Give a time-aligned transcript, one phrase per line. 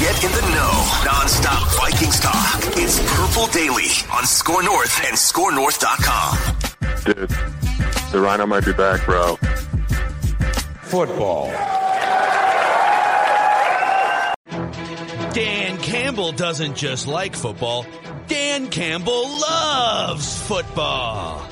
[0.00, 1.02] Get in the know.
[1.04, 2.58] Non-stop Vikings talk.
[2.78, 6.38] It's Purple Daily on Score North and ScoreNorth.com.
[7.04, 7.28] Dude,
[8.10, 9.36] the Rhino might be back, bro.
[10.84, 11.50] Football.
[15.34, 17.84] Dan Campbell doesn't just like football.
[18.26, 21.46] Dan Campbell loves football.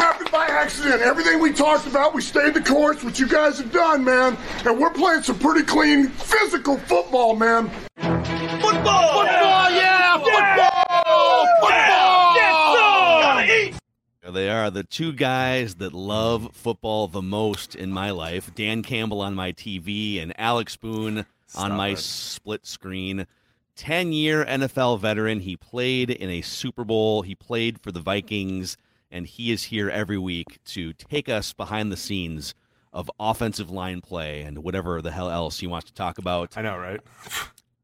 [0.00, 1.02] That by accident.
[1.02, 4.36] Everything we talked about, we stayed the course, which you guys have done, man.
[4.64, 7.68] And we're playing some pretty clean, physical football, man.
[7.96, 8.62] Football!
[8.62, 10.16] Football, yeah!
[10.18, 11.46] Football!
[11.60, 12.10] Football!
[14.22, 18.54] There They are the two guys that love football the most in my life.
[18.54, 23.26] Dan Campbell on my TV and Alex Boone on my split screen.
[23.76, 25.40] 10 year NFL veteran.
[25.40, 27.22] He played in a Super Bowl.
[27.22, 28.76] He played for the Vikings,
[29.10, 32.54] and he is here every week to take us behind the scenes
[32.92, 36.56] of offensive line play and whatever the hell else he wants to talk about.
[36.56, 37.00] I know, right?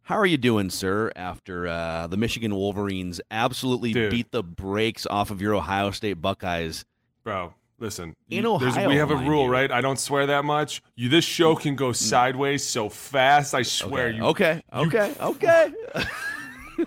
[0.03, 4.11] How are you doing, sir, after uh, the Michigan Wolverines absolutely Dude.
[4.11, 6.85] beat the brakes off of your Ohio State Buckeyes?
[7.25, 8.15] Bro, listen.
[8.31, 9.51] In you- Ohio, we have a rule, you.
[9.51, 9.71] right?
[9.71, 10.81] I don't swear that much.
[10.95, 13.53] You, this show can go sideways so fast.
[13.55, 14.25] I swear Okay, you.
[14.25, 16.85] okay, okay, okay.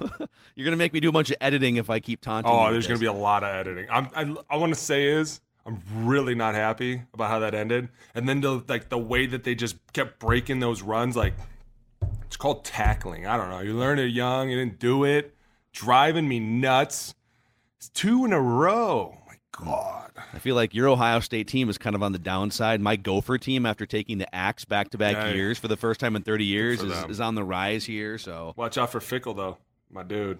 [0.60, 2.52] You're gonna make me do a bunch of editing if I keep taunting.
[2.52, 3.86] Oh, there's to be a lot of editing.
[3.90, 7.88] I'm, I, I want to say is I'm really not happy about how that ended.
[8.14, 11.32] And then the like the way that they just kept breaking those runs, like
[12.26, 13.26] it's called tackling.
[13.26, 13.60] I don't know.
[13.60, 14.50] You learn it young.
[14.50, 15.34] You didn't do it.
[15.72, 17.14] Driving me nuts.
[17.78, 19.16] It's two in a row.
[19.26, 20.10] my God.
[20.34, 22.82] I feel like your Ohio State team is kind of on the downside.
[22.82, 26.16] My Gopher team, after taking the axe back to back years for the first time
[26.16, 28.18] in 30 years, is, is on the rise here.
[28.18, 29.56] So Watch out for Fickle though,
[29.90, 30.38] my dude.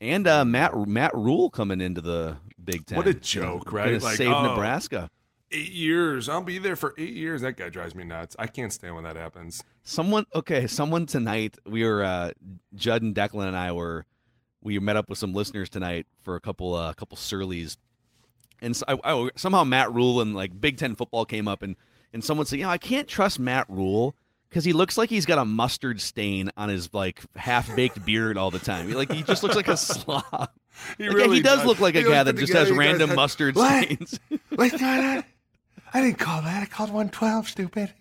[0.00, 2.96] And uh, Matt Matt Rhule coming into the Big Ten.
[2.96, 3.86] What a joke, right?
[3.92, 4.42] Gonna Like, save oh.
[4.42, 5.10] Nebraska.
[5.52, 6.28] Eight years.
[6.28, 7.42] I'll be there for eight years.
[7.42, 8.36] That guy drives me nuts.
[8.38, 9.62] I can't stand when that happens.
[9.82, 12.30] Someone okay, someone tonight we were uh
[12.74, 14.06] Judd and Declan and I were
[14.62, 17.76] we met up with some listeners tonight for a couple uh couple surlies.
[18.62, 21.76] And so, I, I- somehow Matt Rhule and like Big 10 football came up and
[22.12, 24.14] and someone said, "You know, I can't trust Matt Rhule
[24.50, 28.50] cuz he looks like he's got a mustard stain on his like half-baked beard all
[28.50, 28.88] the time.
[28.88, 30.24] He, like he just looks like a slob.
[30.96, 32.70] He Like, yeah, really he does look like a He guy that just guy has
[32.70, 33.84] random had- mustard What?
[33.84, 34.18] stains.
[34.56, 35.22] Wait, no, no.
[35.92, 36.62] I didn't call that.
[36.62, 37.92] I called 112, stupid.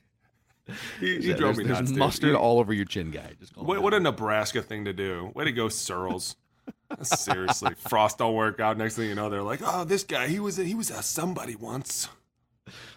[0.99, 1.89] He, he Yeah, drove there's, me there's nuts.
[1.91, 1.99] dude.
[1.99, 3.31] mustard He- all over your chin, guy.
[3.39, 5.31] Just call What, what a Nebraska thing to do.
[5.35, 6.35] Way to go, Searles.
[7.01, 8.77] Seriously, Frost don't work out.
[8.77, 11.01] Next thing you know, they're like, "Oh, this guy, he was a, he was a
[11.03, 12.07] somebody once."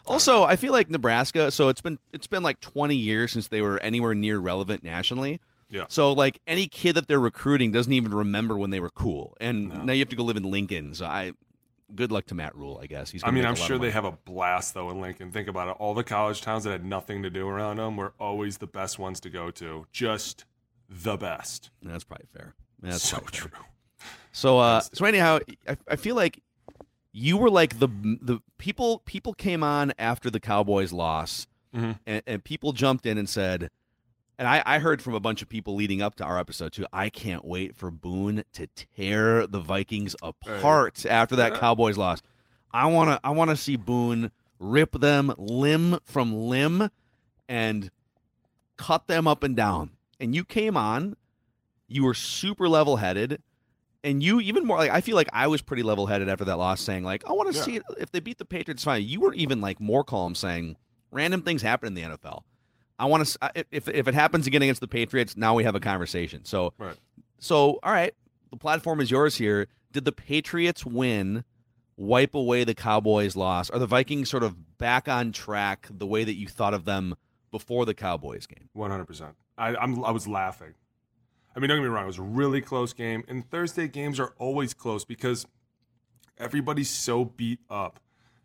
[0.06, 1.50] Also, I feel like Nebraska.
[1.50, 5.40] So it's been it's been like 20 years since they were anywhere near relevant nationally.
[5.72, 5.86] Yeah.
[5.88, 9.86] So like any kid that they're recruiting doesn't even remember when they were cool, and
[9.86, 10.94] now you have to go live in Lincoln.
[10.94, 11.32] So I,
[11.94, 12.78] good luck to Matt Rhule.
[12.82, 13.24] I guess he's.
[13.24, 15.32] I mean, I'm sure they have a blast though in Lincoln.
[15.32, 15.76] Think about it.
[15.78, 18.98] All the college towns that had nothing to do around them were always the best
[18.98, 19.86] ones to go to.
[19.92, 20.44] Just
[20.90, 21.70] the best.
[21.82, 22.54] That's probably fair.
[22.82, 23.48] That's so probably fair.
[23.48, 23.58] true.
[24.32, 26.42] So uh, so anyhow, I, I feel like
[27.12, 27.88] you were like the
[28.20, 31.98] the people people came on after the Cowboys loss, Mhm.
[32.06, 33.70] and, and people jumped in and said,
[34.38, 36.86] and I, I heard from a bunch of people leading up to our episode too.
[36.92, 38.66] I can't wait for Boone to
[38.96, 41.58] tear the Vikings apart after that Yeah.
[41.58, 42.22] Cowboys loss.
[42.72, 46.88] I wanna I wanna see Boone rip them limb from limb
[47.48, 47.90] and
[48.76, 49.90] cut them up and down.
[50.18, 51.16] And you came on,
[51.88, 53.42] you were super level headed
[54.04, 56.56] and you even more like I feel like I was pretty level headed after that
[56.58, 57.64] loss, saying like I want to Yeah.
[57.64, 58.84] see it if they beat the Patriots.
[58.84, 59.04] Fine.
[59.04, 60.76] You were even like more calm, saying
[61.10, 62.42] random things happen in the NFL.
[62.98, 65.80] I want to if if it happens again against the Patriots, now we have a
[65.80, 66.44] conversation.
[66.44, 66.96] So Right.
[67.38, 68.14] so all right,
[68.50, 69.68] the platform is yours here.
[69.92, 71.44] Did the Patriots win?
[71.98, 73.68] Wipe away the Cowboys loss?
[73.70, 77.14] Are the Vikings sort of back on track the way that you thought of them
[77.50, 78.70] before the Cowboys game.
[78.72, 79.34] One hundred percent.
[79.58, 80.72] I I'm, I was laughing.
[81.54, 82.04] I mean, don't get me wrong.
[82.04, 85.46] It was a really close game, and Thursday games are always close because
[86.38, 88.00] everybody's so beat up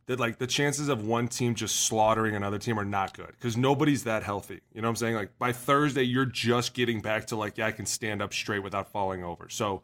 [0.08, 3.58] that like the chances of one team just slaughtering another team are not good because
[3.58, 4.62] nobody's that healthy.
[4.74, 5.16] You know what I'm saying?
[5.16, 8.64] Like by Thursday, you're just getting back to like, yeah, I can stand up straight
[8.64, 9.50] without falling over.
[9.50, 9.82] So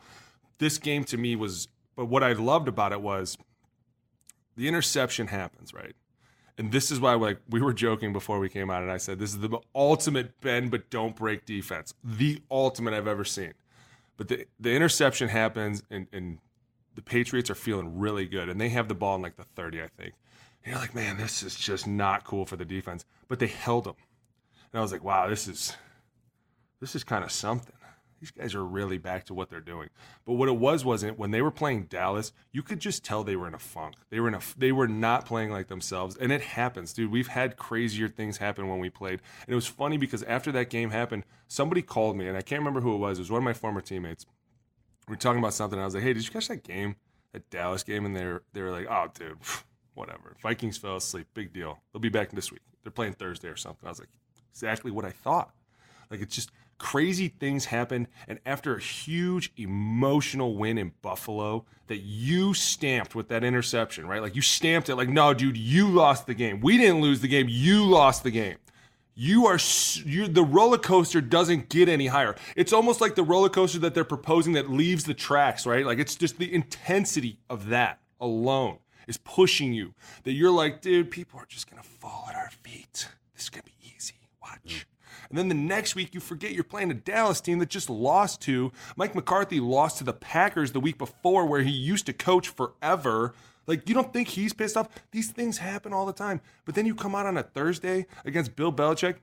[0.59, 3.37] this game to me was, but what I loved about it was
[4.55, 5.95] the interception happens, right?
[6.57, 9.19] And this is why like we were joking before we came out, and I said
[9.19, 13.53] this is the ultimate bend but don't break defense, the ultimate I've ever seen.
[14.17, 16.37] But the the interception happens, and, and
[16.95, 19.81] the Patriots are feeling really good, and they have the ball in like the 30,
[19.81, 20.13] I think.
[20.63, 23.03] And you're like, man, this is just not cool for the defense.
[23.27, 23.95] But they held them,
[24.71, 25.75] and I was like, wow, this is
[26.79, 27.75] this is kind of something.
[28.23, 29.89] These guys are really back to what they're doing.
[30.25, 33.35] But what it was wasn't when they were playing Dallas, you could just tell they
[33.35, 33.95] were in a funk.
[34.11, 37.11] They were in a they were not playing like themselves, and it happens, dude.
[37.11, 40.69] We've had crazier things happen when we played, and it was funny because after that
[40.69, 43.19] game happened, somebody called me, and I can't remember who it was.
[43.19, 44.25] It was one of my former teammates
[45.09, 45.77] we were talking about something.
[45.77, 46.95] and I was like, "Hey, did you catch that game,
[47.33, 49.37] that Dallas game?" And they were they were like, "Oh, dude,
[49.95, 50.37] whatever.
[50.41, 51.27] Vikings fell asleep.
[51.33, 51.79] Big deal.
[51.91, 52.61] They'll be back this week.
[52.83, 54.17] They're playing Thursday or something." I was like,
[54.53, 55.53] "Exactly what I thought."
[56.09, 61.97] Like it's just crazy things happen, and after a huge emotional win in Buffalo that
[61.97, 64.21] you stamped with that interception, right?
[64.21, 64.95] Like you stamped it.
[64.95, 66.59] Like, no, dude, you lost the game.
[66.59, 67.47] We didn't lose the game.
[67.49, 68.57] You lost the game
[69.15, 69.59] you are
[70.05, 72.35] you the roller coaster doesn't get any higher.
[72.55, 75.85] It's almost like the roller coaster that they're proposing that leaves the tracks, right?
[75.85, 79.93] Like it's just the intensity of that alone is pushing you
[80.23, 83.07] that you're like, dude, people are just gonna fall at our feet.
[83.33, 84.15] This is gonna be easy.
[84.41, 84.87] Watch.
[85.33, 88.39] And then the next week, you forget you're playing a Dallas team that just lost
[88.41, 92.49] to Mike McCarthy, lost to the Packers the week before, where he used to coach
[92.49, 93.33] forever.
[93.65, 94.89] Like, you don't think he's pissed off?
[95.09, 96.39] These things happen all the time.
[96.65, 99.15] But then you come out on a Thursday against Bill Belichick.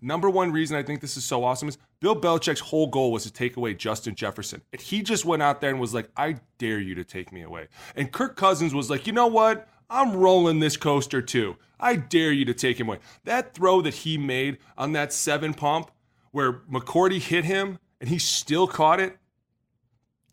[0.00, 3.24] Number one reason I think this is so awesome is Bill Belichick's whole goal was
[3.24, 4.62] to take away Justin Jefferson.
[4.72, 7.42] And he just went out there and was like, I dare you to take me
[7.42, 7.66] away.
[7.96, 9.68] And Kirk Cousins was like, you know what?
[9.88, 11.56] I'm rolling this coaster too.
[11.78, 12.98] I dare you to take him away.
[13.24, 15.90] That throw that he made on that seven pump
[16.32, 19.18] where McCourty hit him and he still caught it,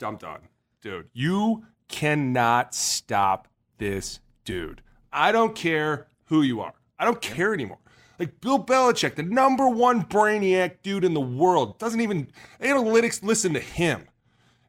[0.01, 0.41] I'm done.
[0.81, 3.47] Dude, you cannot stop
[3.77, 4.81] this dude.
[5.11, 6.73] I don't care who you are.
[7.00, 7.77] I don't care anymore.
[8.19, 12.27] Like Bill Belichick, the number one brainiac dude in the world, doesn't even
[12.61, 14.07] analytics listen to him.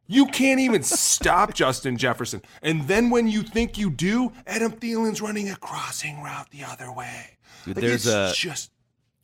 [0.06, 2.42] You can't even stop Justin Jefferson.
[2.62, 6.92] And then when you think you do, Adam Thielen's running a crossing route the other
[6.92, 7.38] way.
[7.64, 8.70] Dude, like there's a just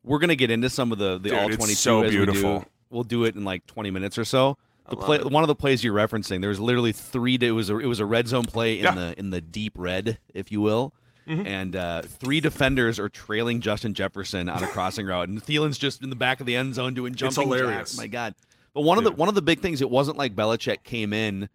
[0.02, 2.52] we're gonna get into some of the the dude, all twenty two so as beautiful.
[2.54, 2.66] we do.
[2.88, 4.56] We'll do it in like twenty minutes or so.
[4.88, 5.30] The play, it.
[5.30, 7.38] one of the plays you're referencing, there was literally three.
[7.40, 8.94] It was a, it was a red zone play in Yeah.
[8.94, 10.94] the in the deep red, if you will,
[11.26, 16.02] and uh, three defenders are trailing Justin Jefferson on a crossing route, and Thielen's just
[16.02, 17.90] in the back of the end zone doing jumping hilarious.
[17.90, 17.96] jacks.
[17.98, 18.34] My God!
[18.74, 21.48] But one of the one of the big things, it wasn't like Belichick came in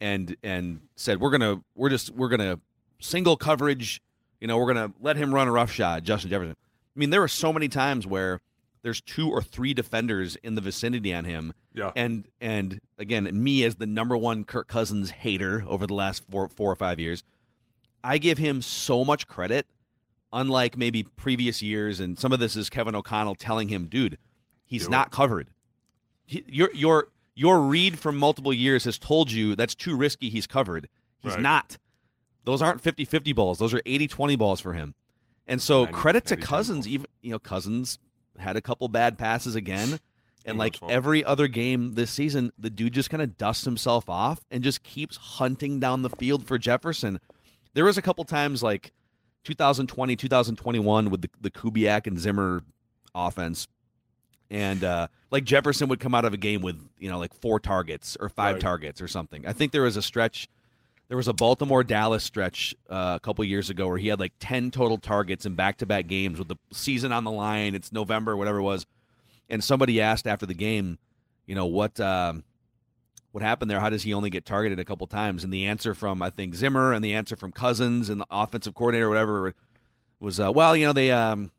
[0.00, 2.60] and and said we're gonna we're just we're gonna
[3.00, 4.00] single coverage,
[4.40, 6.56] you know, we're gonna let him run a rough shot, Justin Jefferson.
[6.94, 8.40] I mean, there were so many times where
[8.82, 11.52] there's two or three defenders in the vicinity on him.
[11.74, 11.92] Yeah.
[11.96, 16.48] And and again, me as the number one Kirk Cousins hater over the last four
[16.48, 17.22] four or five years,
[18.04, 19.66] I give him so much credit.
[20.32, 24.16] Unlike maybe previous years, and some of this is Kevin O'Connell telling him, "Dude,
[24.64, 24.90] he's Do it.
[24.92, 25.48] not covered.
[26.30, 30.30] He, your your your read from multiple years has told you that's too risky.
[30.30, 30.88] He's covered.
[31.22, 31.42] He's Right.
[31.42, 31.76] not.
[32.44, 33.58] Those aren't 50-50 balls.
[33.58, 34.94] Those are 80-20 balls for him.
[35.46, 36.86] And so 90 credit to Cousins.
[36.86, 37.98] Even you know Cousins
[38.38, 39.98] had a couple bad passes again,
[40.46, 44.44] and like every other game this season, the dude just kind of dusts himself off
[44.52, 47.18] and just keeps hunting down the field for Jefferson.
[47.74, 48.92] There was a couple times like
[49.44, 52.62] 2020, 2021 with the the Kubiak and Zimmer
[53.14, 53.66] offense,
[54.50, 57.60] and uh, like Jefferson would come out of a game with you know like four
[57.60, 58.60] targets or five Right.
[58.62, 59.46] targets or something.
[59.46, 60.48] I think there was a stretch.
[61.08, 64.32] There was a Baltimore Dallas stretch uh, a couple years ago where he had like
[64.38, 67.74] 10 total targets in back to back games with the season on the line.
[67.74, 68.86] It's November, whatever it was.
[69.48, 70.98] And somebody asked after the game,
[71.46, 72.44] you know, what um,
[73.32, 73.80] what happened there?
[73.80, 75.42] How does he only get targeted a couple times?
[75.42, 78.74] And the answer from, I think, Zimmer and the answer from Cousins and the offensive
[78.74, 79.54] coordinator, or whatever,
[80.20, 81.50] was, uh, well, you know, they, um,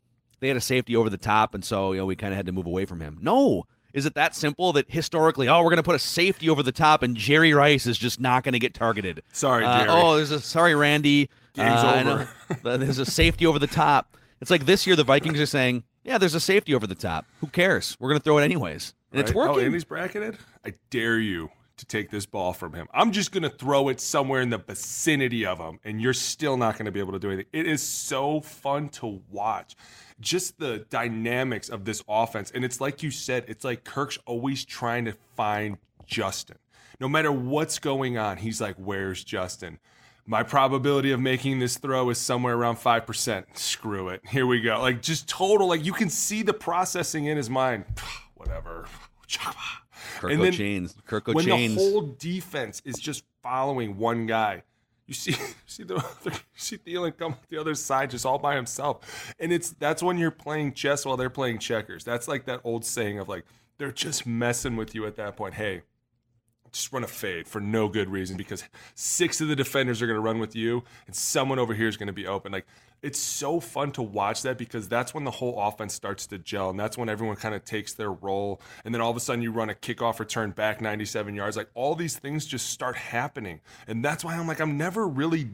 [0.42, 1.54] they had a safety over the top.
[1.54, 3.16] And so, you know, we kind of had to move away from him.
[3.22, 3.64] No.
[3.94, 6.72] Is it that simple that historically, oh, we're going to put a safety over the
[6.72, 9.22] top and Jerry Rice is just not going to get targeted?
[9.32, 11.30] Sorry, Uh, oh, there's a sorry, Randy.
[11.54, 12.28] Game's Uh, over.
[12.64, 12.78] know.
[12.78, 14.16] There's a safety over the top.
[14.40, 17.26] It's like this year the Vikings are saying, yeah, there's a safety over the top.
[17.40, 17.96] Who cares?
[18.00, 19.44] We're going to throw it anyways, and it's Right?
[19.44, 19.66] Oh, working.
[19.66, 20.38] and he's bracketed.
[20.66, 21.50] I dare you
[21.82, 22.86] to take this ball from him.
[22.94, 26.56] I'm just going to throw it somewhere in the vicinity of him, and you're still
[26.56, 27.46] not going to be able to do anything.
[27.52, 29.74] It is so fun to watch.
[30.20, 32.52] Just the dynamics of this offense.
[32.52, 36.58] And it's like you said, it's like Kirk's always trying to find Justin.
[37.00, 39.80] No matter what's going on, he's like, Where's Justin?
[40.24, 43.58] My probability of making this throw is somewhere around 5%.
[43.58, 44.20] Screw it.
[44.28, 44.80] Here we go.
[44.80, 47.86] Like, just total, like, you can see the processing in his mind.
[48.36, 48.86] Whatever.
[50.18, 50.96] Kirk Chains.
[51.06, 51.74] Kirk when Chains.
[51.74, 54.62] the whole defense is just following one guy,
[55.06, 55.94] you see, you see the
[56.24, 60.18] you see Thielen come the other side just all by himself, and it's that's when
[60.18, 62.04] you're playing chess while they're playing checkers.
[62.04, 63.44] That's like that old saying of like
[63.78, 65.54] they're just messing with you at that point.
[65.54, 65.82] Hey,
[66.72, 68.64] just run a fade for no good reason because
[68.94, 71.96] six of the defenders are going to run with you and someone over here is
[71.96, 72.50] going to be open.
[72.50, 72.66] Like
[73.02, 76.70] it's so fun to watch that because that's when the whole offense starts to gel
[76.70, 79.42] and that's when everyone kind of takes their role and then all of a sudden
[79.42, 81.56] you run a kickoff return back 97 yards.
[81.56, 83.60] Like all these things just start happening.
[83.86, 85.50] And that's why I'm like I'm never really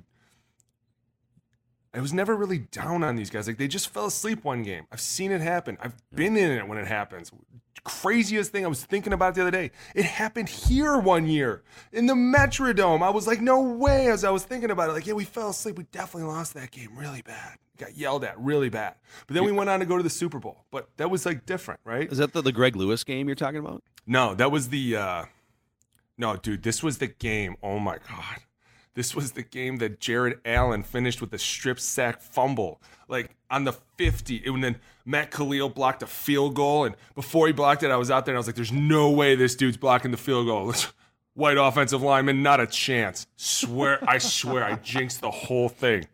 [1.95, 3.47] I was never really down on these guys.
[3.47, 4.87] Like they just fell asleep one game.
[4.93, 5.79] I've seen it happen.
[5.81, 7.33] I've been in it when it happens
[7.89, 9.71] craziest thing I was thinking about the other day.
[9.95, 13.03] It happened here one year in the Metrodome.
[13.03, 14.09] I was like, no way.
[14.09, 15.79] As I was thinking about it, like, yeah, we fell asleep.
[15.79, 17.59] We definitely lost that game really bad.
[17.79, 18.97] Got yelled at really bad.
[19.27, 20.65] But then we went on to go to the Super Bowl.
[20.71, 22.11] But that was like different, right?
[22.11, 23.83] Is that the, the Greg Lewis game you're talking about?
[24.07, 24.97] No, that was the.
[24.97, 25.25] uh
[26.17, 27.57] No, dude, this was the game.
[27.63, 28.39] Oh my god.
[28.99, 33.63] This was the game that Jared Allen finished with a strip sack fumble, like on
[33.63, 34.43] the 50.
[34.45, 34.75] And then
[35.05, 36.85] Matt Kalil blocked a field goal.
[36.85, 39.13] And before he blocked it, I was out there and I was like, there's no
[39.13, 40.75] way this dude's blocking the field goal.
[41.35, 43.29] White offensive lineman, not a chance.
[43.37, 46.09] Swear, I swear, I jinxed the whole thing.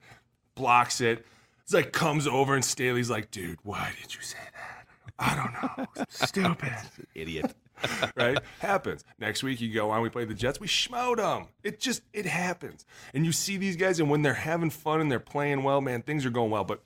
[0.55, 1.25] Blocks it.
[1.63, 4.87] It's like comes over and Staley's like, dude, why did you say that?
[5.19, 6.05] I don't know.
[6.11, 6.75] Stupid.
[7.15, 7.55] Idiot.
[8.17, 8.39] right?
[8.61, 9.05] Happens.
[9.19, 11.49] Next week you go on, we play the Jets, we schmoed them.
[11.63, 12.85] It just it happens.
[13.13, 16.03] And you see these guys, and when they're having fun and they're playing well, man,
[16.03, 16.65] things are going well.
[16.65, 16.83] But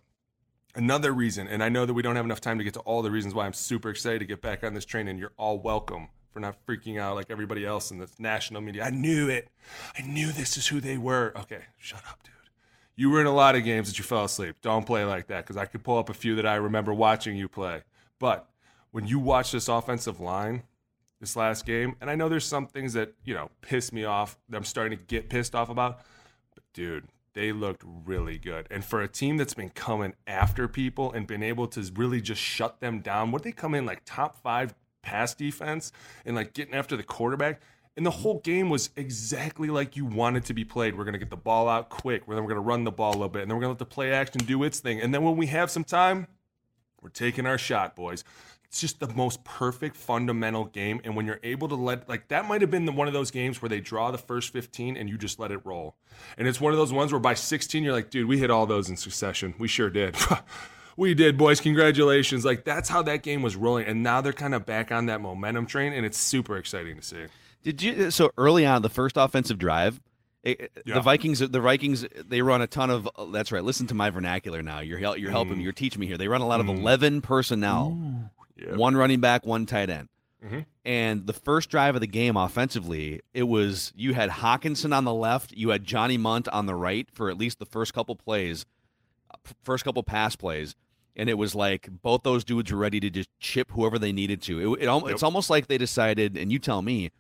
[0.75, 3.03] another reason, and I know that we don't have enough time to get to all
[3.03, 5.59] the reasons why I'm super excited to get back on this train, and you're all
[5.59, 8.85] welcome for not freaking out like everybody else in the national media.
[8.85, 9.49] I knew it.
[9.99, 11.33] I knew this is who they were.
[11.37, 12.35] Okay, shut up, dude.
[12.97, 14.57] You were in a lot of games that you fell asleep.
[14.61, 17.37] Don't play like that because I could pull up a few that I remember watching
[17.37, 17.83] you play.
[18.19, 18.49] But
[18.91, 20.65] when you watch this offensive line,
[21.21, 21.97] this last game.
[22.01, 24.97] And I know there's some things that, you know, piss me off that I'm starting
[24.97, 26.01] to get pissed off about.
[26.55, 28.67] But dude, they looked really good.
[28.71, 32.41] And for a team that's been coming after people and been able to really just
[32.41, 35.93] shut them down, what they come in like top five pass defense
[36.25, 37.61] and like getting after the quarterback.
[37.97, 40.97] And the whole game was exactly like you wanted to be played.
[40.97, 42.27] We're to get the ball out quick.
[42.29, 43.43] Then we're to run the ball a little bit.
[43.43, 45.01] And then we're to let the play action do its thing.
[45.01, 46.29] And then when we have some time,
[47.03, 48.23] we're taking our shot, boys
[48.69, 51.01] it's just the most perfect fundamental game.
[51.03, 53.31] And when you're able to let, like, that might have been the, one of those
[53.31, 55.97] games where they draw the first 15 and you just let it roll.
[56.37, 58.67] And it's one of those ones where by 16, you're like, dude, we hit all
[58.67, 59.55] those in succession.
[59.59, 60.17] We sure did.
[60.99, 61.63] we did, boys.
[61.63, 62.45] Congratulations.
[62.45, 63.87] Like, that's how that game was rolling.
[63.87, 67.03] And now they're kind of back on that momentum train, and it's super exciting to
[67.03, 67.25] see.
[67.63, 69.99] Did you, so early on, the first offensive drive,
[70.45, 70.95] it, yeah.
[70.95, 73.09] The Vikings, the Vikings, they run a ton of.
[73.33, 73.63] That's right.
[73.63, 74.79] Listen to my vernacular now.
[74.81, 75.59] You're you're helping mm.
[75.59, 75.65] me.
[75.65, 76.17] You're teaching me here.
[76.17, 76.79] They run a lot of mm.
[76.79, 78.31] eleven personnel.
[78.59, 78.77] Yep.
[78.77, 80.09] One running back, one tight end.
[80.45, 80.61] Mm-hmm.
[80.85, 85.15] And the first drive of the game offensively, it was you had Hockenson on the
[85.15, 88.65] left, you had Johnny Mundt on the right for at least the first couple plays,
[89.65, 90.77] first couple pass plays,
[91.17, 94.41] and it was like both those dudes were ready to just chip whoever they needed
[94.43, 94.75] to.
[94.75, 95.03] It, it yep.
[95.07, 97.11] It's almost like they decided, and you tell me,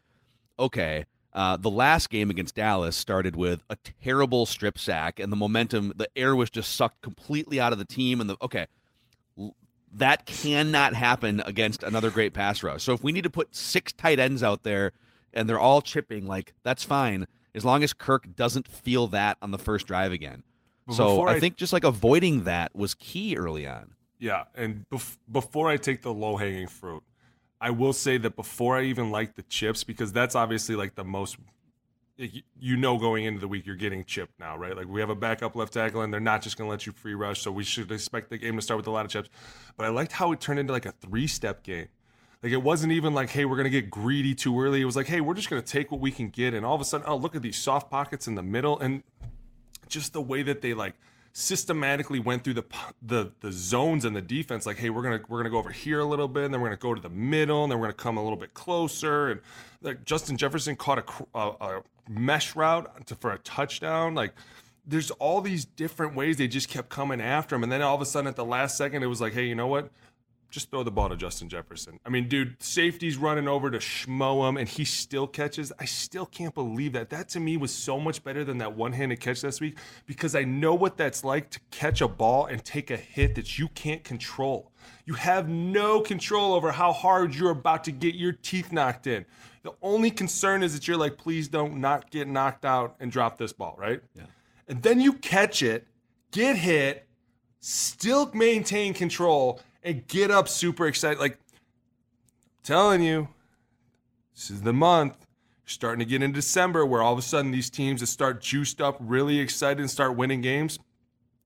[0.59, 5.37] okay, uh, the last game against Dallas started with a terrible strip sack, and the
[5.37, 8.21] momentum, the air was just sucked completely out of the team.
[8.21, 8.67] And the okay,
[9.95, 12.83] that cannot happen against another great pass rush.
[12.83, 14.93] So if we need to put six tight ends out there
[15.33, 19.51] and they're all chipping, like that's fine as long as Kirk doesn't feel that on
[19.51, 20.43] the first drive again.
[20.91, 23.95] so I, I, think just like avoiding that was key early on.
[24.19, 27.03] Yeah, and bef- before I take the low hanging fruit,
[27.61, 31.05] I will say that before I even like the chips because that's obviously like the
[31.05, 31.37] most
[32.19, 34.77] you know going into the week you're getting chipped now, right?
[34.77, 36.93] Like we have a backup left tackle and they're not just going to let you
[36.93, 39.29] free rush, so we should expect the game to start with a lot of chips.
[39.77, 41.89] But I liked how it turned into like a three-step game.
[42.43, 44.81] Like it wasn't even like, hey, we're going to get greedy too early.
[44.81, 46.75] It was like, hey, we're just going to take what we can get and all
[46.75, 49.03] of a sudden, oh, look at these soft pockets in the middle and
[49.89, 50.95] just the way that they like
[51.39, 52.65] systematically went through the
[53.01, 56.01] the the zones and the defense like hey we're gonna we're gonna go over here
[56.01, 57.95] a little bit and then we're gonna go to the middle and then we're gonna
[57.95, 59.41] come a little bit closer and
[59.81, 64.35] like justin jefferson caught a, a, a mesh route to, for a touchdown like
[64.85, 68.03] there's all these different ways they just kept coming after him and then all of
[68.03, 69.93] a sudden at the last second it was like hey you know what
[70.51, 72.01] just throw the ball to Justin Jefferson.
[72.07, 75.73] I mean, dude, safety's running over to schmo him, and he still catches.
[75.79, 77.11] I still can't believe that.
[77.11, 80.45] That to me was so much better than that one-handed catch this week because I
[80.45, 84.03] know what that's like to catch a ball and take a hit that you can't
[84.03, 84.73] control.
[85.05, 89.27] You have no control over how hard you're about to get your teeth knocked in.
[89.63, 93.39] The only concern is that you're like, please don't not get knocked out and drop
[93.39, 94.01] this ball, right?
[94.15, 94.23] Yeah.
[94.67, 95.87] And then you catch it,
[96.31, 97.07] get hit,
[97.61, 101.19] still maintain control, and get up super excited.
[101.19, 101.39] Like,
[102.63, 103.29] telling you,
[104.35, 105.15] this is the month.
[105.65, 108.41] You're starting to get into December where all of a sudden these teams that start
[108.41, 110.79] juiced up, really excited, and start winning games,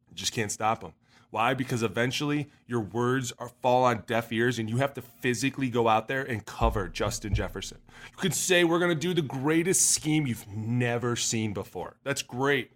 [0.08, 0.92] you just can't stop them.
[1.30, 1.54] Why?
[1.54, 5.88] Because eventually your words are fall on deaf ears and you have to physically go
[5.88, 7.78] out there and cover Justin Jefferson.
[8.10, 11.96] You could say we're going to do the greatest scheme you've never seen before.
[12.04, 12.72] That's great.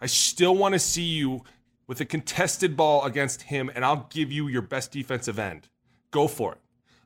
[0.00, 1.42] I still want to see you
[1.88, 5.68] with a contested ball against him, and I'll give you your best defensive end.
[6.12, 6.58] Go for it.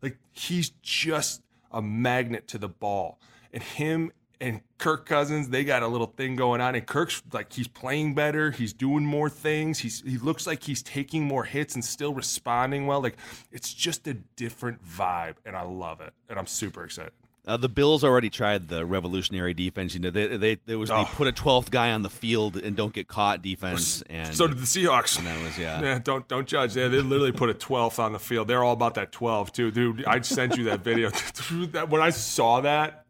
[0.02, 3.18] Like he's just a magnet to the ball.
[3.52, 6.74] And him and Kirk Cousins, they got a little thing going on.
[6.74, 9.78] And Kirk's like he's playing better, he's doing more things.
[9.78, 13.00] He's he looks like he's taking more hits and still responding well.
[13.00, 13.16] Like
[13.52, 16.12] it's just a different vibe, and I love it.
[16.28, 17.12] And I'm super excited.
[17.44, 19.94] Uh, the Bills already tried the revolutionary defense.
[19.94, 20.98] You know, they, they there was Oh.
[21.00, 24.46] the put a twelfth guy on the field and don't get caught defense, and So
[24.46, 25.18] did the Seahawks.
[25.18, 25.80] and that was yeah.
[25.82, 26.76] Yeah, don't don't judge.
[26.76, 28.46] Yeah, they literally put a 12th on the field.
[28.46, 30.04] They're all about that 12 too, dude.
[30.04, 31.10] I sent you that video.
[31.88, 33.06] When I saw that,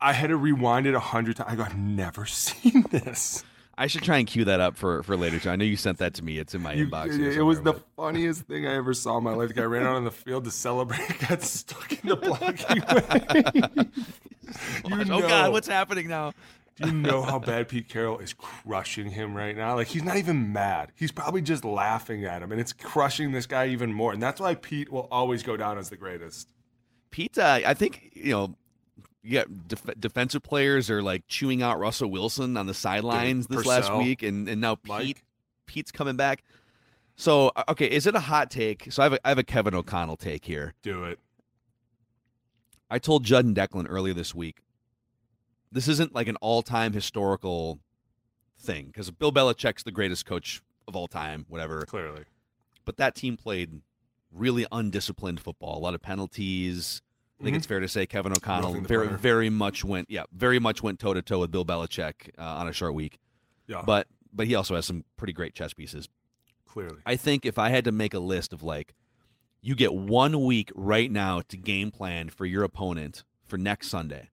[0.00, 1.52] I had to rewind it a hundred times.
[1.52, 3.44] I go, I've never seen this.
[3.80, 5.38] I should try and cue that up for for later.
[5.38, 5.54] John.
[5.54, 6.38] I know you sent that to me.
[6.38, 7.18] It's in my You- inbox.
[7.18, 9.48] it, it was the funniest thing I ever saw in my life.
[9.48, 13.72] The guy ran out on the field to celebrate, got stuck in the blocking way.
[14.84, 16.32] but- you oh God, what's happening now?
[16.76, 19.74] Do you know how bad Pete Carroll is crushing him right now?
[19.76, 20.92] Like he's not even mad.
[20.94, 24.12] He's probably just laughing at him, and it's crushing this guy even more.
[24.12, 26.52] And that's why Pete will always go down as the greatest.
[27.10, 28.54] Pete, uh, I think you know.
[29.22, 33.94] Yeah, def- defensive players are like chewing out Russell Wilson on the sidelines this last
[33.94, 35.24] week, and, and now Pete Mike.
[35.66, 36.42] Pete's coming back.
[37.16, 38.90] So uh, okay, is it a hot take?
[38.90, 40.74] So I have a, I have a Kevin O'Connell take here.
[40.82, 41.18] Do it.
[42.90, 44.62] I told Judd and Declan earlier this week.
[45.70, 47.78] This isn't like an all-time historical
[48.58, 51.84] thing because Bill Belichick's the greatest coach of all time, whatever.
[51.84, 52.24] Clearly.
[52.84, 53.82] But that team played
[54.32, 55.78] really undisciplined football.
[55.78, 57.02] A lot of penalties.
[57.40, 57.58] I think Mhm.
[57.58, 61.14] it's fair to say Kevin O'Connell very very much went yeah very much went toe
[61.14, 63.18] to toe with Bill Belichick uh, on a short week.
[63.66, 63.82] Yeah.
[63.84, 66.08] But but he also has some pretty great chess pieces.
[66.66, 66.98] clearly.
[67.04, 68.94] I think if I had to make a list of like,
[69.60, 74.30] you get one week right now to game plan for your opponent for next Sunday.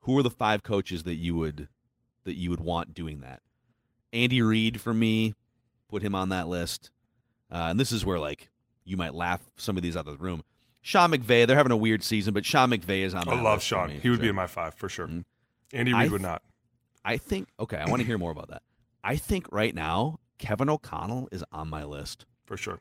[0.00, 1.68] Who are the five coaches that you would
[2.24, 3.42] that you would want doing that?
[4.12, 5.34] Andy Reid for me,
[5.88, 6.90] put him on that list.
[7.50, 8.48] Uh, and this is where like
[8.84, 10.42] you might laugh some of these out of the room.
[10.86, 13.24] Sean McVay, they're having a weird season, but Sean McVay is on.
[13.26, 13.88] My I love Sean.
[13.88, 15.08] me, He would be in my five for sure.
[15.08, 15.24] Mhm.
[15.72, 16.44] Andy Reid would not.
[17.04, 17.78] I think okay.
[17.78, 18.62] I want to hear more about that.
[19.02, 22.24] I think right now Kevin O'Connell is on my list.
[22.44, 22.78] For sure.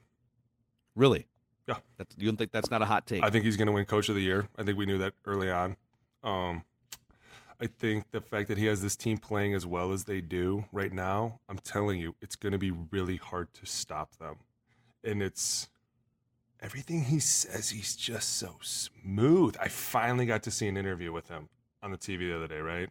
[0.96, 1.26] Really?
[1.68, 1.78] Yeah.
[1.98, 3.24] That's, you don't think that's not a hot take?
[3.24, 4.50] I think he's going to win Coach of the Year.
[4.56, 5.76] I think we knew that early on.
[6.24, 6.64] Um,
[7.60, 10.66] I think the fact that he has this team playing as well as they do
[10.72, 14.36] right now, I'm telling you, it's going to be really hard to stop them.
[15.04, 15.70] And it's
[16.66, 19.56] everything he says, he's just so smooth.
[19.62, 21.48] I finally got to see an interview with him
[21.84, 22.90] on the TV the other day, right?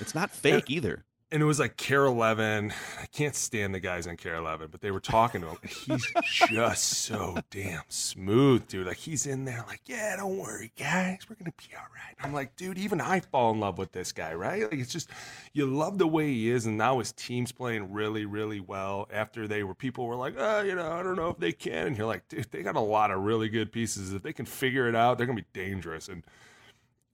[0.00, 1.04] It's not fake either.
[1.34, 2.72] And it was like KARE 11.
[3.02, 5.56] I can't stand the guys on KARE 11, but they were talking to him.
[5.66, 6.06] He's
[6.48, 8.86] just so damn smooth, dude.
[8.86, 12.14] Like he's in there, like, yeah, don't worry, guys, we're gonna be all right.
[12.22, 14.62] I'm like, dude, even I fall in love with this guy, right?
[14.62, 15.10] Like it's just
[15.52, 19.08] you love the way he is, and now his team's playing really, really well.
[19.12, 21.88] After they were, people were like, oh, you know, I don't know if they can,
[21.88, 24.12] and you're like, dude, they got a lot of really good pieces.
[24.12, 26.08] If they can figure it out, they're gonna be dangerous.
[26.08, 26.22] And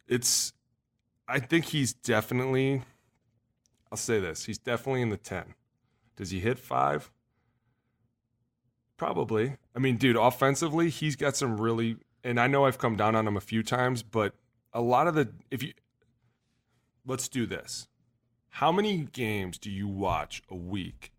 [0.06, 0.52] it's,
[1.26, 2.82] I think he's definitely.
[3.90, 5.54] I'll say this: he's definitely in the ten.
[6.16, 7.10] Does he hit five?
[8.96, 9.56] Probably.
[9.74, 11.96] I mean, dude, offensively, he's got some really.
[12.22, 14.34] And I know I've come down on him a few times, but
[14.72, 15.72] a lot of the if you
[17.06, 17.88] let's do this.
[18.54, 21.12] How many games do you watch a week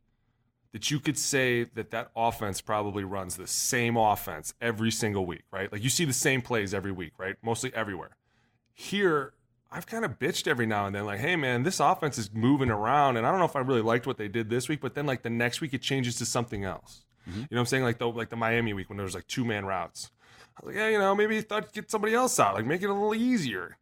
[0.72, 5.44] that you could say that that offense probably runs the same offense every single week,
[5.52, 5.72] right?
[5.72, 7.36] Like you see the same plays every week, right?
[7.42, 8.16] Mostly everywhere.
[8.74, 9.34] Here,
[9.72, 12.70] I've kind of bitched every now and then, like, hey man, this offense is moving
[12.70, 14.96] around, and I don't know if I really liked what they did this week, but
[14.96, 17.06] then like the next week it changes to something else.
[17.30, 17.40] Mm-hmm.
[17.40, 17.84] You know what I'm saying?
[17.84, 20.12] Like the like the Miami week when there was like two man routes.
[20.58, 22.82] I was like, yeah, you know, maybe you thought get somebody else out, like make
[22.82, 23.78] it a little easier.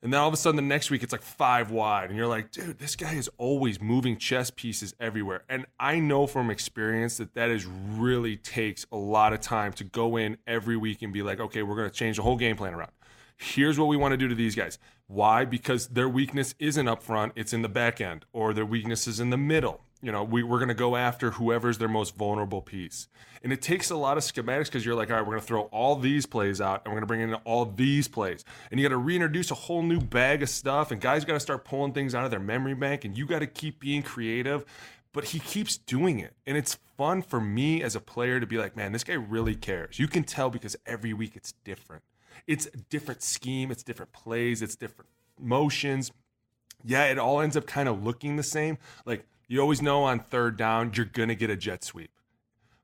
[0.00, 2.08] And then all of a sudden, the next week, it's like five wide.
[2.08, 5.42] And you're like, dude, this guy is always moving chess pieces everywhere.
[5.48, 9.84] And I know from experience that that is really takes a lot of time to
[9.84, 12.56] go in every week and be like, okay, we're going to change the whole game
[12.56, 12.92] plan around.
[13.38, 14.78] Here's what we want to do to these guys.
[15.06, 15.46] Why?
[15.46, 19.20] Because their weakness isn't up front, it's in the back end, or their weakness is
[19.20, 22.62] in the middle you know, we, we're going to go after whoever's their most vulnerable
[22.62, 23.08] piece.
[23.42, 25.46] And it takes a lot of schematics because you're like, all right, we're going to
[25.46, 28.44] throw all these plays out and we're going to bring in all these plays.
[28.70, 30.90] And you got to reintroduce a whole new bag of stuff.
[30.90, 33.04] And guys got to start pulling things out of their memory bank.
[33.04, 34.64] And you got to keep being creative.
[35.12, 36.34] But he keeps doing it.
[36.46, 39.54] And it's fun for me as a player to be like, man, this guy really
[39.54, 39.98] cares.
[39.98, 42.02] You can tell because every week it's different.
[42.48, 45.08] It's a different scheme, it's different plays, it's different
[45.38, 46.10] motions.
[46.84, 48.78] Yeah, it all ends up kind of looking the same.
[49.04, 52.10] Like, you always know on third down you're to get a jet sweep.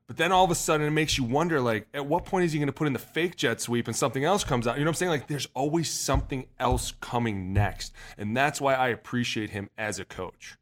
[0.07, 2.51] But then all of a sudden it makes you wonder like at what point is
[2.51, 4.77] he going to put in the fake jet sweep and something else comes out?
[4.77, 5.09] You know what I'm saying?
[5.09, 7.91] Like there's always something else coming next.
[8.17, 10.57] And that's why I appreciate him as a coach.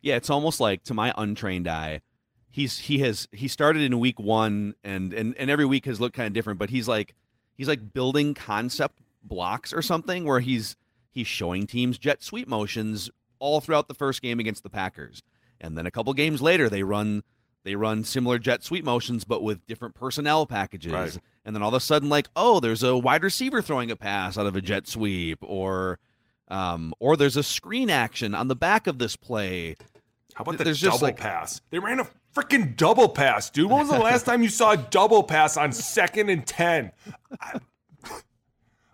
[0.00, 2.02] Yeah, it's almost like to my untrained eye,
[2.50, 6.14] he's he has he started in week 1 and and and every week has looked
[6.14, 7.16] kind of different, but he's like
[7.58, 10.76] he's like building concept blocks or something where he's
[11.10, 15.22] he's showing teams jet sweep motions all throughout the first game against the Packers.
[15.60, 17.22] And then a couple games later, they run
[17.64, 20.92] they run similar jet sweep motions, but with different personnel packages.
[20.92, 21.18] Right.
[21.44, 24.38] And then all of a sudden, like, oh, there's a wide receiver throwing a pass
[24.38, 25.98] out of a jet sweep, or
[26.48, 29.76] um, or there's a screen action on the back of this play.
[30.34, 31.60] How about the there's double like, pass?
[31.70, 33.70] They ran a freaking double pass, dude.
[33.70, 36.92] When was the last time you saw a double pass on second and ten?
[37.40, 37.60] I,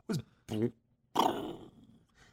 [0.09, 0.19] was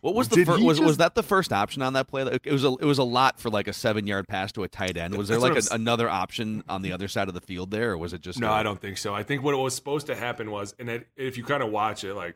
[0.01, 0.63] what was the first?
[0.63, 0.87] Was, just...
[0.87, 2.23] was that the first option on that play?
[2.23, 4.67] It was a it was a lot for like a seven yard pass to a
[4.67, 5.15] tight end.
[5.15, 7.97] Was there like a, another option on the other side of the field there, or
[7.99, 8.39] was it just?
[8.39, 9.13] No, I don't think so.
[9.13, 12.03] I think what was supposed to happen was, and it, if you kind of watch
[12.03, 12.35] it, like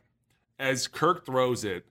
[0.60, 1.86] as Kirk throws it,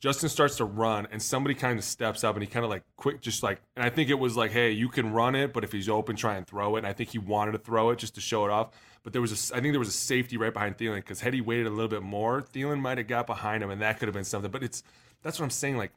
[0.00, 2.84] Justin starts to run, and somebody kind of steps up, and he kind of like
[2.96, 5.64] quick, just like, and I think it was like, hey, you can run it, but
[5.64, 6.78] if he's open, try and throw it.
[6.78, 8.70] And I think he wanted to throw it just to show it off.
[9.02, 11.34] But there was a, I think there was a safety right behind Thielen because had
[11.34, 14.06] he waited a little bit more, Thielen might have got behind him, and that could
[14.06, 14.50] have been something.
[14.50, 14.82] But it's
[15.22, 15.76] that's what I'm saying.
[15.76, 15.92] Like,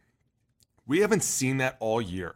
[0.87, 2.35] we haven't seen that all year.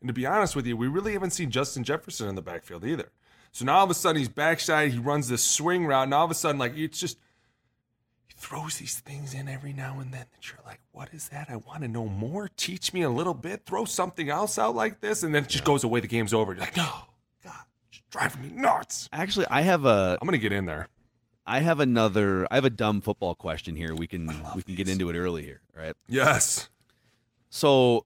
[0.00, 2.84] And to be honest with you, we really haven't seen Justin Jefferson in the backfield
[2.84, 3.10] either.
[3.52, 6.24] So now all of a sudden he's backside, he runs this swing route, and all
[6.24, 7.16] of a sudden, like, it's just,
[8.36, 11.48] throws these things in every now and then that you're like, what is that?
[11.50, 12.50] I want to know more.
[12.56, 13.64] Teach me a little bit.
[13.64, 15.22] Throw something else out like this.
[15.22, 16.00] And then it just goes away.
[16.00, 16.52] The game's over.
[16.52, 16.90] You're like, no,
[17.42, 17.54] God,
[17.90, 19.08] it's driving me nuts.
[19.12, 20.18] Actually, I have a.
[20.20, 20.88] I'm going to get in there.
[21.46, 22.46] I have another.
[22.50, 23.94] I have a dumb football question here.
[23.94, 24.76] We can we can these.
[24.76, 25.94] get into it early here, right?
[26.08, 26.68] Yes.
[27.48, 28.04] So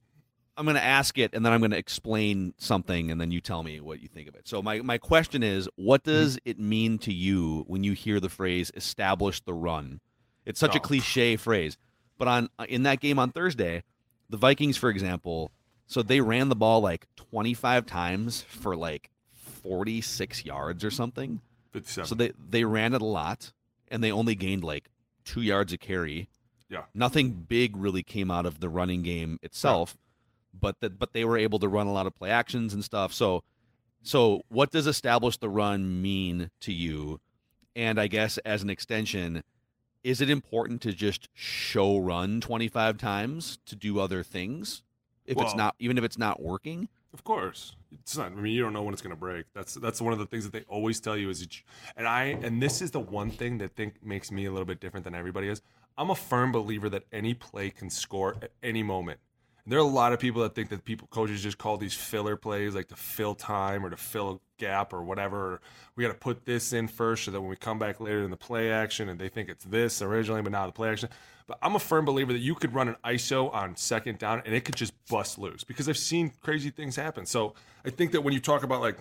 [0.57, 3.41] I'm going to ask it, and then I'm going to explain something, and then you
[3.41, 4.47] tell me what you think of it.
[4.47, 6.19] So my my question is, what mm-hmm.
[6.19, 10.01] does it mean to you when you hear the phrase "establish the run"?
[10.47, 10.79] It's such oh.
[10.79, 11.77] a cliche phrase,
[12.19, 13.83] but on uh, in that game on Thursday,
[14.29, 15.51] the Vikings, for example,
[15.87, 21.41] so they ran the ball like 25 times for like 46 yards or something
[21.73, 22.09] 57.
[22.09, 23.53] So they they ran it a lot,
[23.89, 24.89] and they only gained like
[25.25, 26.29] two yards a carry.
[26.69, 26.85] Yeah.
[26.95, 29.97] Nothing big really came out of the running game itself,
[30.59, 33.13] but that but they were able to run a lot of play actions and stuff.
[33.13, 33.43] So
[34.03, 37.21] so what does establish the run mean to you?
[37.77, 39.43] And I guess as an extension,
[40.03, 44.83] is it important to just show run 25 times to do other things
[45.27, 46.89] if well, it's not even if it's not working?
[47.13, 48.33] Of course, it's not.
[48.33, 49.47] I mean, you don't know when it's going to break.
[49.55, 51.47] That's that's one of the things that they always tell you is,
[51.97, 54.81] and I and this is the one thing that think makes me a little bit
[54.81, 55.61] different than everybody is.
[55.99, 59.21] I'm a firm believer that any play can score at any moment.
[59.67, 62.37] There are a lot of people that think that people coaches just call these filler
[62.37, 65.61] plays like to fill time or to fill a gap or whatever.
[65.97, 68.31] We got to put this in first so that when we come back later in
[68.31, 71.09] the play action and they think it's this originally, but now the play action.
[71.47, 74.55] But I'm a firm believer that you could run an ISO on second down and
[74.55, 77.27] it could just bust loose because I've seen crazy things happen.
[77.27, 78.99] So I think that when you talk about like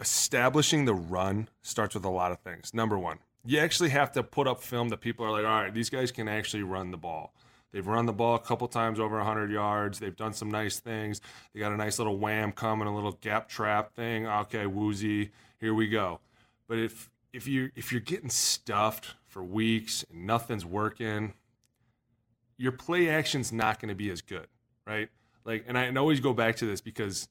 [0.00, 2.74] establishing the run starts with a lot of things.
[2.74, 5.74] Number one, you actually have to put up film that people are like, all right,
[5.74, 7.34] these guys can actually run the ball.
[7.74, 9.98] They've run the ball a couple times over 100 yards.
[9.98, 11.20] They've done some nice things.
[11.52, 14.28] They got a nice little wham coming, a little gap trap thing.
[14.28, 16.20] Okay, woozy, here we go.
[16.68, 21.34] But if if you if you're getting stuffed for weeks and nothing's working,
[22.58, 24.46] your play action's not going to be as good,
[24.86, 25.08] right?
[25.44, 27.28] Like, and I always go back to this because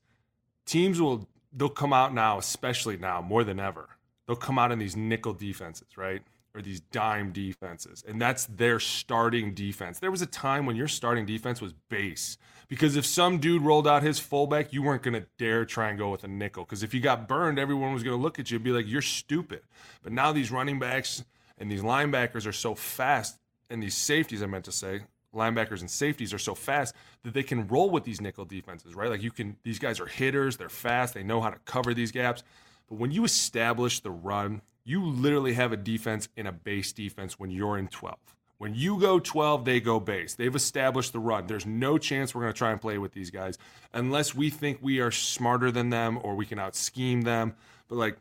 [0.66, 3.88] teams will they'll come out now, especially now more than ever.
[4.28, 6.22] They'll come out in these nickel defenses, right?
[6.56, 8.04] Or these dime defenses.
[8.08, 9.98] And that's their starting defense.
[9.98, 12.38] There was a time when your starting defense was base.
[12.68, 15.98] Because if some dude rolled out his fullback, you weren't going to dare try and
[15.98, 16.64] go with a nickel.
[16.64, 18.88] Because if you got burned, everyone was going to look at you and be like,
[18.88, 19.62] you're stupid.
[20.04, 21.24] But now these running backs
[21.58, 23.38] and these linebackers are so fast,
[23.70, 25.02] and these safeties, I meant to say,
[25.34, 29.10] linebackers and safeties are so fast that they can roll with these nickel defenses, right?
[29.10, 32.12] Like you can, these guys are hitters, they're fast, they know how to cover these
[32.12, 32.44] gaps.
[32.90, 37.40] But when you establish the run, you literally have a defense in a base defense
[37.40, 38.18] when you're in 12.
[38.58, 40.36] When you go 12, they go base.
[40.36, 41.48] They've established the run.
[41.48, 43.58] There's no chance we're going to try and play with these guys
[43.94, 47.56] unless we think we are smarter than them or we can out scheme them.
[47.88, 48.18] But like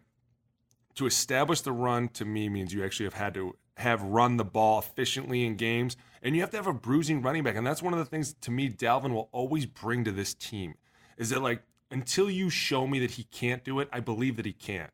[0.97, 4.45] to establish the run to me means you actually have had to have run the
[4.45, 7.57] ball efficiently in games and you have to have a bruising running back.
[7.57, 10.75] And that's one of the things to me Dalvin will always bring to this team
[11.17, 14.47] is that like until you show me that he can't do it, I believe that
[14.47, 14.89] he can.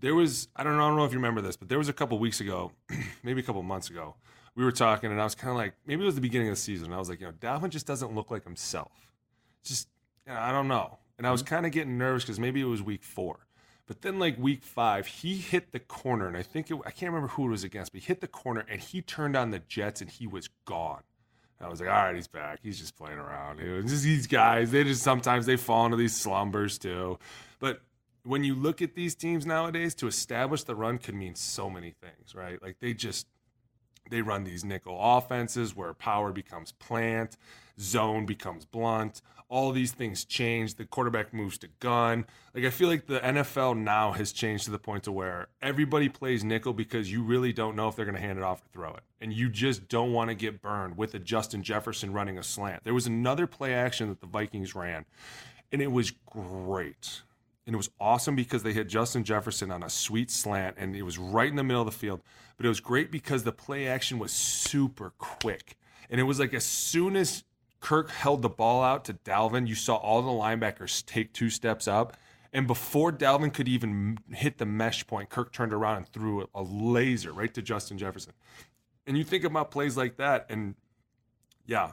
[0.00, 1.88] There was, I don't know, I don't know if you remember this, but there was
[1.88, 2.72] a couple weeks ago,
[3.22, 4.14] maybe a couple months ago,
[4.54, 6.54] we were talking, and I was kind of like, maybe it was the beginning of
[6.56, 6.92] the season.
[6.92, 8.92] I was like, you know, Dalvin just doesn't look like himself.
[9.62, 9.88] Just,
[10.26, 10.98] you know, I don't know.
[11.16, 11.54] And I was mm-hmm.
[11.54, 13.46] kind of getting nervous because maybe it was week four.
[13.86, 17.10] But then, like week five, he hit the corner, and I think it, I can't
[17.10, 19.60] remember who it was against, but he hit the corner and he turned on the
[19.60, 21.02] Jets, and he was gone.
[21.60, 22.60] I was like, all right, he's back.
[22.62, 23.60] He's just playing around.
[23.60, 24.70] It was just these guys.
[24.70, 27.18] They just sometimes they fall into these slumbers too.
[27.58, 27.80] But
[28.28, 31.94] when you look at these teams nowadays, to establish the run could mean so many
[32.02, 32.60] things, right?
[32.62, 33.26] Like they just
[34.10, 37.38] they run these nickel offenses where power becomes plant,
[37.80, 39.22] zone becomes blunt.
[39.50, 40.74] All these things change.
[40.74, 42.26] The quarterback moves to gun.
[42.54, 46.10] Like I feel like the NFL now has changed to the point to where everybody
[46.10, 48.68] plays nickel because you really don't know if they're going to hand it off or
[48.74, 52.36] throw it, and you just don't want to get burned with a Justin Jefferson running
[52.36, 52.84] a slant.
[52.84, 55.06] There was another play action that the Vikings ran,
[55.72, 57.22] and it was great
[57.68, 61.02] and it was awesome because they hit Justin Jefferson on a sweet slant and it
[61.02, 62.22] was right in the middle of the field.
[62.56, 65.76] But it was great because the play action was super quick.
[66.08, 67.44] And it was like as soon as
[67.80, 71.86] Kirk held the ball out to Dalvin, you saw all the linebackers take two steps
[71.86, 72.16] up.
[72.54, 76.62] And before Dalvin could even hit the mesh point, Kirk turned around and threw a
[76.62, 78.32] laser right to Justin Jefferson.
[79.06, 80.74] And you think about plays like that, and
[81.66, 81.92] yeah,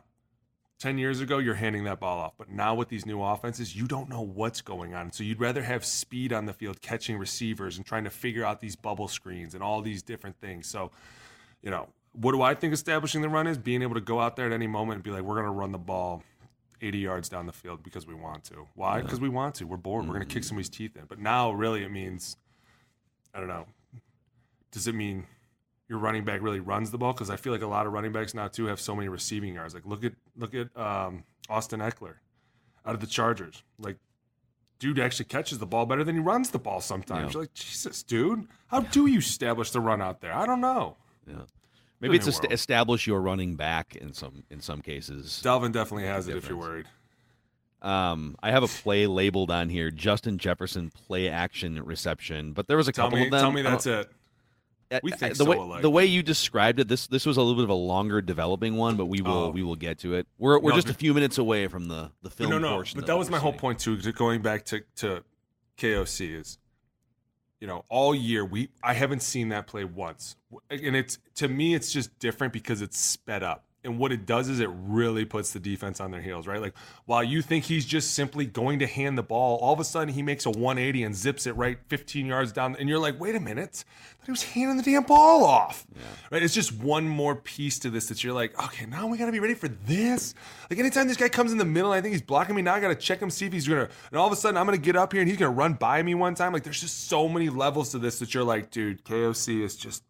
[0.79, 2.33] 10 years ago, you're handing that ball off.
[2.37, 5.11] But now with these new offenses, you don't know what's going on.
[5.11, 8.59] So you'd rather have speed on the field, catching receivers and trying to figure out
[8.59, 10.67] these bubble screens and all these different things.
[10.67, 10.91] So,
[11.61, 13.57] you know, what do I think establishing the run is?
[13.57, 15.51] Being able to go out there at any moment and be like, we're going to
[15.51, 16.23] run the ball
[16.81, 18.67] 80 yards down the field because we want to.
[18.75, 19.01] Why?
[19.01, 19.65] Because we want to.
[19.65, 20.03] We're bored.
[20.03, 20.11] Mm-hmm.
[20.11, 21.05] We're going to kick somebody's teeth in.
[21.05, 22.37] But now, really, it means,
[23.33, 23.65] I don't know.
[24.71, 25.25] Does it mean
[25.87, 28.11] your running back really runs the ball because I feel like a lot of running
[28.11, 29.73] backs now too have so many receiving yards.
[29.73, 32.15] Like look at look at um, Austin Ekeler
[32.85, 33.63] out of the Chargers.
[33.77, 33.97] Like
[34.79, 37.27] dude actually catches the ball better than he runs the ball sometimes.
[37.27, 37.33] Yeah.
[37.33, 40.33] You're like Jesus, dude, how do you establish the run out there?
[40.33, 40.97] I don't know.
[41.27, 41.43] Yeah.
[42.01, 45.41] Maybe it's to establish your running back in some in some cases.
[45.43, 46.45] Dalvin definitely has it difference.
[46.45, 46.85] if you're worried.
[47.81, 52.53] Um, I have a play labeled on here: Justin Jefferson play action reception.
[52.53, 53.41] But there was a tell couple me, of them.
[53.41, 54.09] Tell me that's it.
[55.03, 55.81] We think the so way alike.
[55.81, 58.75] the way you described it, this this was a little bit of a longer developing
[58.77, 59.49] one, but we will Oh.
[59.49, 60.27] we will get to it.
[60.37, 62.69] We're we're No, just a few minutes away from the the film no, no.
[62.69, 62.99] portion.
[62.99, 63.59] But that was my whole seeing.
[63.59, 63.97] point too.
[64.13, 65.23] Going back to to
[65.77, 66.57] KOC is,
[67.59, 70.35] you know, all year we I haven't seen that play once,
[70.69, 73.64] and it's to me it's just different because it's sped up.
[73.85, 76.61] And what it does is it really puts the defense on their heels, right?
[76.61, 76.73] Like
[77.05, 80.13] while you think he's just simply going to hand the ball, all of a sudden
[80.13, 83.35] he makes a 180 and zips it right 15 yards down, and you're like, wait
[83.35, 83.85] a minute,
[84.19, 85.85] but he was handing the damn ball off,
[86.31, 86.41] right?
[86.41, 89.31] It's just one more piece to this that you're like, okay, now we got to
[89.31, 90.33] be ready for this.
[90.69, 92.61] Like anytime this guy comes in the middle, I think he's blocking me.
[92.61, 94.57] Now I got to check him, see if he's gonna, and all of a sudden
[94.57, 96.53] I'm gonna get up here and he's gonna run by me one time.
[96.53, 100.03] Like there's just so many levels to this that you're like, dude, KOC is just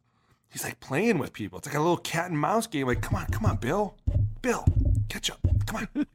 [0.55, 1.57] he's like playing with people.
[1.57, 2.87] It's like a little cat and mouse game.
[2.87, 3.97] Like, come on, come on, Bill,
[4.41, 4.63] Bill,
[5.09, 6.05] catch up, come on,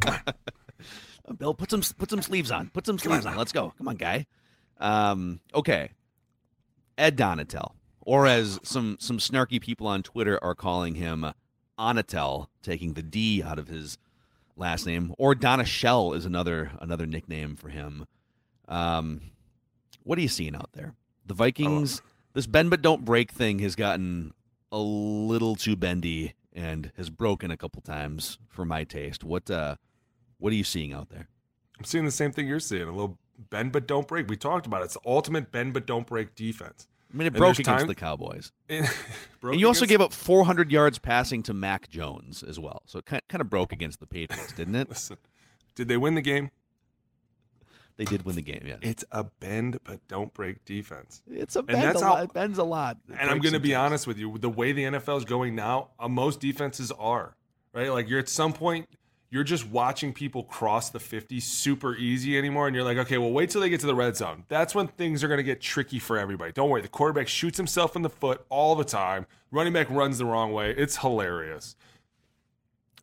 [0.00, 1.36] come on.
[1.38, 2.70] Bill, put some put some sleeves on.
[2.70, 3.36] Put some sleeves on.
[3.36, 3.74] Let's go.
[3.76, 4.26] Come on, guy.
[4.78, 5.90] Um, okay.
[6.96, 11.26] Ed Donatell, or as some some snarky people on Twitter are calling him,
[11.78, 13.98] Onatel, taking the D out of his
[14.56, 18.06] last name, or Donna Shell is another another nickname for him.
[18.68, 19.20] Um,
[20.04, 20.94] what are you seeing out there?
[21.26, 22.00] The Vikings.
[22.38, 24.32] This bend but don't break thing has gotten
[24.70, 29.24] a little too bendy and has broken a couple times for my taste.
[29.24, 29.74] What uh,
[30.38, 31.26] what are you seeing out there?
[31.76, 32.82] I'm seeing the same thing you're seeing.
[32.82, 33.18] A little
[33.50, 34.28] bend but don't break.
[34.28, 34.84] We talked about it.
[34.84, 36.86] It's the ultimate bend but don't break defense.
[37.12, 38.52] I mean, it And broke against time- the Cowboys.
[38.70, 38.88] And,
[39.60, 42.82] you also gave up 400 yards passing to Mac Jones as well.
[42.86, 44.88] So it kind kind of broke against the Patriots, didn't it?
[44.90, 45.16] Listen,
[45.74, 46.52] did they win the game?
[47.98, 48.76] They did win the game, yeah.
[48.80, 51.20] It's a bend but don't break defense.
[51.28, 52.24] It's a bend that's a how- lot.
[52.24, 52.96] It bends a lot.
[53.08, 55.54] It And I'm going to be honest with you, the way the NFL is going
[55.56, 57.34] now, uh, most defenses are
[57.74, 57.90] right.
[57.92, 58.88] Like you're at some point,
[59.30, 62.68] you're just watching people cross the 50 super easy anymore.
[62.68, 64.44] And you're like, okay, well, wait till they get to the red zone.
[64.48, 66.52] That's when things are going to get tricky for everybody.
[66.52, 66.82] Don't worry.
[66.82, 69.26] The quarterback shoots himself in the foot all the time.
[69.50, 70.70] Running back runs the wrong way.
[70.70, 71.74] It's hilarious.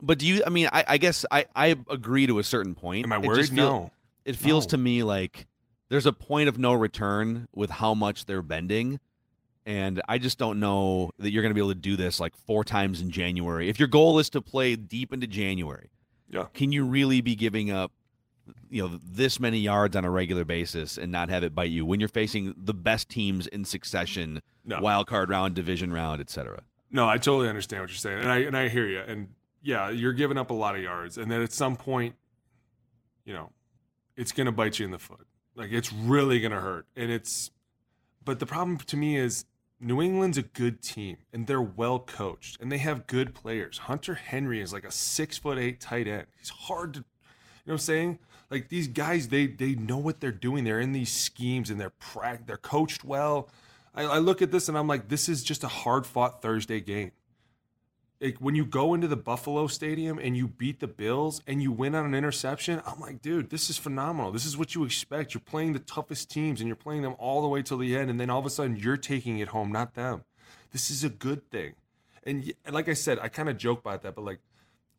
[0.02, 0.42] But do you?
[0.46, 3.06] I mean, I, I guess I, I agree to a certain point.
[3.06, 3.50] Am I worried?
[3.50, 3.92] feel- no.
[4.26, 4.70] It feels No.
[4.70, 5.48] to me like
[5.90, 9.00] there's a point of no return with how much they're bending.
[9.68, 12.36] And I just don't know that you're going to be able to do this like
[12.36, 13.68] four times in January.
[13.70, 15.90] If your goal is to play deep into January,
[16.30, 16.46] Yeah.
[16.54, 17.92] can you really be giving up,
[18.70, 21.84] you know, this many yards on a regular basis and not have it bite you
[21.86, 24.80] when you're facing the best teams in succession, No.
[24.82, 26.62] wild card round, division round, et cetera?
[26.92, 29.00] No, I totally understand what you're saying, and I and I hear you.
[29.00, 29.30] And
[29.64, 32.16] yeah, you're giving up a lot of yards, and then at some point,
[33.26, 33.50] you know,
[34.16, 35.28] it's gonna bite you in the foot.
[35.56, 37.52] Like it's really gonna hurt, and it's.
[38.24, 39.46] But the problem to me is
[39.80, 43.80] New England's a good team, and they're well coached, and they have good players.
[43.80, 46.28] Hunter Henry is like a six foot eight tight end.
[46.38, 47.08] He's hard to, you know,
[47.66, 48.20] what I'm saying.
[48.50, 50.64] Like these guys, they they know what they're doing.
[50.64, 53.50] They're in these schemes, and they're prac- they're coached well.
[53.96, 56.82] I, I look at this and I'm like, this is just a hard fought Thursday
[56.82, 57.12] game.
[58.26, 61.72] Like, when you go into the Buffalo Stadium and you beat the Bills and you
[61.72, 64.32] win on an interception, I'm like, dude, this is phenomenal.
[64.32, 65.36] This is what you expect.
[65.36, 68.10] You're playing the toughest teams and you're playing them all the way till the end,
[68.10, 70.24] and then all of a sudden you're taking it home, not them.
[70.72, 71.76] This is a good thing.
[72.24, 74.40] And, like I said, I kind of joke about that, but like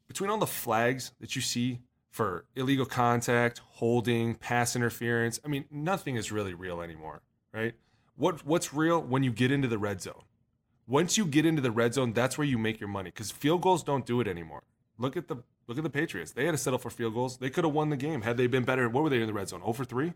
[0.06, 5.64] between all the flags that you see for illegal contact, holding, pass interference, I mean,
[5.68, 7.74] nothing is really real anymore, right?
[8.14, 10.22] What what's real when you get into the red zone?
[10.86, 13.60] Once you get into the red zone, that's where you make your money because field
[13.62, 14.62] goals don't do it anymore.
[14.98, 16.32] Look at the look at the Patriots.
[16.32, 17.38] They had to settle for field goals.
[17.38, 18.88] They could have won the game had they been better.
[18.88, 19.60] What were they in the red zone?
[19.60, 20.12] 0 for 3?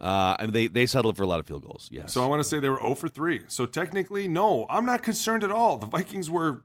[0.00, 1.88] Uh, and they they settled for a lot of field goals.
[1.90, 2.12] Yes.
[2.12, 3.42] So I want to say they were 0 for 3.
[3.48, 5.78] So technically, no, I'm not concerned at all.
[5.78, 6.64] The Vikings were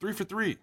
[0.00, 0.56] 3 for 3,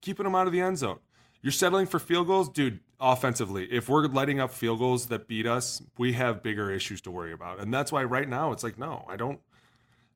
[0.00, 0.98] keeping them out of the end zone.
[1.42, 2.80] You're settling for field goals, dude.
[3.00, 7.12] Offensively, if we're letting up field goals that beat us, we have bigger issues to
[7.12, 7.60] worry about.
[7.60, 9.38] And that's why right now it's like, no, I don't.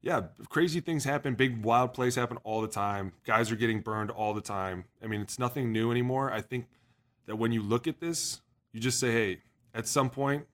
[0.02, 1.34] Yeah, crazy things happen.
[1.34, 3.12] Big wild plays happen all the time.
[3.24, 4.84] Guys are getting burned all the time.
[5.02, 6.32] I mean, it's nothing new anymore.
[6.32, 6.66] I think
[7.26, 8.40] that when you look at this,
[8.72, 9.38] you just say, hey,
[9.74, 10.46] at some point,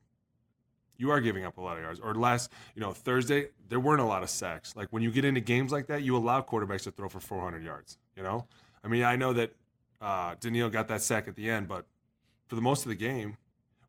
[0.98, 1.98] you are giving up a lot of yards.
[1.98, 4.76] Or last, you know, Thursday, there weren't a lot of sacks.
[4.76, 7.62] Like when you get into games like that, you allow quarterbacks to throw for 400
[7.64, 7.96] yards.
[8.16, 8.46] You know,
[8.84, 9.54] I mean, I know that
[10.00, 11.86] uh, Danielle got that sack at the end, but
[12.48, 13.36] for the most of the game,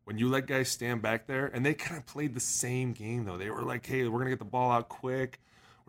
[0.04, 3.24] when you let guys stand back there, and they kind of played the same game
[3.24, 3.36] though.
[3.36, 5.38] They were like, "Hey, we're gonna get the ball out quick.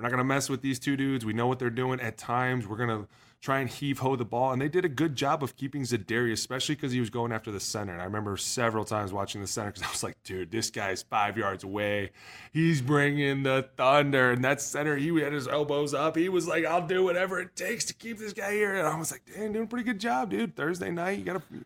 [0.02, 1.26] We're not gonna mess with these two dudes.
[1.26, 2.00] We know what they're doing.
[2.00, 3.08] At times, we're gonna
[3.40, 6.34] try and heave ho the ball." And they did a good job of keeping Za'Darius,
[6.34, 7.94] especially because he was going after the center.
[7.94, 11.04] And I remember several times watching the center because I was like, "Dude, this guy's
[11.04, 12.10] five yards away.
[12.52, 16.16] He's bringing the thunder." And that center, he had his elbows up.
[16.16, 18.98] He was like, "I'll do whatever it takes to keep this guy here." And I
[18.98, 20.56] was like, "Damn, doing a pretty good job, dude.
[20.56, 21.66] Thursday night, you got to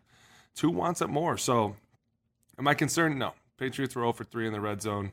[0.54, 1.76] two wants up more." So,
[2.58, 3.18] am I concerned?
[3.18, 3.32] No.
[3.56, 5.12] Patriots were 0 for 3 in the red zone.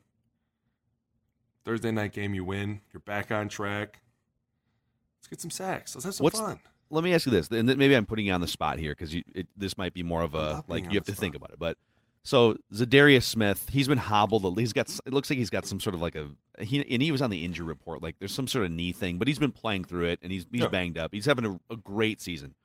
[1.65, 2.82] Thursday night game, you win.
[2.93, 4.02] You're back on track.
[5.19, 5.95] Let's get some sacks.
[5.95, 6.60] Let's have some What's- fun.
[6.89, 9.15] let me ask you this, and maybe I'm putting you on the spot here because
[9.56, 11.60] this might be more of a like you have to the think about it.
[11.60, 11.78] But
[12.23, 14.58] so Za'Darius Smith, he's been hobbled.
[14.60, 14.89] He's got.
[15.06, 16.28] It looks like he's got some sort of like a
[16.62, 18.04] he and he was on the injury report.
[18.04, 20.45] Like there's some sort of knee thing, but he's been playing through it and he's
[20.52, 20.67] he's Yeah.
[20.67, 21.13] banged up.
[21.13, 22.56] He's having a, a great season.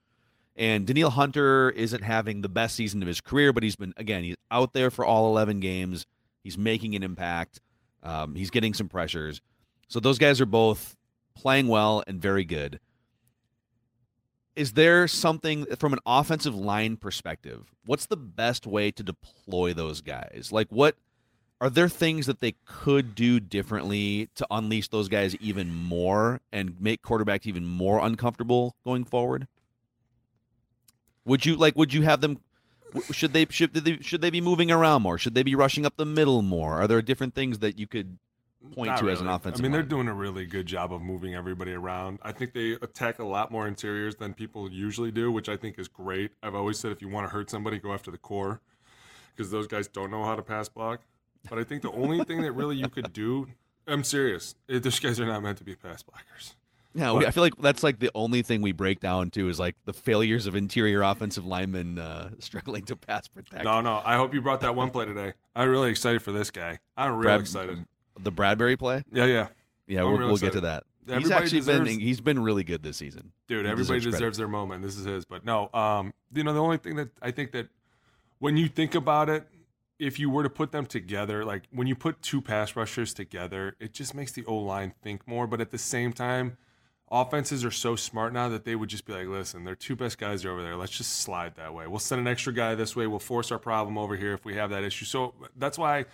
[0.56, 4.24] And Danielle Hunter isn't having the best season of his career, but he's been again
[4.24, 6.04] he's out there for all 11 games.
[6.42, 7.60] He's making an impact.
[8.02, 9.40] Um, he's getting some pressures.
[9.88, 10.96] So those guys are both
[11.34, 12.80] playing well and very good.
[14.56, 20.02] Is there something from an offensive line perspective what's the best way to deploy those
[20.02, 20.50] guys?
[20.52, 20.96] Like what
[21.60, 26.80] are there things that they could do differently to unleash those guys even more and
[26.80, 29.48] make quarterbacks even more uncomfortable going forward?
[31.24, 32.40] Would you like would you have them
[33.10, 35.96] should they should they should they be moving around more should they be rushing up
[35.96, 38.18] the middle more are there different things that you could
[38.72, 39.36] point Not to as an really.
[39.36, 42.18] offensive I mean, they're doing a really good job of moving everybody around.
[42.22, 45.78] I think they attack a lot more interiors than people usually do, which I think
[45.78, 46.32] is great.
[46.42, 48.60] I've always said if you want to hurt somebody, go after the core
[49.34, 51.02] because those guys don't know how to pass block.
[51.48, 53.46] But I think the only thing that really you could do,
[53.86, 56.54] I'm serious, eh, those guys are not meant to be pass blockers.
[56.94, 59.60] Yeah, we, I feel like that's like the only thing we break down to is
[59.60, 63.64] like the failures of interior offensive linemen uh, struggling to pass protect.
[63.64, 64.00] No, no.
[64.04, 65.34] I hope you brought that one play today.
[65.54, 66.78] I'm really excited for this guy.
[66.96, 67.84] I'm really Brad- excited.
[68.18, 69.04] The Bradbury play.
[69.12, 69.48] Yeah, yeah.
[69.86, 70.84] Yeah, we'll, we'll get to that.
[71.06, 73.32] he's actually deserves- been he's been really good this season.
[73.46, 76.52] dude He everybody deserves deserves, their moment this is his but no um you know
[76.52, 77.68] the only thing that i think that
[78.40, 79.48] when you think about it
[79.98, 83.74] if you were to put them together like when you put two pass rushers together
[83.80, 86.58] it just makes the o line think more but at the same time
[87.10, 90.18] offenses are so smart now that they would just be like, listen, their two best
[90.18, 90.76] guys are over there.
[90.76, 91.86] Let's just slide that way.
[91.86, 93.06] We'll send an extra guy this way.
[93.06, 95.04] We'll force our problem over here if we have that issue.
[95.04, 96.04] So that's why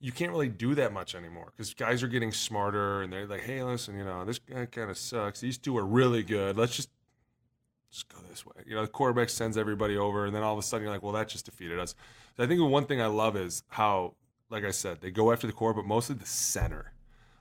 [0.00, 3.42] you can't really do that much anymore because guys are getting smarter and they're like,
[3.42, 5.40] hey, listen, you know, this guy kind of sucks.
[5.40, 6.56] These two are really good.
[6.56, 6.90] Let's just
[7.90, 8.54] just go this way.
[8.66, 11.02] You know, the quarterback sends everybody over, and then all of a sudden you're like,
[11.02, 11.94] well, that just defeated us.
[12.36, 14.14] So I think the one thing I love is how,
[14.50, 16.92] like I said, they go after the core, but mostly the center.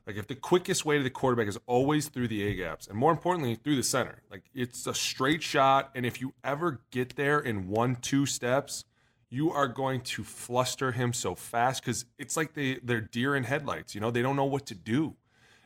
[0.07, 2.97] Like if the quickest way to the quarterback is always through the A gaps, and
[2.97, 4.21] more importantly, through the center.
[4.29, 8.85] Like it's a straight shot, and if you ever get there in one, two steps,
[9.29, 13.43] you are going to fluster him so fast because it's like they they're deer in
[13.43, 13.95] headlights.
[13.95, 15.15] You know, they don't know what to do.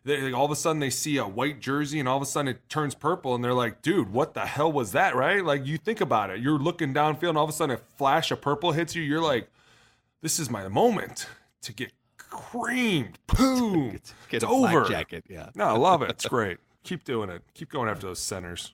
[0.05, 2.25] They, like, all of a sudden they see a white jersey, and all of a
[2.25, 5.43] sudden it turns purple, and they're like, "Dude, what the hell was that?" Right?
[5.43, 8.31] Like you think about it, you're looking downfield, and all of a sudden a flash
[8.31, 9.03] of purple hits you.
[9.03, 9.49] You're like,
[10.21, 11.27] "This is my moment
[11.63, 11.91] to get
[12.29, 13.19] creamed.
[13.27, 13.99] Boom.
[14.31, 14.87] It's a black over.
[14.87, 15.25] jacket.
[15.29, 15.49] Yeah.
[15.55, 16.09] No, I love it.
[16.11, 16.57] It's great.
[16.83, 17.41] Keep doing it.
[17.53, 18.73] Keep going after those centers.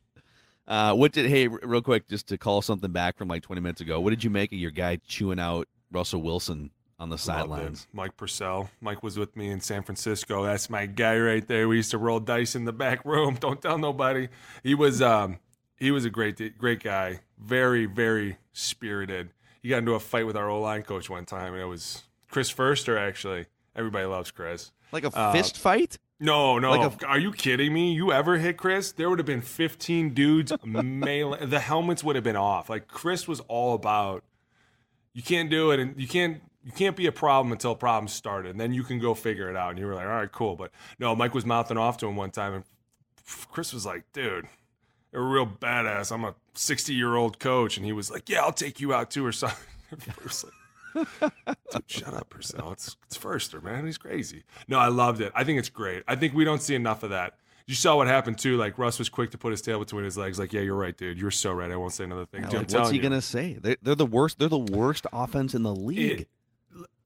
[0.68, 3.82] Uh, what did hey real quick just to call something back from like 20 minutes
[3.82, 4.00] ago?
[4.00, 7.88] What did you make of your guy chewing out Russell Wilson on the sidelines?
[7.94, 8.70] Mike Purcell.
[8.82, 10.44] Mike was with me in San Francisco.
[10.44, 11.68] That's my guy right there.
[11.68, 13.36] We used to roll dice in the back room.
[13.40, 14.30] Don't tell nobody.
[14.64, 15.38] He was um
[15.78, 17.20] he was a great great guy.
[17.38, 19.30] Very very spirited.
[19.62, 22.04] He got into a fight with our O line coach one time, and it was
[22.36, 22.98] Chris Foerster.
[22.98, 23.46] Actually,
[23.78, 24.74] everybody loves Chris.
[24.92, 25.98] Like a Uh, fist fight?
[26.20, 26.72] No, no.
[26.72, 27.94] Like Are you kidding me?
[27.94, 28.92] You ever hit Chris?
[28.92, 31.46] There would have been 15 dudes melee.
[31.46, 32.70] The helmets would have been off.
[32.70, 34.26] Like Chris was all about
[35.14, 38.08] you can't do it and you can't you can't be a problem until problems problem
[38.10, 38.50] started.
[38.52, 39.70] And then you can go figure it out.
[39.70, 40.58] And you were like, all right, cool.
[40.58, 42.64] But no, Mike was mouthing off to him one time and
[43.50, 44.46] Chris was like, dude,
[45.14, 46.12] you're a real badass.
[46.12, 47.78] I'm a 60 year old coach.
[47.78, 49.58] And he was like, yeah, I'll take you out too or something.
[50.96, 52.72] It was like, Dude, shut up, Purcell.
[52.72, 53.86] It's it's Foerster, man.
[53.86, 54.44] He's crazy.
[54.68, 55.32] No, I loved it.
[55.36, 56.04] I think it's great.
[56.08, 57.36] I think we don't see enough of that.
[57.68, 58.58] You saw what happened too.
[58.58, 60.38] Like Russ was quick to put his tail between his legs.
[60.40, 61.20] Like, yeah, you're right, dude.
[61.20, 61.72] You're so right.
[61.72, 62.44] I won't say another thing.
[62.44, 63.02] Yeah, Dude, like, what's he you.
[63.04, 63.58] gonna say?
[63.62, 64.38] They're, they're the worst.
[64.40, 66.22] They're the worst offense in the league.
[66.22, 66.30] It-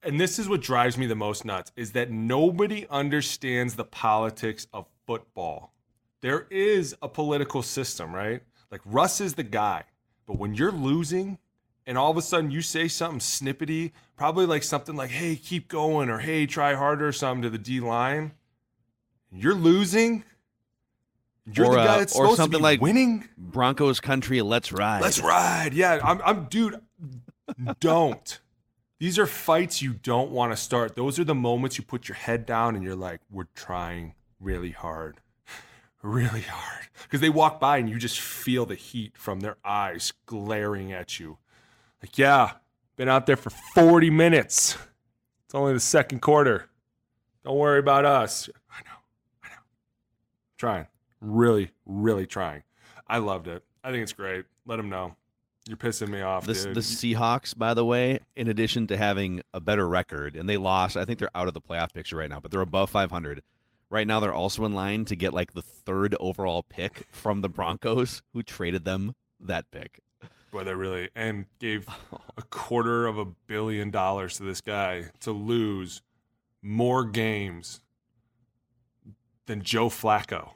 [0.02, 4.66] and this is what drives me the most nuts is that nobody understands the politics
[4.72, 5.74] of football.
[6.22, 8.42] There is a political system, right?
[8.70, 9.84] Like Russ is the guy,
[10.26, 11.36] but when you're losing
[11.86, 15.68] and all of a sudden you say something snippety, probably like something like, hey, keep
[15.68, 18.32] going, or hey, try harder, or something to the D line,
[19.32, 20.24] you're losing.
[21.52, 23.28] You're Or, the guy uh, that's or supposed something to be like- winning.
[23.36, 25.02] Broncos country, let's ride.
[25.02, 25.72] Let's ride.
[25.74, 26.80] Yeah, I'm, I'm, dude.
[27.80, 28.40] Don't.
[28.98, 30.94] These are fights you don't want to start.
[30.94, 34.70] Those are the moments you put your head down and you're like, we're trying really
[34.70, 35.16] hard.
[36.02, 36.86] Really hard.
[37.02, 41.18] Because they walk by and you just feel the heat from their eyes glaring at
[41.18, 41.38] you.
[42.02, 42.52] Like, yeah,
[42.96, 44.76] been out there for 40 minutes.
[45.44, 46.68] It's only the second quarter.
[47.44, 48.48] Don't worry about us.
[48.70, 48.96] I know.
[49.44, 49.62] I know.
[50.56, 50.86] Trying.
[51.20, 52.62] Really, really trying.
[53.06, 53.64] I loved it.
[53.82, 54.44] I think it's great.
[54.66, 55.16] Let them know.
[55.66, 56.74] You're pissing me off, dude.
[56.74, 60.96] the Seahawks, by the way, in addition to having a better record, and they lost,
[60.96, 63.42] I think they're out of the playoff picture right now, but they're above 500.
[63.90, 67.48] Right now, they're also in line to get like the third overall pick from the
[67.48, 70.00] Broncos, who traded them that pick.
[70.50, 71.86] Boy, they really and gave
[72.36, 76.02] a quarter of a billion dollars to this guy to lose
[76.62, 77.80] more games
[79.46, 80.50] than Joe Flacco.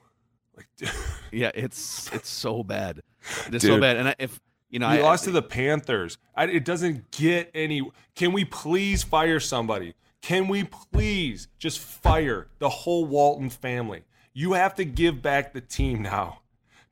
[0.56, 0.66] Like,
[1.32, 3.02] Yeah, it's it's so bad.
[3.46, 3.96] It's so bad.
[3.96, 4.40] And I, if
[4.70, 6.18] you know, he I, lost to the Panthers.
[6.34, 7.88] I, it doesn't get any.
[8.14, 9.94] Can we please fire somebody?
[10.22, 14.04] Can we please just fire the whole Walton family?
[14.32, 16.40] You have to give back the team now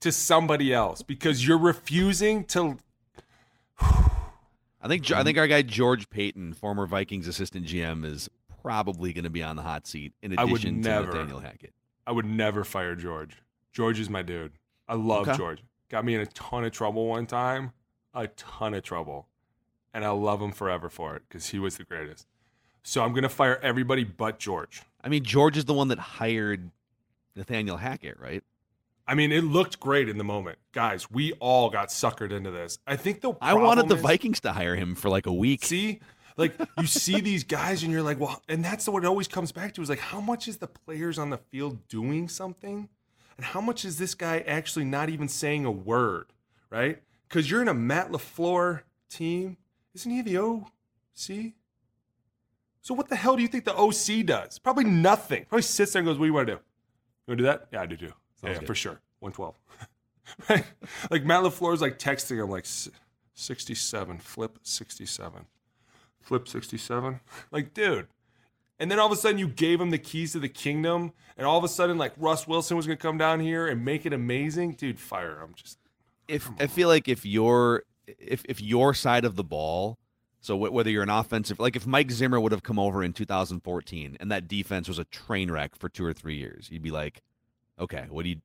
[0.00, 2.78] to somebody else because you're refusing to.
[3.80, 5.24] I think I mm-hmm.
[5.24, 8.28] think our guy George Paton, former Vikings assistant GM, is
[8.62, 11.06] probably going to be on the hot seat in addition to never.
[11.06, 11.72] Nathaniel Hackett.
[12.06, 13.36] I would never fire George.
[13.72, 14.52] George is my dude.
[14.88, 15.36] I love Okay.
[15.36, 15.62] George.
[15.88, 17.72] Got me in a ton of trouble one time,
[18.14, 19.28] a ton of trouble.
[19.94, 22.26] And I love him forever for it because he was the greatest.
[22.82, 24.82] So I'm going to fire everybody but George.
[25.02, 26.70] I mean, George is the one that hired
[27.36, 28.42] Nathaniel Hackett, right?
[29.12, 30.58] I mean, it looked great in the moment.
[30.72, 32.78] Guys, we all got suckered into this.
[32.86, 35.66] I think the I wanted the is- Vikings to hire him for like a week.
[35.66, 36.00] See,
[36.38, 39.52] like you see these guys, and you're like, well, and that's what it always comes
[39.52, 42.88] back to is like, how much is the players on the field doing something,
[43.36, 46.32] and how much is this guy actually not even saying a word,
[46.70, 47.02] right?
[47.28, 49.58] Because you're in a Matt LaFleur team,
[49.94, 51.52] isn't he the OC?
[52.80, 54.58] So what the hell do you think the OC does?
[54.58, 55.44] Probably nothing.
[55.50, 56.60] Probably sits there and goes, "What do you want to do?
[57.26, 57.68] You want to do that?
[57.70, 58.12] Yeah, I do too.
[58.42, 58.66] Yeah, yeah, good.
[58.66, 59.00] for sure.
[59.20, 59.54] 112.
[60.48, 60.64] right?
[61.10, 62.66] Like Matt LaFleur's like texting him like
[63.34, 65.46] 67, flip 67.
[66.20, 67.20] Flip 67.
[67.50, 68.08] Like, dude.
[68.78, 71.46] And then all of a sudden you gave him the keys to the kingdom, and
[71.46, 74.06] all of a sudden like Russ Wilson was going to come down here and make
[74.06, 74.98] it amazing, dude.
[74.98, 75.78] Fire I'm Just
[76.26, 79.98] if I feel like if your if if your side of the ball,
[80.40, 83.12] so wh- whether you're an offensive, like if Mike Zimmer would have come over in
[83.12, 86.90] 2014 and that defense was a train wreck for two or three years, you'd be
[86.90, 87.22] like,
[87.78, 88.40] okay, what do you?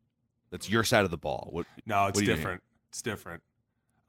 [0.50, 1.50] That's your side of the ball.
[1.52, 1.66] What?
[1.86, 2.36] no, it's what do you do?
[2.36, 2.64] different.
[2.90, 3.44] It's different.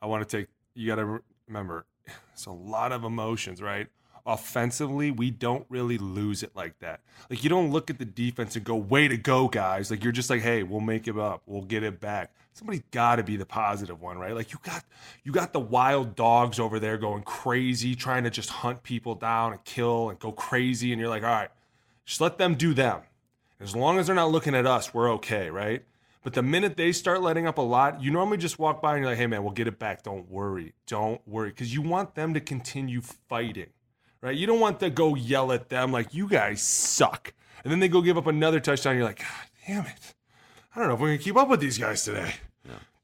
[0.01, 0.49] I want to take.
[0.75, 1.87] You got to remember,
[2.33, 3.89] it's a lot of emotions, right?
[4.27, 7.01] Offensively, we don't really lose it like that.
[7.31, 10.13] Like you don't look at the defense and go, "Way to go, guys!" Like you're
[10.13, 11.43] just like, "Hey, we'll make it up.
[11.47, 14.35] We'll get it back." Somebody's got to be the positive one, right?
[14.35, 14.85] Like you got
[15.25, 19.53] you got the wild dogs over there going crazy, trying to just hunt people down
[19.53, 21.51] and kill and go crazy, and you're like, "All right,
[22.05, 23.01] just let them do them."
[23.61, 25.85] As long as they're not looking at us, we're okay, right?
[26.23, 29.03] But the minute they start letting up a lot, you normally just walk by and
[29.03, 30.03] you're like, hey, man, we'll get it back.
[30.03, 30.75] Don't worry.
[30.87, 31.51] Don't worry.
[31.51, 33.71] Because you want them to continue fighting,
[34.21, 34.37] right?
[34.37, 37.33] You don't want to go yell at them like, you guys suck.
[37.65, 38.97] And then they go give up another touchdown.
[38.97, 40.15] You're like, God damn it.
[40.75, 42.35] I don't know if we're going to keep up with these guys today.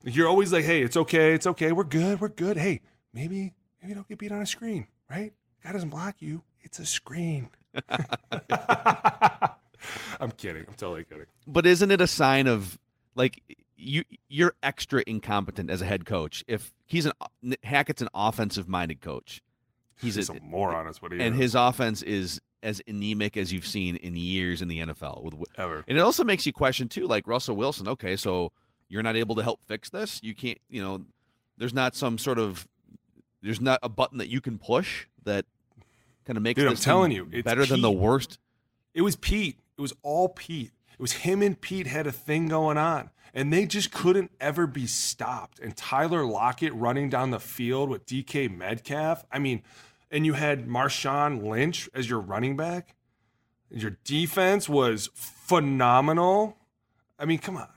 [0.05, 1.33] Like, You're always like, hey, it's okay.
[1.33, 1.73] It's okay.
[1.73, 2.21] We're good.
[2.21, 2.57] We're good.
[2.57, 2.83] Hey,
[3.13, 5.33] maybe, maybe don't get beat on a screen, right?
[5.65, 6.43] God doesn't block you.
[6.61, 7.49] It's a screen.
[10.21, 10.65] I'm kidding.
[10.69, 11.27] I'm totally kidding.
[11.47, 12.79] But isn't it a sign of
[13.15, 13.43] like
[13.77, 17.13] you you're extra incompetent as a head coach if he's an
[17.63, 19.43] Hackett's an offensive minded coach.
[20.01, 21.41] He's, He's a, a moron, is what he and is.
[21.41, 25.23] his offense is as anemic as you've seen in years in the NFL.
[25.23, 25.85] With Ever.
[25.87, 27.87] and it also makes you question too, like Russell Wilson.
[27.89, 28.51] Okay, so
[28.89, 30.21] you're not able to help fix this.
[30.23, 31.05] You can't, you know,
[31.59, 32.67] there's not some sort of
[33.43, 35.47] there's not a button that you can push that
[36.25, 38.39] kind of makes Dude, I'm telling you, better than the worst.
[38.95, 39.59] It was Pete.
[39.77, 40.73] It was all Pete.
[40.93, 43.11] It was him and Pete had a thing going on.
[43.33, 45.59] And they just couldn't ever be stopped.
[45.59, 49.25] And Tyler Lockett running down the field with DK Metcalf.
[49.33, 49.63] I mean,
[50.11, 52.95] and you had Marshawn Lynch as your running back.
[53.71, 56.57] Your defense was phenomenal.
[57.19, 57.69] I mean, come on.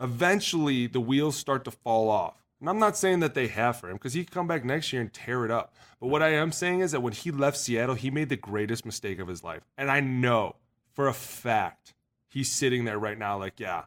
[0.00, 2.34] Eventually, the wheels start to fall off.
[2.60, 4.92] And I'm not saying that they have for him because he could come back next
[4.92, 5.74] year and tear it up.
[6.00, 8.86] But what I am saying is that when he left Seattle, he made the greatest
[8.86, 9.62] mistake of his life.
[9.76, 10.56] And I know
[10.98, 11.94] for a fact
[12.26, 13.84] he's sitting there right now, like, yeah,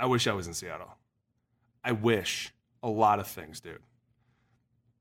[0.00, 0.96] I wish I was in Seattle.
[1.84, 3.78] I wish a lot of things, dude.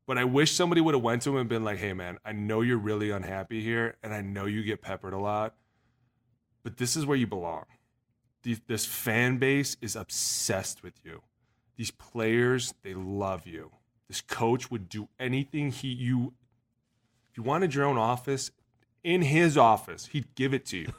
[0.05, 2.33] But I wish somebody would have went to him and been like, "Hey, man, I
[2.33, 5.55] know you're really unhappy here, and I know you get peppered a lot,
[6.61, 7.65] but this is where you belong.
[8.43, 11.23] This fan base is obsessed with you.
[11.77, 13.71] These players, they love you.
[14.07, 16.35] This coach would do anything he you.
[17.31, 18.51] If you wanted your own office,
[19.03, 20.93] in his office, he'd give it to you.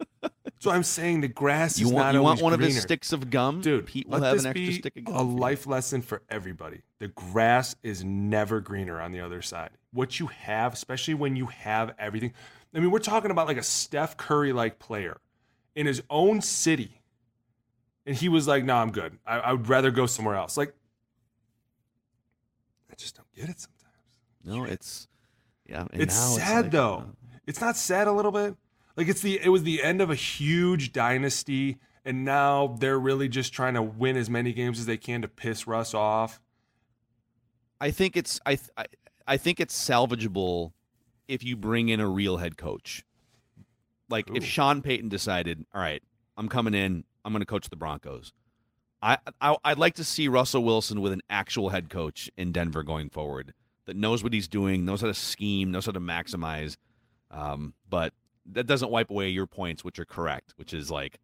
[0.58, 3.12] so I'm saying the grass You is want not you want one of his sticks
[3.12, 5.14] of gum, Dude, Pete will have an extra stick of gum.
[5.16, 6.82] a life lesson for everybody.
[6.98, 9.70] The grass is never greener on the other side.
[9.92, 12.32] What you have, especially when you have everything.
[12.74, 15.20] I mean, we're talking about like a Steph Curry like player
[15.74, 17.00] in his own city.
[18.06, 19.18] And he was like, no, I'm good.
[19.26, 20.56] I, I would rather go somewhere else.
[20.56, 20.74] Like,
[22.90, 23.84] I just don't get it sometimes.
[24.44, 25.08] No, it's
[25.66, 25.86] yeah.
[25.90, 26.94] and It's now sad like, though.
[26.96, 27.12] Uh,
[27.46, 28.56] It's not sad a little bit.
[28.96, 33.28] Like it's the it was the end of a huge dynasty, and now they're really
[33.28, 36.40] just trying to win as many games as they can to piss Russ off.
[37.80, 38.86] I think it's I, I
[39.26, 40.72] I think it's salvageable
[41.26, 43.04] if you bring in a real head coach.
[44.08, 46.02] Like if Sean Payton decided, all right,
[46.36, 48.32] I'm coming in, I'm going to coach the Broncos.
[49.02, 52.82] I, I I'd like to see Russell Wilson with an actual head coach in Denver
[52.82, 53.54] going forward
[53.86, 56.76] that knows what he's doing, knows how to scheme, knows how to maximize.
[57.34, 58.12] Um, but
[58.52, 61.18] that doesn't wipe away your points, which are correct, which is like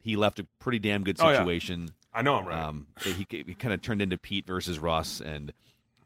[0.00, 1.38] he left a pretty damn good Oh, yeah.
[1.38, 1.90] situation.
[2.14, 2.58] I know I'm right.
[2.62, 5.52] Um, he, he kind of turned into Pete versus Russ, and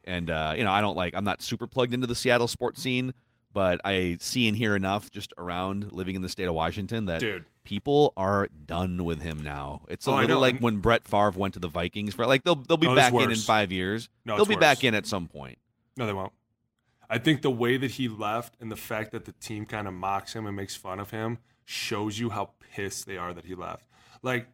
[0.05, 2.83] and uh, you know I don't like I'm not super plugged into the Seattle sports
[2.83, 3.13] scene,
[3.53, 7.21] but I see and hear enough just around living in the state of Washington that
[7.21, 7.45] Dude.
[7.65, 9.83] people are done with him now.
[9.89, 12.57] It's a Oh, little like when Brett Favre went to the Vikings for like they'll
[12.57, 14.09] they'll be No, back in in five years.
[14.25, 15.59] No, they'll be back in at some point.
[15.97, 16.33] No, they won't.
[17.13, 19.95] I think the way that he left and the fact that the team kind of
[19.95, 23.57] mocks him and makes fun of him shows you how pissed they are that he
[23.57, 23.85] left.
[24.23, 24.47] Like,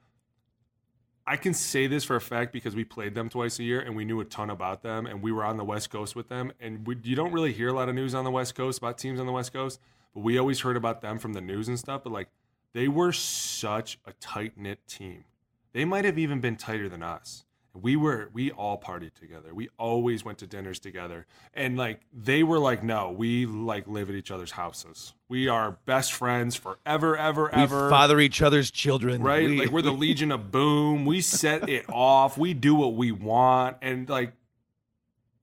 [1.27, 3.95] I can say this for a fact because we played them twice a year and
[3.95, 6.53] we knew a ton about them and we were on the West Coast with them.
[6.61, 8.97] And we, you don't really hear a lot of news on the West Coast about
[8.97, 9.81] teams on the West Coast,
[10.15, 12.05] but we always heard about them from the news and stuff.
[12.05, 12.29] But like,
[12.73, 15.25] they were such a tight knit team.
[15.73, 17.46] They might have even been tighter than us.
[17.81, 19.55] We were we all partied together.
[19.55, 21.27] We always went to dinners together.
[21.55, 25.15] And like they were like, no, we like live at each other's houses.
[25.29, 27.91] We are best friends forever, ever, We ever.
[27.91, 29.47] father each other's children, right?
[29.49, 31.05] We- like we're the Legion of Boom.
[31.07, 32.39] We set it off.
[32.39, 33.77] We do what we want.
[33.83, 34.33] And like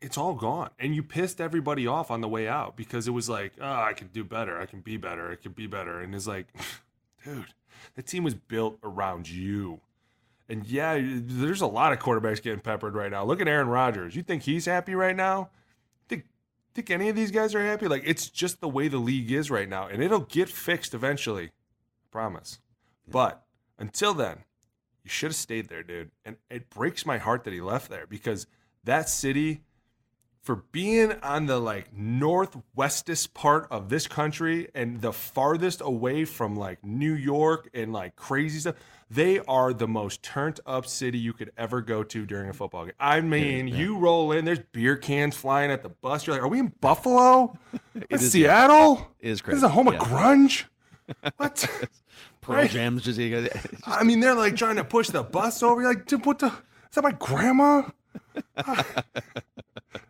[0.01, 0.69] it's all gone.
[0.79, 3.93] And you pissed everybody off on the way out because it was like, oh, I
[3.93, 4.59] can do better.
[4.59, 5.31] I can be better.
[5.31, 6.01] I can be better.
[6.01, 6.47] And it's like,
[7.23, 7.45] dude,
[7.95, 9.79] the team was built around you.
[10.49, 13.23] And yeah, there's a lot of quarterbacks getting peppered right now.
[13.23, 14.15] Look at Aaron Rodgers.
[14.15, 15.49] You think he's happy right now?
[16.09, 16.25] Think
[16.73, 17.87] think any of these guys are happy?
[17.87, 21.51] Like it's just the way the league is right now, and it'll get fixed eventually.
[22.11, 22.59] promise.
[23.07, 23.43] But
[23.79, 24.43] until then,
[25.03, 26.11] you should have stayed there, dude.
[26.23, 28.47] And it breaks my heart that he left there because
[28.83, 29.61] that city
[30.43, 36.55] for being on the like northwestest part of this country and the farthest away from
[36.55, 38.75] like New York and like crazy stuff,
[39.13, 42.85] they are the most turned up city you could ever go to during a football
[42.85, 42.93] game.
[42.99, 46.25] I mean, you roll in, there's beer cans flying at the bus.
[46.25, 47.57] You're like, are we in Buffalo?
[47.95, 49.07] In is, Seattle?
[49.19, 49.57] It is This crazy.
[49.57, 50.65] is a home of grunge.
[51.37, 51.69] What?
[52.41, 52.69] Pearl Right.
[52.71, 53.19] Jam's just
[53.85, 55.81] I mean, they're like trying to push the bus over.
[55.81, 56.47] You're like, what the?
[56.47, 57.83] Is that my grandma?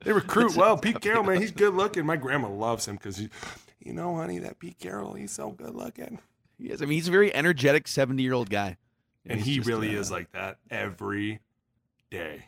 [0.04, 0.78] they recruit well.
[0.78, 2.06] Pete Carroll, man, he's good looking.
[2.06, 6.20] My grandma loves him because, you know, honey, that Pete Carroll, he's so good looking.
[6.60, 8.78] Yes, I mean he's a very energetic seventy-year-old guy,
[9.26, 11.40] And he's he just, really uh, is like that every
[12.10, 12.46] day.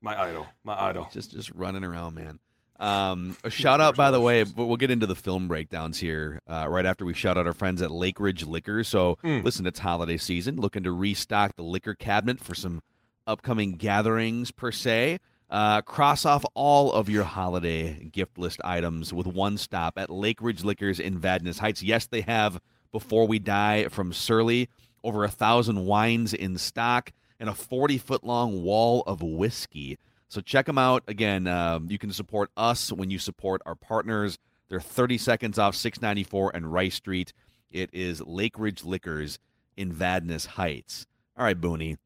[0.00, 0.46] My idol.
[0.64, 1.08] My idol.
[1.12, 2.38] just just running around, man.
[2.80, 6.40] Um, a shout out, by the way, but we'll get into the film breakdowns here
[6.48, 8.82] uh, right after we shout out our friends at Lake Ridge Liquor.
[8.84, 9.44] So, Mm.
[9.44, 12.82] listen, it's holiday season, looking to restock the liquor cabinet for some
[13.28, 15.18] upcoming gatherings per se.
[15.48, 20.42] Uh, cross off all of your holiday gift list items with one stop at Lake
[20.42, 21.80] Ridge Liquors in Vadnais Heights.
[21.82, 22.60] Yes, they have
[22.90, 24.68] Before We Die from Surly,
[25.04, 29.98] over a thousand wines in stock, and a 40 foot long wall of whiskey.
[30.28, 31.04] So check them out.
[31.06, 34.38] Again, um, you can support us when you support our partners.
[34.68, 37.32] They're 30 seconds off 694 and Rice Street.
[37.70, 39.38] It is Lake Ridge Liquors
[39.76, 41.06] in Vadnais Heights.
[41.36, 41.98] All right, Booney.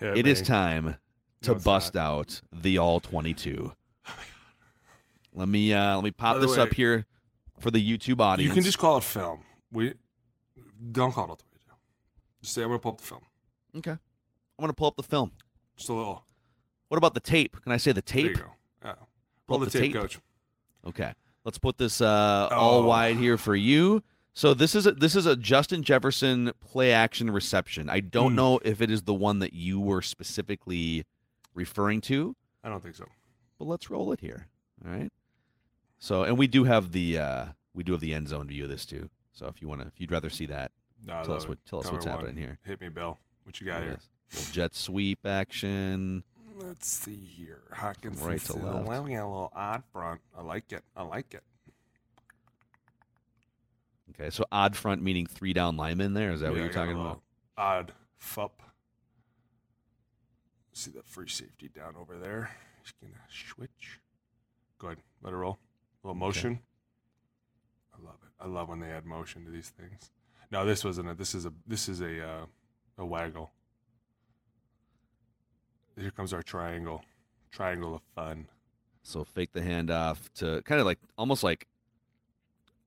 [0.00, 0.46] It is me.
[0.46, 0.96] time
[1.42, 2.00] to No, bust not.
[2.04, 3.72] out the all 22.
[5.34, 7.06] Let me uh, let me pop this way, up here
[7.60, 8.48] for the YouTube audience.
[8.48, 9.40] You can just call it film.
[9.70, 9.94] We
[10.92, 11.42] don't call it all 22.
[11.42, 11.45] Just
[12.52, 13.22] say, I'm going to pull up the film.
[13.78, 13.90] okay.
[14.58, 15.32] I'm gonna pull up the film.
[15.76, 16.24] Just a little.
[16.88, 17.60] What about the tape?
[17.62, 18.38] Can I say the There you tape?
[18.38, 18.50] go.
[18.82, 18.92] Yeah.
[18.92, 19.04] Pull
[19.48, 20.00] Pull up the the tape, tape.
[20.00, 20.18] coach.
[20.86, 21.12] Okay,
[21.44, 22.86] let's put this uh, all Oh.
[22.86, 24.02] wide here for you.
[24.32, 27.90] So this is a, this is a Justin Jefferson play action reception.
[27.90, 28.36] I don't Hmm.
[28.36, 31.04] know if it is the one that you were specifically
[31.54, 32.34] referring to,
[32.64, 33.04] I don't think so.
[33.58, 34.46] but let's roll it here.
[34.86, 35.12] All right.
[35.98, 38.70] So and we do have the uh, we do have the end zone view of
[38.70, 39.10] this too.
[39.32, 40.72] So if you want to, if you'd rather see that,
[41.04, 42.16] No, tell us what tell us what's one.
[42.16, 42.58] happening here.
[42.64, 43.18] Hit me, Bill.
[43.44, 43.92] What you got here?
[43.92, 44.08] Yes.
[44.32, 46.24] Little jet sweep action.
[46.58, 47.62] Let's see here.
[47.72, 48.86] Hawkins Right to left.
[48.86, 50.20] Well, we got a little odd front.
[50.36, 50.82] I like it.
[50.96, 51.42] I like it.
[54.10, 56.14] Okay, so odd front meaning three down linemen.
[56.14, 57.20] There is that what you're I got a talking about?
[57.58, 58.62] Odd fup.
[60.72, 62.50] See that free safety down over there.
[62.82, 64.00] He's gonna switch.
[64.78, 64.98] Go ahead.
[65.22, 65.58] Let it roll.
[66.02, 66.60] A little motion.
[67.94, 68.30] I love it.
[68.42, 70.10] I love when they add motion to these things.
[70.50, 71.14] No, this wasn't a.
[71.14, 71.52] This is a.
[71.66, 72.28] This is a.
[72.28, 72.46] Uh,
[72.98, 73.52] a waggle.
[75.98, 77.02] Here comes our triangle.
[77.50, 78.48] Triangle of fun.
[79.02, 81.66] So fake the handoff to kind of like almost like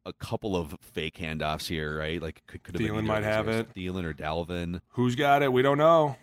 [0.05, 2.22] a couple of fake handoffs here, right?
[2.22, 3.74] Like could, could have been Thielen either might have it.
[3.74, 4.82] Thielen or Dalvin.
[4.89, 5.51] Who's got it?
[5.51, 6.18] We don't know.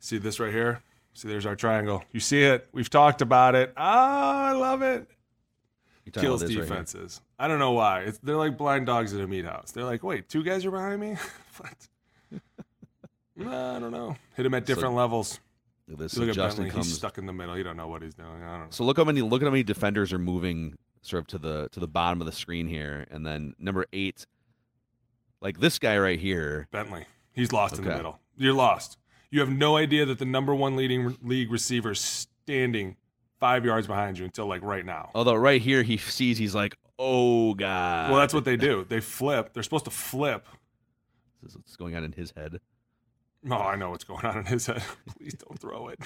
[0.00, 0.82] See this right here?
[1.14, 2.02] See, there's our triangle.
[2.10, 2.68] You see it?
[2.72, 3.72] We've talked about it.
[3.76, 5.08] Oh, I love it.
[6.10, 7.20] Kills this right defenses.
[7.38, 8.00] I don't know why.
[8.00, 9.70] It's, they're like blind dogs at a meat house.
[9.70, 11.16] They're like, wait, two guys are behind me?
[11.58, 11.88] what?
[13.36, 14.16] no, I don't know.
[14.36, 15.38] Hit him at So- different levels.
[15.88, 16.16] This.
[16.16, 16.70] Look at Justin Bentley.
[16.70, 16.86] comes.
[16.86, 17.54] He's stuck in the middle.
[17.54, 18.42] He don't know what he's doing.
[18.42, 18.66] I don't know.
[18.70, 21.68] So look how many look at how many defenders are moving sort of to the
[21.72, 24.24] to the bottom of the screen here, and then number eight,
[25.42, 26.68] like this guy right here.
[26.70, 27.04] Bentley.
[27.32, 28.20] He's lost in the middle.
[28.38, 28.96] You're lost.
[29.30, 32.96] You have no idea that the number one leading league receiver standing
[33.42, 35.10] five yards behind you until like right now.
[35.16, 38.10] Although right here he sees he's like, oh god.
[38.12, 38.86] Well, that's what they do.
[38.88, 39.52] They flip.
[39.52, 40.46] They're supposed to flip.
[41.42, 42.60] This is what's going on in his head.
[43.50, 44.80] Oh, I know what's going on in his head.
[45.18, 45.98] Please don't throw it.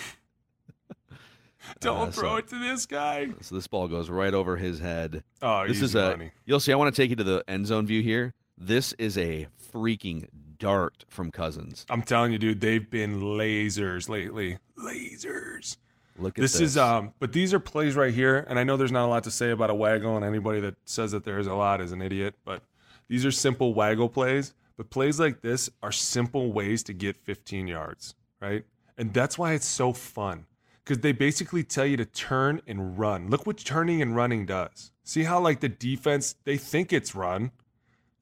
[1.80, 3.28] don't Uh, throw so- it to this guy.
[3.42, 5.22] So this ball goes right over his head.
[5.42, 6.30] Oh, this is a money.
[6.46, 9.18] you'll see i want to take you to the end zone view here this is
[9.18, 10.26] a freaking
[10.58, 12.62] dart from cousins I'm telling you, dude.
[12.62, 14.56] They've been lasers lately.
[14.78, 15.76] Lasers.
[16.18, 18.76] Look at This, this, is um, but these are plays right here, and I know
[18.76, 21.38] there's not a lot to say about a waggle, and anybody that says that there
[21.38, 22.34] is a lot is an idiot.
[22.44, 22.62] But
[23.08, 24.54] these are simple waggle plays.
[24.76, 28.64] But plays like this are simple ways to get 15 yards, right?
[28.98, 30.46] And that's why it's so fun
[30.84, 33.28] because they basically tell you to turn and run.
[33.28, 34.92] Look what turning and running does.
[35.02, 37.50] See how like the defense they think it's run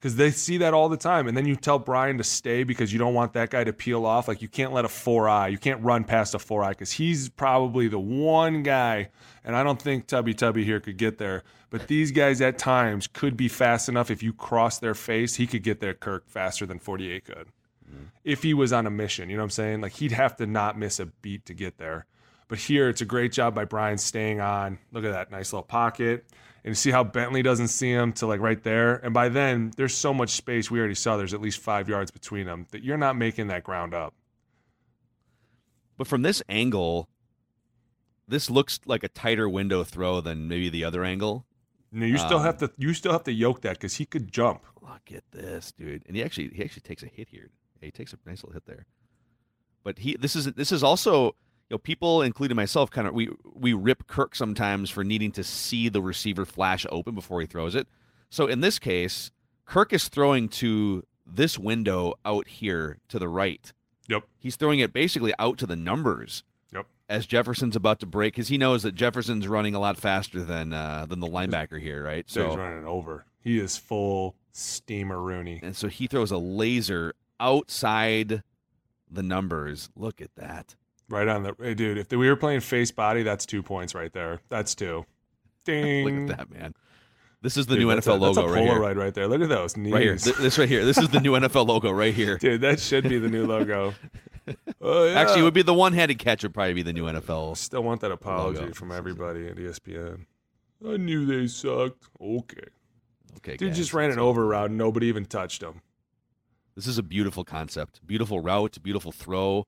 [0.05, 1.27] because they see that all the time.
[1.27, 4.05] And then you tell Brian to stay because you don't want that guy to peel
[4.05, 4.27] off.
[4.27, 6.91] Like you can't let a four eye, you can't run past a four eye because
[6.91, 9.09] he's probably the one guy.
[9.43, 11.41] And I don't think Tubby Tubby here could get there.
[11.71, 14.11] But these guys at times could be fast enough.
[14.11, 17.47] If you cross their face, he could get there, Kirk, faster than 48 could.
[17.89, 18.03] Mm-hmm.
[18.23, 19.81] If he was on a mission, you know what I'm saying?
[19.81, 22.05] Like he'd have to not miss a beat to get there.
[22.47, 24.77] But here, it's a great job by Brian staying on.
[24.91, 26.25] Look at that nice little pocket.
[26.65, 28.95] And see how Bentley doesn't see him to like right there.
[28.95, 30.71] And by then, there's so much space.
[30.71, 33.63] We already saw there's at least five yards between them that you're not making that
[33.63, 34.15] ground up.
[35.95, 37.07] But from this angle,
[38.27, 41.45] this looks like a tighter window throw than maybe the other angle.
[41.91, 44.31] No, you still Um, have to you still have to yoke that because he could
[44.31, 44.65] jump.
[44.81, 46.03] Look at this, dude.
[46.07, 47.51] And he actually he actually takes a hit here.
[47.79, 48.87] He takes a nice little hit there.
[49.83, 51.35] But he this is this is also
[51.69, 55.43] you know people including myself kind of we we rip Kirk sometimes for needing to
[55.43, 57.87] see the receiver flash open before he throws it.
[58.29, 59.31] So in this case,
[59.65, 63.71] Kirk is throwing to this window out here to the right.
[64.07, 64.23] Yep.
[64.37, 66.85] He's throwing it basically out to the numbers Yep.
[67.09, 70.71] as Jefferson's about to break because he knows that Jefferson's running a lot faster than
[70.73, 72.29] uh, than the linebacker here, right?
[72.29, 73.25] So he's running over.
[73.41, 75.59] He is full steamer Rooney.
[75.63, 78.43] and so he throws a laser outside
[79.09, 79.89] the numbers.
[79.95, 80.75] Look at that.
[81.09, 81.97] Right on the hey, dude.
[81.97, 84.39] If we were playing face body, that's two points right there.
[84.49, 85.05] That's two.
[85.63, 86.05] Ding.
[86.27, 86.73] Look at that, man.
[87.41, 88.73] This is the Dude, new NFL a, that's logo a right here.
[88.73, 89.27] Polaroid right there.
[89.27, 89.93] Look at those knees.
[89.93, 90.15] Right here.
[90.15, 90.83] This right here.
[90.83, 92.39] This is the new NFL logo right here.
[92.39, 93.93] Dude, that should be the new logo.
[94.81, 95.19] oh, yeah.
[95.19, 97.55] Actually, it would be the one-handed catch would probably be the new NFL.
[97.57, 98.73] Still want that apology Logo.
[98.73, 100.25] from everybody at ESPN.
[100.87, 102.05] I knew they sucked.
[102.19, 102.67] Okay.
[103.37, 103.77] Okay, Dude guys.
[103.77, 105.81] just ran an over route and nobody even touched him.
[106.75, 109.65] This is a beautiful concept, beautiful route, beautiful throw,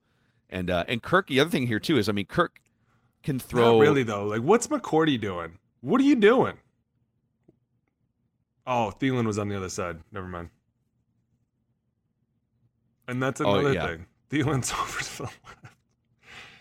[0.50, 1.26] and uh, and Kirk.
[1.28, 2.60] The other thing here too is, I mean, Kirk
[3.22, 3.74] can throw.
[3.78, 4.24] Not really though.
[4.24, 5.58] Like, what's McCourty doing?
[5.80, 6.58] What are you doing?
[8.66, 9.98] Oh, Thielen was on the other side.
[10.12, 10.50] Never mind.
[13.06, 13.86] And that's Oh, another yeah.
[13.86, 14.06] thing.
[14.30, 15.38] Thielen's over to the left.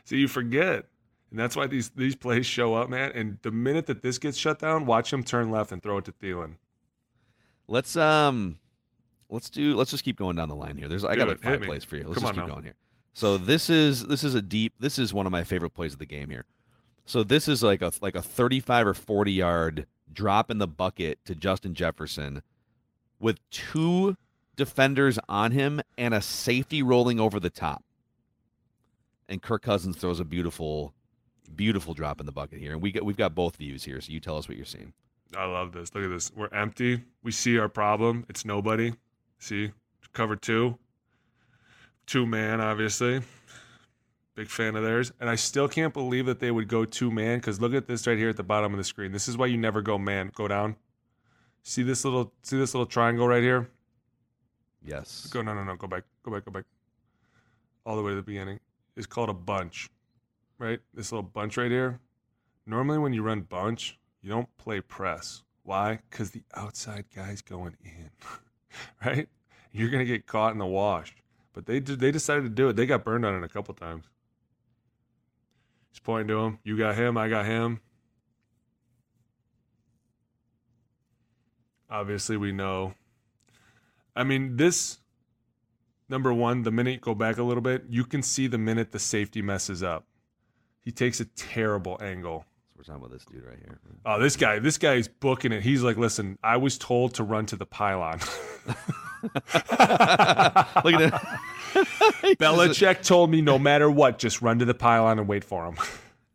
[0.06, 0.86] So you forget.
[1.32, 3.12] And that's why these these plays show up, man.
[3.14, 6.06] And the minute that this gets shut down, watch him turn left and throw it
[6.06, 6.54] to Thielen.
[7.68, 8.60] Let's um,
[9.30, 9.76] let's do.
[9.76, 10.88] Let's just keep going down the line here.
[10.88, 11.32] There's I got it.
[11.32, 12.04] like five plays for you.
[12.08, 12.54] Let's Come just on keep now.
[12.54, 12.76] going here.
[13.18, 14.74] So this is this is a deep.
[14.80, 16.46] This is one of my favorite plays of the game here.
[17.08, 21.26] So this is like a like a 35 or 40 yard drop in the bucket
[21.26, 22.44] to Justin Jefferson,
[23.20, 24.18] with two
[24.56, 27.84] defenders on him and a safety rolling over the top.
[29.28, 30.94] And Kirk Cousins throws a beautiful,
[31.56, 34.00] beautiful drop in the bucket here, and we got we've got both views here.
[34.00, 34.94] So you tell us what you're seeing.
[35.36, 35.96] I love this.
[35.96, 36.32] Look at this.
[36.36, 37.02] We're empty.
[37.24, 38.28] We see our problem.
[38.30, 38.94] It's nobody.
[39.40, 39.72] See?
[40.14, 40.78] Cover two.
[42.08, 43.22] Two man, obviously.
[44.34, 45.12] Big fan of theirs.
[45.20, 48.08] And I still can't believe that they would go two man because look at this
[48.08, 49.12] right here at the bottom of the screen.
[49.12, 50.32] This is why you never go man.
[50.34, 50.78] Go down.
[51.64, 53.70] See this little see this little triangle right here?
[54.82, 55.28] Yes.
[55.28, 55.76] Go no no no.
[55.76, 56.04] Go back.
[56.24, 56.46] Go back.
[56.46, 56.64] Go back.
[57.86, 58.62] All the way to the beginning.
[58.96, 59.90] It's called a bunch.
[60.60, 60.80] Right?
[60.94, 62.00] This little bunch right here.
[62.66, 65.44] Normally when you run bunch, you don't play press.
[65.64, 66.00] Why?
[66.10, 68.12] Because the outside guy's going in.
[69.06, 69.28] right?
[69.74, 71.14] You're gonna get caught in the wash.
[71.58, 72.76] But they they decided to do it.
[72.76, 74.06] They got burned on it a couple times.
[75.90, 76.60] He's pointing to him.
[76.64, 77.82] You got him, I got him.
[81.90, 82.94] Obviously we know.
[84.16, 85.00] I mean, this
[86.08, 89.00] number one, the minute go back a little bit, you can see the minute the
[89.00, 90.06] safety messes up.
[90.86, 92.46] He takes a terrible angle.
[92.68, 93.80] So we're talking about this dude right here.
[94.06, 95.64] Oh, this guy, this guy's booking it.
[95.64, 98.20] He's like, listen, I was told to run to the pylon.
[99.34, 101.40] Look at that.
[102.40, 105.76] Belichick told me no matter what, just run to the pylon and wait for him.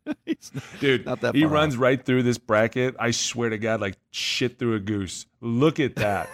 [0.05, 2.95] Not- Dude, Not that he runs right through this bracket.
[2.99, 5.25] I swear to God, like shit through a goose.
[5.41, 6.29] Look at that.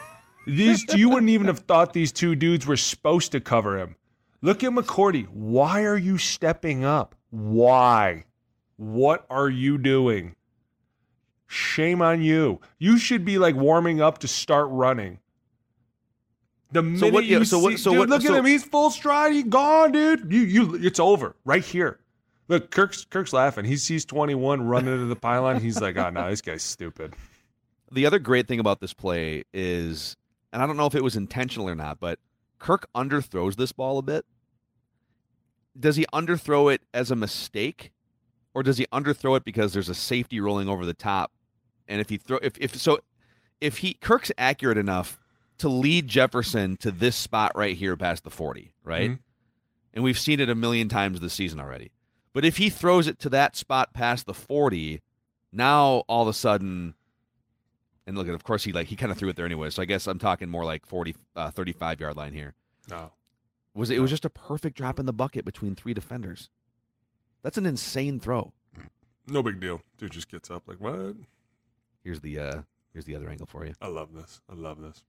[0.47, 3.95] these you wouldn't even have thought these two dudes were supposed to cover him.
[4.41, 5.28] Look at McCourty.
[5.28, 7.14] Why are you stepping up?
[7.30, 8.26] Why?
[8.78, 10.36] What are you doing?
[11.47, 12.62] Shame on you.
[12.78, 15.20] You should be like warming up to start running.
[16.72, 18.46] The minute what- you so what- see, so dude, what- look so- at him.
[18.46, 19.34] He's full stride.
[19.34, 20.32] He's gone, dude.
[20.32, 22.00] You, you, it's over right here.
[22.48, 23.66] Look, Kirk's Kirk's laughing.
[23.66, 25.62] He sees 21 running into the pylon.
[25.62, 27.16] He's like, ah, oh, no, this guy's stupid.
[27.92, 30.16] The other great thing about this play is,
[30.52, 32.20] and I don't know if it was intentional or not, but
[32.58, 34.26] Kirk underthrows this ball a bit.
[35.80, 37.92] Does he underthrow it as a mistake,
[38.54, 41.32] or does he underthrow it because there's a safety rolling over the top?
[41.88, 43.00] And if he throw, if if so,
[43.62, 45.20] if he Kirk's accurate enough
[45.60, 49.12] to lead Jefferson to this spot right here past the 40, right?
[49.12, 49.20] Mhm.
[49.93, 51.91] And we've seen it a million times this season already.
[52.34, 55.01] But if he throws it to that spot past the 40,
[55.51, 56.95] now all of a sudden
[58.07, 59.70] And look, at of course, he like he kind of threw it there anyway.
[59.70, 62.55] So I guess I'm talking more like 40, uh, 35 yard line here.
[62.89, 63.12] No.
[63.76, 66.49] Was it, it was just a perfect drop in the bucket between three defenders.
[67.43, 68.51] That's an insane throw.
[69.28, 69.82] No big deal.
[69.99, 71.18] Dude just gets up like, what?
[72.03, 72.62] Here's the uh
[72.93, 73.74] here's the other angle for you.
[73.80, 74.41] I love this.
[74.49, 75.03] I love this.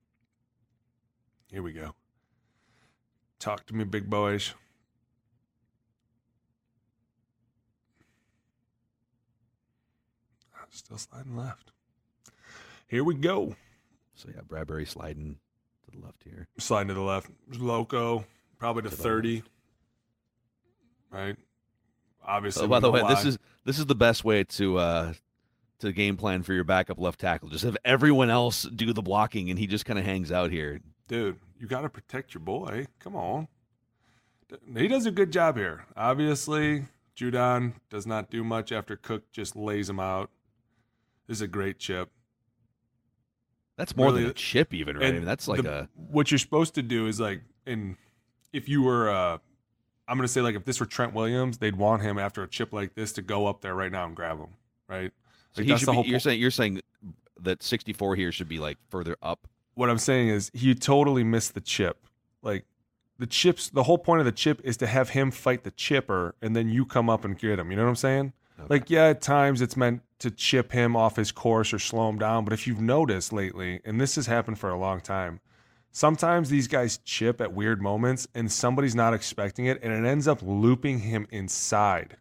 [1.50, 1.94] Here we go.
[3.38, 4.54] Talk to me, big boys.
[10.72, 11.72] Still sliding left.
[12.86, 13.56] Here we go.
[14.14, 15.36] So yeah, Bradbury sliding
[15.84, 16.46] to the left here.
[16.58, 17.28] Sliding to the left.
[17.58, 18.24] Loco,
[18.58, 19.42] probably to, To 30.
[21.10, 21.36] Right?
[22.24, 22.64] Obviously.
[22.64, 23.14] Oh, by the way, why.
[23.14, 25.12] this is this is the best way to uh
[25.80, 27.48] to game plan for your backup left tackle.
[27.48, 30.80] Just have everyone else do the blocking, and he just kind of hangs out here.
[31.10, 32.86] Dude, you got to protect your boy.
[33.00, 33.48] Come on.
[34.76, 35.84] He does a good job here.
[35.96, 36.84] Obviously,
[37.16, 40.30] Judon does not do much after Cook just lays him out.
[41.26, 42.10] This is a great chip.
[43.76, 45.06] That's more than a chip, even right?
[45.08, 47.96] I mean, that's like the- a what you're supposed to do is like, and
[48.52, 49.38] if you were, uh,
[50.06, 52.72] I'm gonna say like if this were Trent Williams, they'd want him after a chip
[52.72, 54.50] like this to go up there right now and grab him,
[54.88, 55.12] right?
[55.52, 56.80] so Like, he that's should the be, you're po- saying you're saying
[57.40, 59.48] that 64 here should be like further up.
[59.74, 62.06] What I'm saying is he totally missed the chip.
[62.42, 62.64] Like
[63.18, 66.34] the chips, the whole point of the chip is to have him fight the chipper
[66.40, 67.70] and then you come up and get him.
[67.70, 68.32] You know what I'm saying?
[68.68, 72.18] Like, yeah, at times it's meant to chip him off his course or slow him
[72.18, 72.44] down.
[72.44, 75.40] But if you've noticed lately, and this has happened for a long time,
[75.92, 80.28] sometimes these guys chip at weird moments and somebody's not expecting it and it ends
[80.28, 82.16] up looping him inside.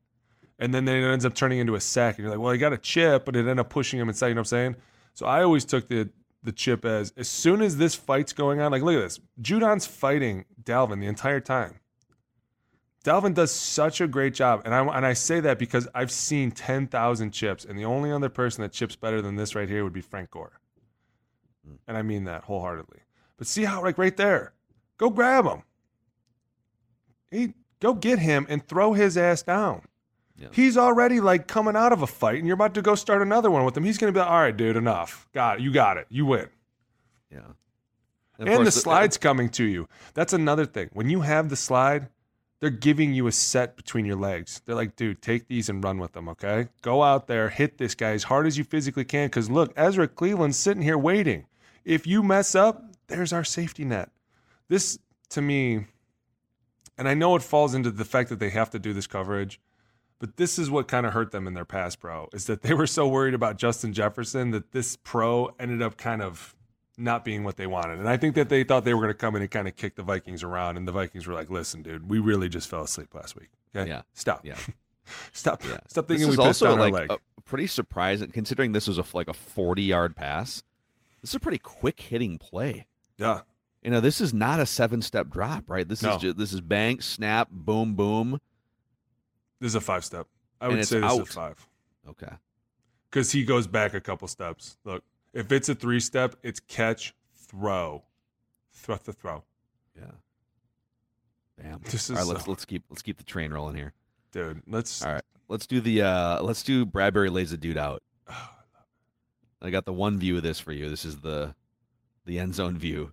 [0.60, 2.18] And then it ends up turning into a sack.
[2.18, 4.28] And you're like, well, he got a chip, but it ended up pushing him inside.
[4.28, 4.76] You know what I'm saying?
[5.14, 6.10] So I always took the
[6.44, 9.20] the chip as as soon as this fight's going on, like look at this.
[9.42, 11.80] Judon's fighting Dalvin the entire time.
[13.04, 16.52] Dalvin does such a great job, and I and I say that because I've seen
[16.52, 19.84] ten thousand chips, and the only other person that chips better than this right here
[19.84, 20.60] would be Frank Gore,
[21.66, 21.76] hmm.
[21.88, 23.00] and I mean that wholeheartedly.
[23.38, 24.54] But see how like right there,
[24.98, 25.64] go grab him.
[27.32, 29.84] He go get him and throw his ass down.
[30.40, 30.48] Yeah.
[30.52, 33.52] He's already like coming out of a fight, and you're about to go start another
[33.52, 33.84] one with him.
[33.84, 35.28] He's gonna be like, all right, dude, enough.
[35.34, 35.64] Got it.
[35.64, 36.08] You got it.
[36.10, 36.48] You win.
[37.32, 37.40] Yeah.
[38.40, 39.90] And, of the slide's uh, coming to you.
[40.14, 40.90] That's another thing.
[40.94, 42.08] When you have the slide,
[42.60, 44.62] they're giving you a set between your legs.
[44.66, 46.70] They're like, dude, take these and run with them, okay?
[46.82, 49.28] Go out there, hit this guy as hard as you physically can.
[49.28, 51.46] Because look, Ezra Cleveland's sitting here waiting.
[51.84, 54.10] If you mess up, there's our safety net.
[54.68, 55.86] This, to me,
[56.98, 59.60] and I know it falls into the fact that they have to do this coverage,
[60.20, 62.74] but this is what kind of hurt them in their pass pro is that they
[62.74, 66.56] were so worried about Justin Jefferson that this pro ended up kind of
[66.98, 68.00] not being what they wanted.
[68.00, 69.76] And I think that they thought they were going to come in and kind of
[69.78, 70.76] kick the Vikings around.
[70.76, 73.48] And the Vikings were like, listen, dude, we really just fell asleep last week.
[73.74, 73.88] Okay.
[73.90, 74.02] Yeah.
[74.14, 74.46] Stop.
[74.46, 74.58] Yeah.
[75.32, 75.64] Stop.
[75.64, 75.78] Yeah.
[75.88, 77.10] Stop This thinking we is pissed also like
[77.46, 80.62] pretty surprising considering this was a like a 40 yard pass.
[81.22, 82.86] This is a pretty quick hitting play.
[83.18, 83.42] yeah.
[83.82, 85.88] You know, this is not a seven step drop, right?
[85.88, 86.16] This No.
[86.18, 88.42] is just, this is bang, snap, boom, boom.
[89.60, 90.28] This is a five step.
[90.62, 91.22] I would say this out.
[91.22, 91.68] is a five
[92.08, 92.32] Okay.
[93.10, 94.78] because he goes back a couple steps.
[94.84, 95.04] Look,
[95.34, 98.04] if it's a three step, it's catch, throw,
[98.72, 99.44] throw, the throw.
[99.98, 100.06] Yeah.
[101.58, 101.82] Bam.
[101.86, 103.94] This All right, is let's let's keep let's keep the train rolling here.
[104.32, 105.04] Dude, let's.
[105.04, 105.24] All right.
[105.48, 108.04] Let's do the uh let's do Bradbury lays a dude out.
[109.62, 110.90] I got the one view of this for you.
[110.90, 111.54] This is the
[112.26, 113.12] the end zone view.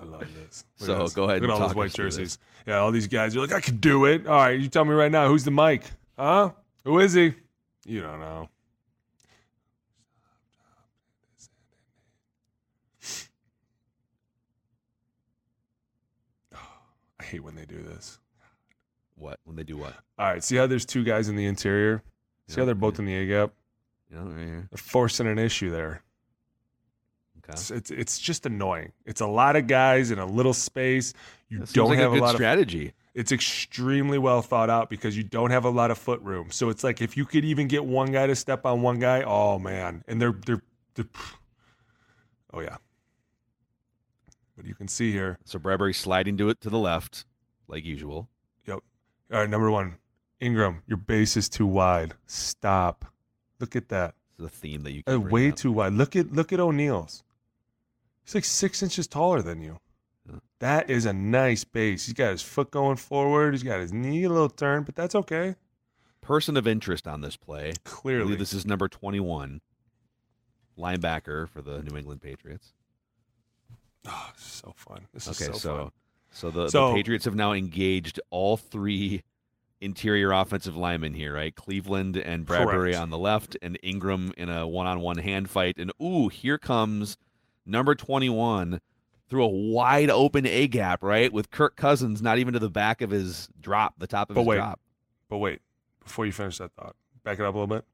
[0.00, 0.64] I love this.
[0.80, 1.12] Look So, this.
[1.14, 2.38] go ahead Look and at all those white jerseys.
[2.66, 3.34] Yeah, all these guys.
[3.34, 4.26] You're like, I could do it.
[4.26, 5.28] All right, you tell me right now.
[5.28, 5.84] Who's the Mike?
[6.18, 6.52] Huh?
[6.84, 7.34] Who is he?
[7.86, 8.48] You don't know.
[17.20, 18.18] I hate when they do this.
[19.16, 19.38] What?
[19.44, 19.94] When they do what?
[20.18, 22.02] All right, see how there's two guys in the interior?
[22.48, 23.00] See how they're both yeah.
[23.00, 23.52] in the A gap?
[24.10, 24.68] Know, right here.
[24.70, 26.02] They're forcing an issue there.
[27.50, 27.58] Okay.
[27.60, 28.92] It's, it's it's just annoying.
[29.06, 31.12] It's a lot of guys in a little space.
[31.48, 32.92] You That don't like have a good lot of strategy.
[33.14, 36.50] it's extremely well thought out because you don't have a lot of foot room.
[36.50, 39.22] So it's like if you could even get one guy to step on one guy,
[39.22, 40.62] oh man, and they're they're,
[40.94, 41.06] they're
[42.54, 42.76] oh yeah.
[44.56, 47.24] But you can see here, So Bradbury sliding to it to the left,
[47.66, 48.28] like usual.
[48.66, 48.80] yep.
[49.32, 49.96] All right, number one,
[50.40, 52.14] Ingram, your base is too wide.
[52.26, 53.06] Stop.
[53.58, 54.14] Look at that.
[54.28, 55.56] It's the theme that you Uh, way up.
[55.56, 55.94] too wide.
[55.94, 57.22] Look at look at O'Neill's.
[58.24, 59.78] He's like six inches taller than you.
[60.60, 62.04] That is a nice base.
[62.06, 63.54] He's got his foot going forward.
[63.54, 65.56] He's got his knee a little turned, but that's okay.
[66.20, 67.72] person of interest on this play.
[67.84, 69.62] Clearly, this is number 21,
[70.78, 72.74] linebacker for the New England Patriots.
[74.06, 75.06] Oh, this is so fun.
[75.12, 75.90] This is Okay, so, so fun.
[76.30, 79.22] so the, So- the Patriots have now engaged all three
[79.80, 81.54] interior offensive linemen here, right?
[81.54, 82.98] Cleveland and Bradbury Correct.
[83.02, 85.78] on the left, and Ingram in a one-on-one hand fight.
[85.78, 87.16] And ooh, here comes
[87.66, 88.80] number twenty-one
[89.28, 91.32] through a wide open A gap, right?
[91.32, 94.40] With Kirk Cousins not even to the back of his drop, the top of But
[94.42, 94.56] his wait.
[94.56, 94.80] drop.
[95.28, 95.60] But wait,
[96.02, 97.84] before you finish that thought, back it up a little bit.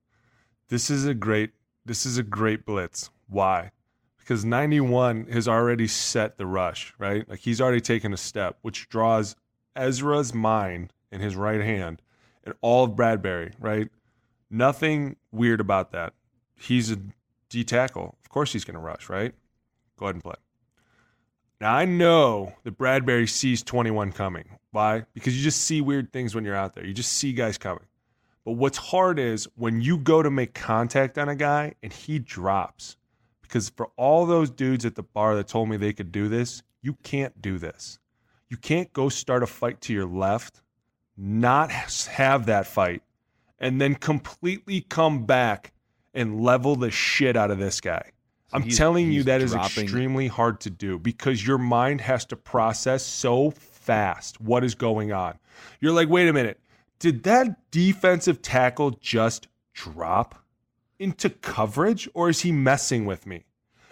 [0.69, 1.51] This is a great
[1.85, 3.11] this is a great blitz.
[3.29, 3.71] Why?
[4.19, 7.29] Because 91 has already set the rush, right?
[7.29, 9.37] Like he's already taken a step, which draws
[9.77, 12.03] Ezra's mind in his right hand
[12.43, 13.89] and all of Bradbury, right?
[14.51, 16.15] Nothing weird about that.
[16.57, 16.99] He's a
[17.49, 18.17] D tackle.
[18.25, 19.35] Of course he's going to rush, right?
[19.99, 20.35] Go ahead and play.
[21.61, 24.59] Now I know that Bradbury sees 21 coming.
[24.73, 25.05] Why?
[25.15, 26.85] Because you just see weird things when you're out there.
[26.85, 27.87] You just see guys coming.
[28.45, 32.19] But what's hard is when you go to make contact on a guy and he
[32.19, 32.97] drops.
[33.41, 36.63] Because for all those dudes at the bar that told me they could do this,
[36.83, 37.99] you can't do this.
[38.49, 40.63] You can't go start a fight to your left,
[41.17, 43.03] not have that fight,
[43.59, 45.73] and then completely come back
[46.13, 48.13] and level the shit out of this guy.
[48.53, 53.05] I'm telling you that is extremely hard to do because your mind has to process
[53.05, 55.39] so fast what is going on.
[55.81, 56.61] You're like, wait a minute,
[56.99, 60.37] did that defensive tackle just drop
[60.99, 63.45] into coverage or is he messing with me?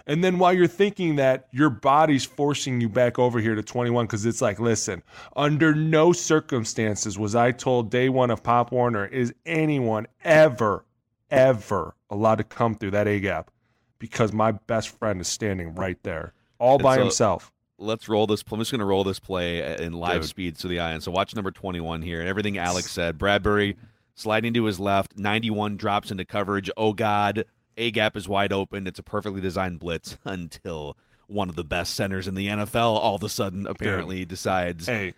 [0.06, 4.06] And then while you're thinking that, your body's forcing you back over here to 21
[4.06, 5.02] because it's like, listen,
[5.34, 10.84] under no circumstances was I told day one of Pop Warner is anyone ever,
[11.30, 13.50] ever allowed to come through that A gap
[13.98, 17.52] because my best friend is standing right there all by so- himself.
[17.78, 18.44] let's roll this.
[18.50, 20.30] I'm just going to roll this play uh, in live Dude.
[20.30, 20.92] speed to the eye.
[20.92, 22.20] And so watch number 21 here.
[22.20, 23.18] And everything Alex said.
[23.18, 23.76] Bradbury
[24.14, 25.18] sliding to his left.
[25.18, 26.70] 91 drops into coverage.
[26.76, 27.44] Oh God,
[27.76, 28.86] a gap is wide open.
[28.86, 33.16] It's a perfectly designed blitz until one of the best centers in the NFL all
[33.16, 34.86] of a sudden apparently decides.
[34.86, 35.14] Hey,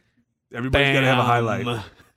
[0.54, 1.66] everybody's got to have a highlight.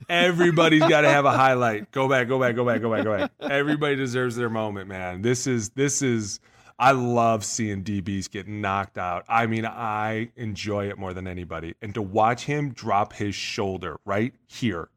[0.08, 1.91] Everybody's got to have a highlight.
[1.91, 3.32] Go back, go back, go back, go back, go back.
[3.41, 5.22] Everybody deserves their moment, man.
[5.22, 6.39] This is this is.
[6.82, 9.26] I love seeing DBs get knocked out.
[9.28, 11.76] I mean, I enjoy it more than anybody.
[11.82, 14.88] And to watch him drop his shoulder right here,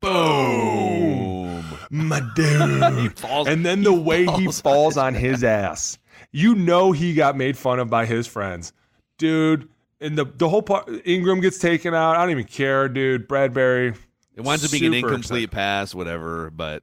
[0.00, 5.42] boom, my dude, falls- and then the he way he falls falls on on his
[5.44, 5.98] ass,
[6.32, 8.72] you know he got made fun of by his friends,
[9.18, 9.68] dude.
[10.00, 12.16] And the the whole part, Ingram gets taken out.
[12.16, 13.28] I don't even care, dude.
[13.28, 13.94] Bradbury.
[14.34, 15.50] It winds up being an incomplete upset.
[15.54, 16.50] pass, whatever.
[16.50, 16.82] But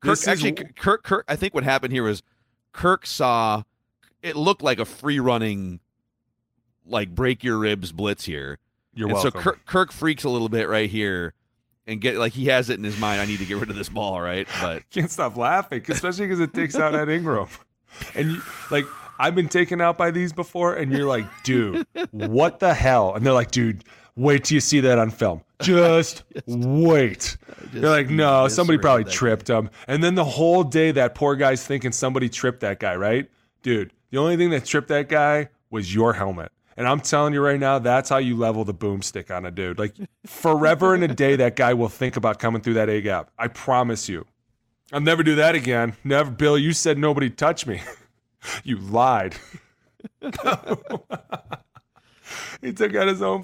[0.00, 1.24] Kirk This is- actually, Kirk, Kirk.
[1.28, 2.22] I think what happened here was
[2.72, 3.62] Kirk saw
[4.22, 5.80] it looked like a free running,
[6.86, 8.58] like break your ribs blitz here.
[8.94, 9.32] You're and welcome.
[9.32, 11.32] so Kirk, Kirk freaks a little bit right here,
[11.86, 13.20] and get like he has it in his mind.
[13.20, 14.46] I need to get rid of this ball, right?
[14.60, 17.48] But can't stop laughing, especially because it takes out Ed Ingram.
[18.14, 18.86] And you, like,
[19.18, 23.14] I've been taken out by these before, and you're like, dude, what the hell?
[23.14, 23.84] And they're like, dude,
[24.16, 25.42] wait till you see that on film.
[25.62, 27.36] Just wait.
[27.72, 29.70] You're like, no, somebody probably tripped him.
[29.86, 33.30] And then the whole day, that poor guy's thinking somebody tripped that guy, right?
[33.62, 36.52] Dude, the only thing that tripped that guy was your helmet.
[36.76, 39.78] And I'm telling you right now, that's how you level the boomstick on a dude.
[39.78, 39.94] Like,
[40.26, 43.30] forever and a day, that guy will think about coming through that A gap.
[43.38, 44.26] I promise you.
[44.92, 45.94] I'll never do that again.
[46.04, 46.58] Never, Bill.
[46.58, 47.82] You said nobody touched me.
[48.64, 49.36] you lied.
[52.60, 53.42] he took out his own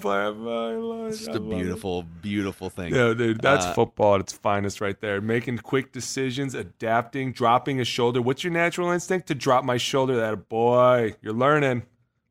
[0.71, 1.09] he lied.
[1.09, 1.55] it's just a love it.
[1.55, 2.93] beautiful, beautiful thing.
[2.93, 5.21] Yeah, dude, that's Uh, football at its finest right there.
[5.21, 8.21] Making quick decisions, adapting, dropping a shoulder.
[8.21, 9.27] What's your natural instinct?
[9.27, 10.15] To drop my shoulder.
[10.17, 11.83] That boy, you're learning.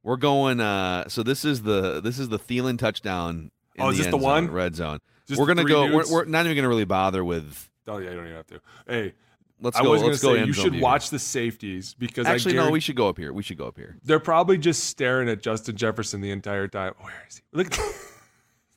[0.03, 0.61] We're going.
[0.61, 3.51] uh So this is the this is the Thielen touchdown.
[3.75, 4.51] In Oh, is the this the zone, one?
[4.51, 4.99] red zone?
[5.27, 5.85] Just we're gonna go.
[5.95, 7.69] We're, we're not even gonna really bother with.
[7.87, 8.61] Oh yeah, you don't even have to.
[8.87, 9.15] Hey,
[9.61, 9.91] Let's I go.
[9.91, 10.35] let's go.
[10.37, 12.71] say you should watch the safeties because Actually, no.
[12.71, 13.33] We should go up here.
[13.33, 13.97] We should go up here.
[14.05, 16.95] They're probably just staring at Justin Jefferson the entire time.
[17.01, 17.43] Where is he?
[17.53, 17.75] Look.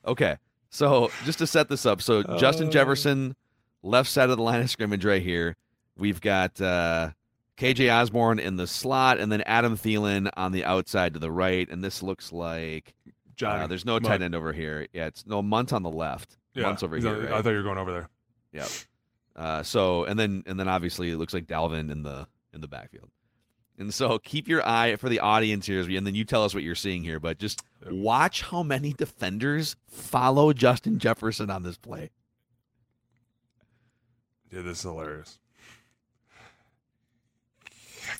[0.05, 0.37] Okay.
[0.71, 2.71] So just to set this up, so Justin Uh.
[2.71, 3.35] Jefferson,
[3.83, 5.55] left side of the line of scrimmage right here.
[5.95, 7.11] We've got uh,
[7.57, 11.69] KJ Osborn in the slot, and then Adam Thielen on the outside to the right.
[11.69, 12.95] And this looks like
[13.35, 13.63] Johnny.
[13.63, 14.05] uh, there's no Mundt.
[14.05, 14.87] tight end over here.
[14.93, 16.37] Yeah, it's no Mundt on the left.
[16.55, 17.21] Yeah, Mundt's over here.
[17.25, 17.31] right?
[17.33, 18.09] I thought you were going over there.
[18.53, 18.69] Yep.
[19.35, 22.67] Uh, so and then and then obviously it looks like Dalvin in the in the
[22.67, 23.09] backfield.
[23.77, 26.43] And so keep your eye for the audience here, as we- and then you tell
[26.43, 27.19] us what you're seeing here.
[27.19, 32.11] But just watch how many defenders follow Justin Jefferson on this play.
[34.51, 35.39] Yeah, this is hilarious.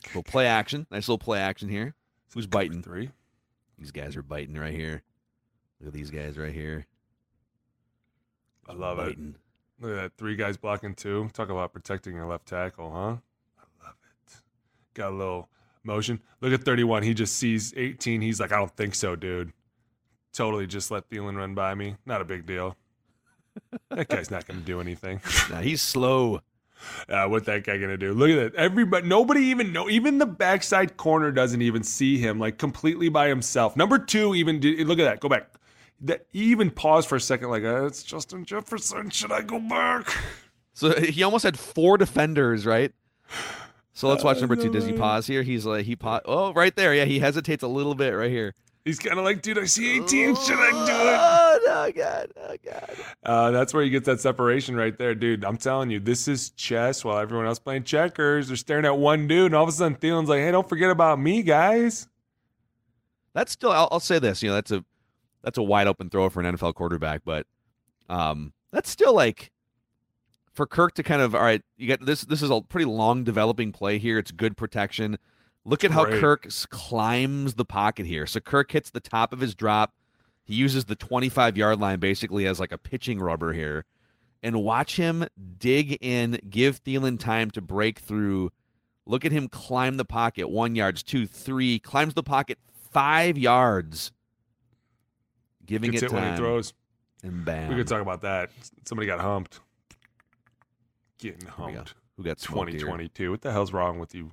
[0.07, 1.93] Little play action, nice little play action here.
[2.34, 2.82] Who's biting?
[2.82, 3.09] Three.
[3.78, 5.03] These guys are biting right here.
[5.80, 6.86] Look at these guys right here.
[8.70, 9.18] I love it.
[9.82, 10.11] Look at that.
[10.17, 11.29] Three guys blocking two.
[11.34, 12.99] Talk about protecting your left tackle, huh?
[12.99, 14.41] I love it.
[14.93, 15.49] Got a little
[15.84, 16.21] motion.
[16.39, 17.03] Look at 31.
[17.03, 18.21] He just sees 18.
[18.21, 19.51] He's like, I don't think so, dude.
[20.34, 21.95] Totally just let Thielen run by me.
[22.05, 22.77] Not a big deal.
[23.89, 25.19] that guy's not going to do anything.
[25.49, 26.41] Nah, he's slow.
[27.09, 28.11] Uh, what that guy gonna do?
[28.11, 28.55] Look at that.
[28.55, 29.88] Everybody, nobody even know.
[29.88, 32.39] Even the backside corner doesn't even see him.
[32.39, 33.77] Like completely by himself.
[33.77, 35.19] Number two, even did, look at that.
[35.19, 35.51] Go back.
[36.02, 37.49] That even paused for a second.
[37.49, 39.10] Like uh, it's Justin Jefferson.
[39.10, 40.16] Should I go back?
[40.74, 42.93] So he almost had four defenders, right?
[43.93, 44.72] So let's watch number two.
[44.72, 45.43] Does he pause here?
[45.43, 46.22] He's like he pause.
[46.26, 46.95] Oh, right there.
[46.95, 48.56] Yeah, he hesitates a little bit right here.
[48.84, 50.36] He's kind of like, dude, I see 18.
[50.38, 51.20] Should I do it?
[51.20, 52.95] Oh no, God, oh God.
[53.24, 55.45] Uh, that's where you get that separation right there, dude.
[55.45, 58.47] I'm telling you, this is chess while everyone else playing checkers.
[58.47, 60.89] They're staring at one dude, and all of a sudden Thielen's like, hey, don't forget
[60.89, 62.08] about me, guys.
[63.34, 63.72] That's still.
[63.72, 64.41] I'll, I'll say this.
[64.41, 64.84] You know, that's a
[65.44, 67.46] that's a wide open throw for an NFL quarterback, but
[68.10, 69.52] um, that's still like
[70.54, 71.62] for Kirk to kind of all right.
[71.78, 72.22] You get this.
[72.22, 74.18] This is a pretty long developing play here.
[74.18, 75.18] It's good protection.
[75.64, 76.20] Look at how Great.
[76.20, 78.26] Kirk climbs the pocket here.
[78.26, 79.94] So Kirk hits the top of his drop.
[80.44, 83.86] He uses the 25 yard line basically as like a pitching rubber here.
[84.44, 85.26] And watch him
[85.60, 88.52] dig in, give Thielen time to break through.
[89.06, 92.58] Look at him climb the pocket one yards, two, three, climbs the pocket
[92.92, 94.12] five yards,
[95.72, 96.74] giving Gets it it when he throws.
[97.24, 97.69] And bam.
[97.69, 98.51] We could talk about that.
[98.86, 99.59] Somebody got humped.
[101.17, 101.51] Getting we go.
[101.51, 101.93] humped.
[102.17, 102.80] Who got smoked here?
[102.80, 103.32] 2022.
[103.32, 104.32] What the hell's wrong with you?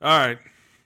[0.00, 0.38] All right,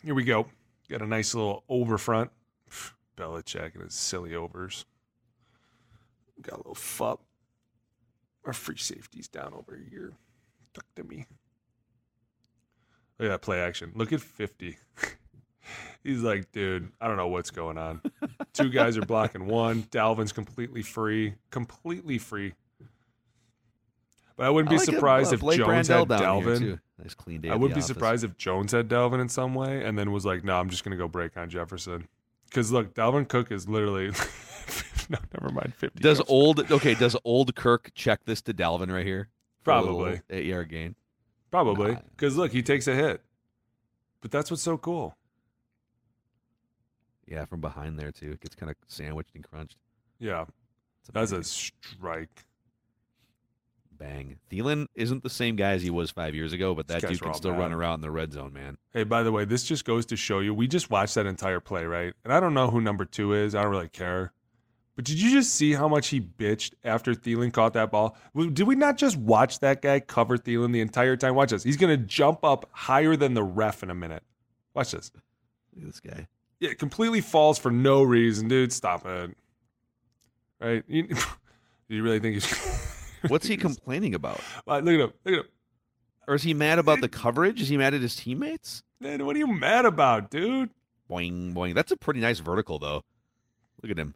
[0.02, 0.46] here we go.
[0.88, 2.30] Got a nice little over front.
[3.16, 4.86] Belichick and his silly overs.
[6.42, 7.20] Got a little fup.
[8.44, 10.12] Our free safety's down over here.
[10.72, 11.26] Tuck to me.
[13.18, 13.92] Look at that play action.
[13.94, 14.78] Look at 50.
[16.02, 18.00] He's like, dude, I don't know what's going on.
[18.52, 19.82] Two guys are blocking one.
[19.84, 21.34] Dalvin's completely free.
[21.50, 22.54] Completely free.
[24.36, 26.80] But I wouldn't I be like surprised uh, if Blake Jones Brandel had Dalvin.
[26.98, 27.50] Nice clean day.
[27.50, 27.86] I would be office.
[27.86, 30.84] surprised if Jones had Dalvin in some way and then was like, no, I'm just
[30.84, 32.08] going to go break on Jefferson.
[32.46, 34.06] Because look, Dalvin Cook is literally.
[35.10, 35.74] no, never mind.
[35.74, 36.00] 50.
[36.00, 36.94] Does old okay?
[36.94, 39.28] Does old Kirk check this to Dalvin right here?
[39.60, 40.22] A Probably.
[40.30, 40.94] eight yard gain.
[41.50, 41.92] Probably.
[41.92, 42.00] Nah.
[42.10, 43.22] Because look, he takes a hit.
[44.22, 45.16] But that's what's so cool.
[47.30, 48.32] Yeah, from behind there too.
[48.32, 49.78] It gets kind of sandwiched and crunched.
[50.18, 50.42] Yeah.
[51.00, 52.44] It's That's a strike.
[53.96, 54.36] bang.
[54.50, 57.32] Thielen isn't the same guy as he was five years ago, but that dude can
[57.34, 57.60] still bad.
[57.60, 58.76] run around in the red zone, man.
[58.92, 60.52] Hey, by the way, this just goes to show you.
[60.52, 62.12] We just watched that entire play, right?
[62.24, 63.54] And I don't know who number two is.
[63.54, 64.32] I don't really care.
[64.96, 68.16] But did you just see how much he bitched after Thielen caught that ball?
[68.34, 71.34] Did we not just watch that guy cover Thielen the entire time?
[71.34, 71.62] Watch this.
[71.62, 74.24] He's going to jump up higher than the ref in a minute.
[74.74, 75.10] Watch this.
[75.74, 76.26] Look at this guy.
[76.61, 78.72] Yeah, completely falls for no reason, dude.
[78.72, 79.36] Stop it.
[80.61, 80.84] Right?
[80.86, 81.16] You, do
[81.88, 83.06] you really think he's.
[83.28, 84.40] What's he complaining about?
[84.66, 84.98] Look at him.
[85.00, 85.44] Look at him.
[86.28, 87.61] Or is he mad about the coverage?
[87.61, 88.82] Is he mad at his teammates?
[89.00, 90.70] Man, what are you mad about, dude?
[91.11, 91.74] Boing boing.
[91.74, 93.02] That's a pretty nice vertical though.
[93.82, 94.14] Look at him.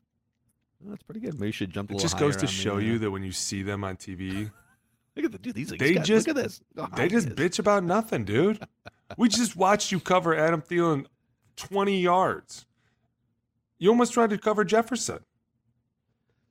[0.84, 1.34] Oh, that's pretty good.
[1.34, 3.32] Maybe you should jump It just goes to the, show uh, you that when you
[3.32, 4.50] see them on TV,
[5.16, 5.54] Look at the dude.
[5.54, 6.60] These They these guys, just- look at this.
[6.76, 7.34] How they just is.
[7.34, 8.64] bitch about nothing, dude.
[9.16, 11.06] We just watched you cover Adam Thielen
[11.56, 12.66] 20 yards.
[13.78, 15.20] You almost tried to cover Jefferson.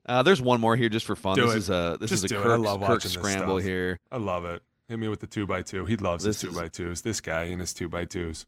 [0.06, 1.36] Uh, there's one more here just for fun.
[1.36, 1.58] Do this it.
[1.58, 4.00] is a this Just is a Kirk, Kirk scramble here.
[4.12, 4.62] I love it.
[4.90, 5.86] Hit me with the two by two.
[5.86, 7.02] He loves This his two is- by twos.
[7.02, 8.46] This guy and his two by twos.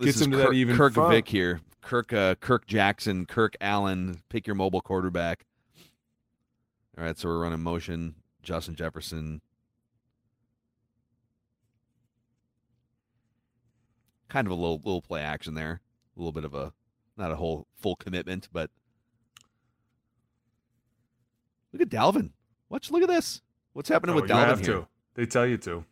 [0.00, 1.10] Gets him to Kirk, that even Kirk front.
[1.12, 1.60] Vick here.
[1.82, 4.22] Kirk uh, Kirk Jackson, Kirk Allen.
[4.30, 5.44] Pick your mobile quarterback.
[6.98, 8.14] All right, so we're running motion.
[8.42, 9.42] Justin Jefferson.
[14.28, 15.80] Kind of a little little play action there.
[16.16, 16.72] A little bit of a
[17.16, 18.70] not a whole full commitment, but
[21.72, 22.30] look at Dalvin.
[22.68, 23.42] Watch look at this.
[23.72, 24.74] What's happening Oh, with you have here?
[24.74, 24.88] to.
[25.14, 25.84] They tell you to.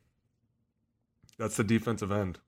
[1.39, 2.39] That's the defensive end.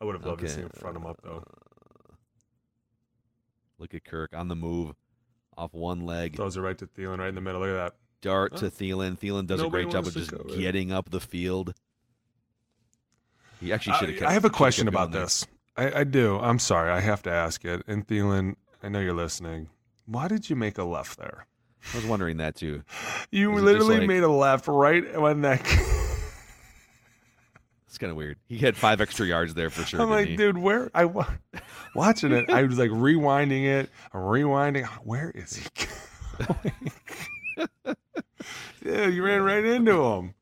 [0.00, 1.42] I would have loved to see him front him up though.
[1.46, 2.14] Uh,
[3.78, 4.94] look at Kirk on the move,
[5.56, 6.36] off one leg.
[6.36, 7.60] Throws it right to Thielen right in the middle.
[7.60, 7.94] Look at that.
[8.20, 9.18] dart to Thielen.
[9.18, 11.74] Thielen does a great job of just getting up the field.
[13.60, 14.22] He actually uh, should I, have.
[14.22, 15.46] I have a question about this.
[15.76, 16.38] I, I do.
[16.38, 16.90] I'm sorry.
[16.90, 17.82] I have to ask it.
[17.86, 19.68] And Thielen, I know you're listening.
[20.06, 21.46] Why did you make a left there?
[21.92, 22.82] I was wondering that too.
[23.30, 25.62] You literally like- made a left right when that.
[27.88, 28.36] It's kind of weird.
[28.46, 30.02] He had five extra yards there for sure.
[30.02, 30.36] I'm like, he?
[30.36, 31.30] dude, where I wa-
[31.94, 34.84] watching it, I was like rewinding it, I'm rewinding.
[35.02, 35.86] Where is he
[36.46, 37.96] going?
[38.84, 40.34] dude, you ran right into him.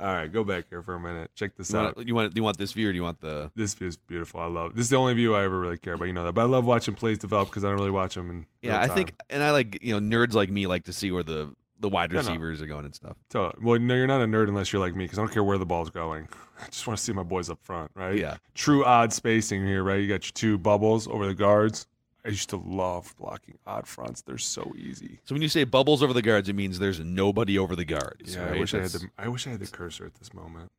[0.00, 1.30] All right, go back here for a minute.
[1.34, 1.96] Check this You out.
[1.96, 2.34] want, you want?
[2.34, 3.50] Do you want this view or do you want the?
[3.54, 4.40] This view is beautiful.
[4.40, 4.74] I love.
[4.74, 6.06] This is the only view I ever really care about.
[6.06, 8.30] You know that, but I love watching plays develop because I don't really watch them
[8.30, 11.10] And Yeah, I think, and I like you know nerds like me like to see
[11.12, 12.28] where the the wide Yeah, no.
[12.28, 13.16] receivers are going and stuff.
[13.30, 15.44] So, well, no, you're not a nerd unless you're like me because I don't care
[15.44, 16.28] where the ball's going.
[16.62, 18.16] I just want to see my boys up front, right?
[18.18, 18.36] Yeah.
[18.54, 20.00] True odd spacing here, right?
[20.00, 21.86] You got your two bubbles over the guards.
[22.24, 24.22] I used to love blocking odd fronts.
[24.22, 25.20] They're so easy.
[25.24, 28.34] So when you say bubbles over the guards, it means there's nobody over the guards.
[28.34, 28.56] Yeah, right?
[28.56, 30.70] I wish I had the I wish I had the cursor at this moment.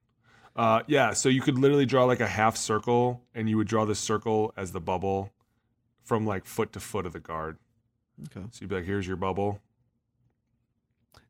[0.56, 3.86] Uh, yeah, so you could literally draw like a half circle, and you would draw
[3.86, 5.32] the circle as the bubble
[6.04, 7.58] from like foot to foot of the guard.
[8.26, 8.46] Okay.
[8.52, 9.60] So you'd be like, "Here's your bubble."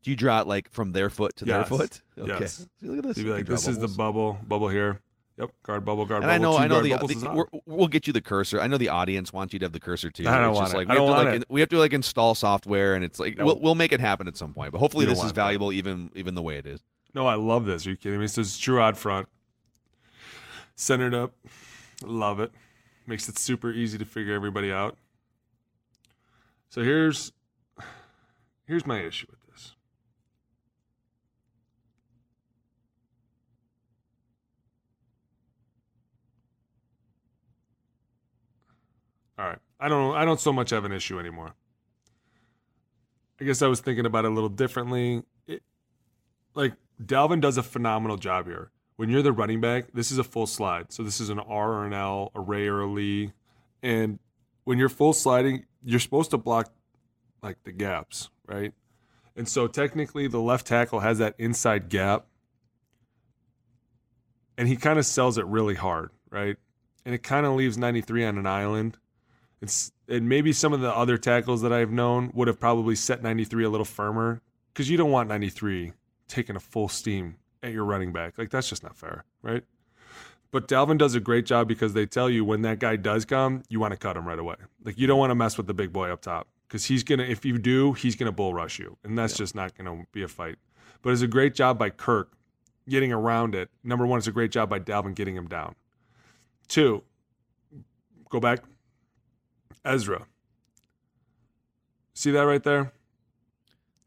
[0.02, 2.02] Do you draw it like from their foot to their foot?
[2.18, 2.36] Okay.
[2.40, 2.66] Yes.
[2.80, 3.16] See, look at this.
[3.16, 5.00] You'd be like, "This is the bubble, bubble here."
[5.42, 6.56] Yep, guard bubble, guard And bubble.
[6.56, 8.60] I know, I know the, the we'll get you the cursor.
[8.60, 10.28] I know the audience wants you to have the cursor too.
[10.28, 10.78] I don't it's want just it.
[10.78, 11.46] like I we have don't to want like it.
[11.50, 13.46] we have to like install software, and it's like No.
[13.46, 14.70] we'll we'll make it happen at some point.
[14.70, 15.34] But hopefully this is that.
[15.34, 16.80] valuable, even even the way it is.
[17.12, 17.84] No, I love this.
[17.88, 18.28] Are you kidding me?
[18.28, 19.26] So it's true odd front.
[20.76, 21.34] Centered up.
[22.04, 22.52] Love it.
[23.08, 24.96] Makes it super easy to figure everybody out.
[26.68, 27.32] So here's
[28.64, 29.74] here's my issue with this.
[39.38, 39.58] All right.
[39.82, 41.54] I don't I don't so much have an issue anymore.
[43.40, 45.24] I guess I was thinking about it a little differently.
[45.48, 45.64] It,
[46.54, 48.70] like Dalvin does a phenomenal job here.
[48.94, 50.92] When you're the running back, this is a full slide.
[50.92, 53.32] So this is an R or an L, a Ray or a Lee.
[53.82, 54.20] And
[54.62, 56.72] when you're full sliding, you're supposed to block
[57.42, 58.72] like the gaps, right?
[59.34, 62.26] And so technically the left tackle has that inside gap.
[64.56, 66.56] And he kind of sells it really hard, right?
[67.04, 68.98] And it kind of leaves 93 on an island.
[69.62, 73.22] It's and maybe some of the other tackles that I've known would have probably set
[73.22, 74.42] 93 a little firmer
[74.74, 75.92] because you don't want 93
[76.28, 78.36] taking a full steam at your running back.
[78.36, 79.62] Like that's just not fair, right?
[80.50, 83.62] But Dalvin does a great job because they tell you when that guy does come,
[83.68, 84.56] you want to cut him right away.
[84.84, 87.22] Like you don't want to mess with the big boy up top because he's gonna.
[87.22, 90.28] If you do, he's gonna bull rush you, and that's just not gonna be a
[90.28, 90.56] fight.
[91.02, 92.32] But it's a great job by Kirk
[92.88, 93.70] getting around it.
[93.84, 95.76] Number one, it's a great job by Dalvin getting him down.
[96.68, 97.04] Two,
[98.28, 98.60] go back.
[99.84, 100.26] Ezra.
[102.14, 102.92] See that right there?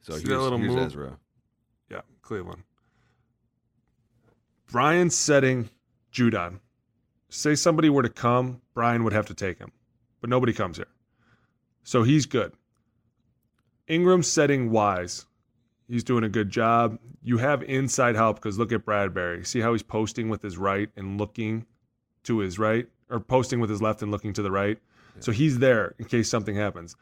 [0.01, 0.85] So See that little here's move?
[0.85, 1.17] Ezra.
[1.89, 2.63] Yeah, Cleveland.
[4.71, 5.69] Brian setting
[6.11, 6.59] Judon.
[7.29, 9.71] Say somebody were to come, Brian would have to take him,
[10.21, 10.87] but nobody comes here.
[11.83, 12.53] So he's good.
[13.87, 15.25] Ingram setting Wise.
[15.87, 16.97] He's doing a good job.
[17.21, 19.43] You have inside help because look at Bradbury.
[19.45, 21.65] See how he's posting with his right and looking
[22.23, 24.79] to his right, or posting with his left and looking to the right.
[25.19, 26.95] So he's there in case something happens.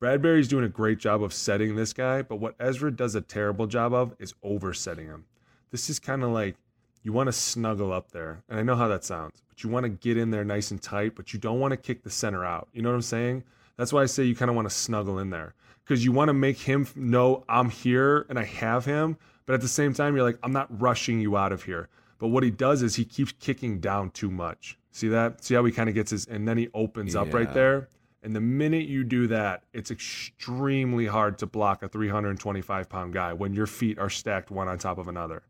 [0.00, 3.66] Bradbury's doing a great job of setting this guy, but what Ezra does a terrible
[3.66, 5.24] job of is oversetting him.
[5.70, 6.56] This is kind of like
[7.02, 8.42] you want to snuggle up there.
[8.48, 10.82] And I know how that sounds, but you want to get in there nice and
[10.82, 12.68] tight, but you don't want to kick the center out.
[12.72, 13.44] You know what I'm saying?
[13.76, 15.54] That's why I say you kind of want to snuggle in there
[15.84, 19.16] because you want to make him know I'm here and I have him,
[19.46, 21.88] but at the same time, you're like, I'm not rushing you out of here.
[22.18, 24.78] But what he does is he keeps kicking down too much.
[24.94, 25.44] See that?
[25.44, 27.88] See how he kind of gets his, and then he opens up right there.
[28.22, 33.32] And the minute you do that, it's extremely hard to block a 325 pound guy
[33.32, 35.42] when your feet are stacked one on top of another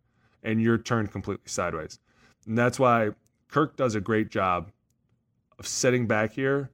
[0.42, 1.98] and you're turned completely sideways.
[2.46, 3.10] And that's why
[3.48, 4.72] Kirk does a great job
[5.58, 6.70] of setting back here.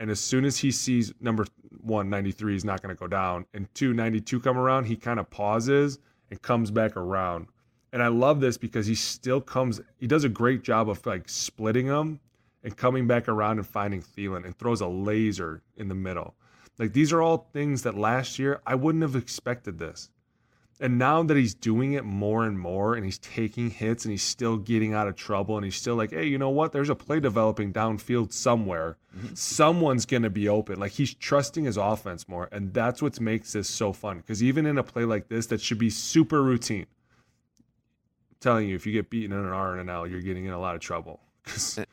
[0.00, 1.46] And as soon as he sees number
[1.80, 5.20] one, 93 is not going to go down, and two, 92 come around, he kind
[5.20, 5.98] of pauses
[6.30, 7.46] and comes back around.
[7.92, 11.28] And I love this because he still comes, he does a great job of like
[11.28, 12.20] splitting them
[12.62, 16.34] and coming back around and finding Thielen and throws a laser in the middle.
[16.78, 20.10] Like these are all things that last year I wouldn't have expected this.
[20.78, 24.22] And now that he's doing it more and more and he's taking hits and he's
[24.22, 26.72] still getting out of trouble and he's still like, hey, you know what?
[26.72, 28.98] There's a play developing downfield somewhere.
[29.16, 29.34] Mm-hmm.
[29.34, 30.78] Someone's going to be open.
[30.78, 32.50] Like he's trusting his offense more.
[32.52, 34.18] And that's what makes this so fun.
[34.18, 36.86] Because even in a play like this that should be super routine,
[38.40, 40.52] telling you, if you get beaten in an R and an L, you're getting in
[40.52, 41.20] a lot of trouble.
[41.44, 41.84] Because eh.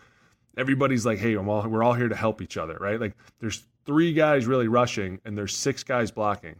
[0.57, 2.99] everybody's like, hey, I'm all, we're all here to help each other, right?
[2.99, 6.55] Like there's three guys really rushing and there's six guys blocking.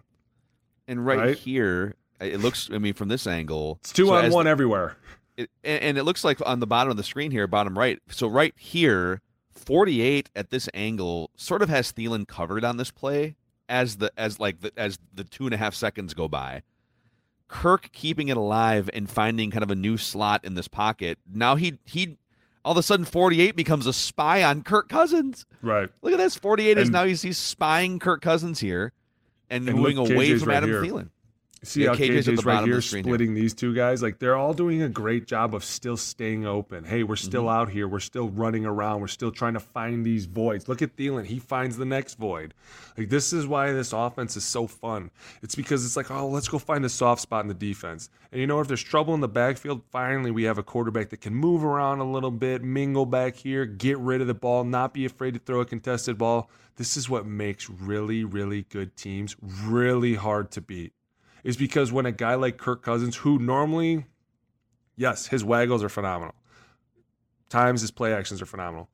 [0.87, 1.37] And right, Right?
[1.37, 2.69] here, uh, it looks.
[2.71, 4.97] I mean, from this angle, It's two so on one everywhere.
[5.37, 7.99] it, and, and it looks like on the bottom of the screen here, bottom right.
[8.09, 9.21] So right here,
[9.53, 13.35] 48 at this angle sort of has Thielen covered on this play
[13.69, 16.61] as the as like the, as the two and a half seconds go by.
[17.53, 21.19] Kirk keeping it alive and finding kind of a new slot in this pocket.
[21.31, 22.17] Now he he
[22.65, 25.45] all of a sudden 48 becomes a spy on Kirk Cousins.
[25.61, 25.87] Right.
[26.01, 26.35] Look at this.
[26.35, 28.91] 48 is now he's he's spying Kirk Cousins here
[29.51, 30.81] and, And moving away from right Adam here.
[30.81, 31.09] Thielen.
[31.65, 33.11] See Yeah, how KJ's at the KJ's right here screen here.
[33.11, 34.01] splitting these two guys?
[34.03, 36.83] Like they're all doing a great job of still staying open.
[36.83, 37.49] Hey, we're still Mm-hmm.
[37.61, 37.87] out here.
[37.87, 38.99] We're still running around.
[39.01, 40.67] We're still trying to find these voids.
[40.67, 41.25] Look at Thielen.
[41.25, 42.53] He finds the next void.
[42.97, 45.09] Like this is why this offense is so fun.
[45.41, 48.09] It's because it's like, oh, let's go find a soft spot in the defense.
[48.31, 51.21] And you know, if there's trouble in the backfield, finally we have a quarterback that
[51.21, 54.93] can move around a little bit, mingle back here, get rid of the ball, not
[54.93, 56.49] be afraid to throw a contested ball.
[56.75, 60.91] This is what makes really, really good teams really hard to beat
[61.43, 64.05] is because when a guy like Kirk Cousins, who normally,
[64.95, 66.35] yes, his waggles are phenomenal,
[67.49, 68.89] times his play actions are phenomenal,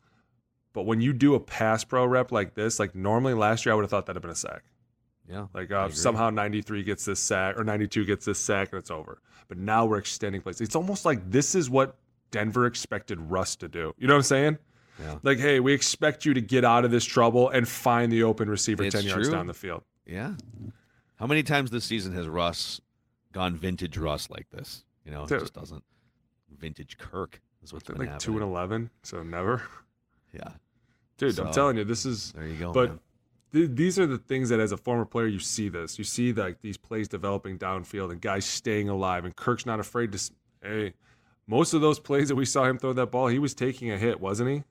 [0.74, 3.76] but when you do a pass pro rep like this, like normally last year I
[3.76, 4.64] would have thought that'd have been a sack.
[5.30, 5.48] Yeah.
[5.54, 9.22] Like uh, somehow 93 gets this sack or 92 gets this sack and it's over.
[9.48, 10.62] But now we're extending plays.
[10.62, 11.98] It's almost like this is what
[12.32, 13.94] Denver expected Russ to do.
[13.98, 14.58] You know what I'm saying?
[15.00, 15.16] Yeah.
[15.24, 18.50] Like, hey, we expect you to get out of this trouble and find the open
[18.50, 19.84] receiver It's 10 yards down the field.
[20.06, 20.34] Yeah.
[21.20, 22.80] How many times this season has Russ
[23.34, 24.86] gone vintage Russ like this?
[25.06, 25.42] You know, it Dude.
[25.42, 25.84] just doesn't.
[26.58, 28.38] Vintage Kirk is what's been Like happening.
[28.38, 29.62] 2 and 11, so never.
[30.34, 30.50] Yeah.
[31.18, 32.32] Dude, So, I'm telling you, this is.
[32.34, 32.72] There you go.
[32.72, 33.00] But
[33.52, 35.98] th- these are the things that, as a former player, you see this.
[35.98, 40.12] You see like these plays developing downfield and guys staying alive, and Kirk's not afraid
[40.14, 40.32] to.
[40.62, 40.94] Hey,
[41.48, 43.98] most of those plays that we saw him throw that ball, he was taking a
[43.98, 44.64] hit, wasn't he?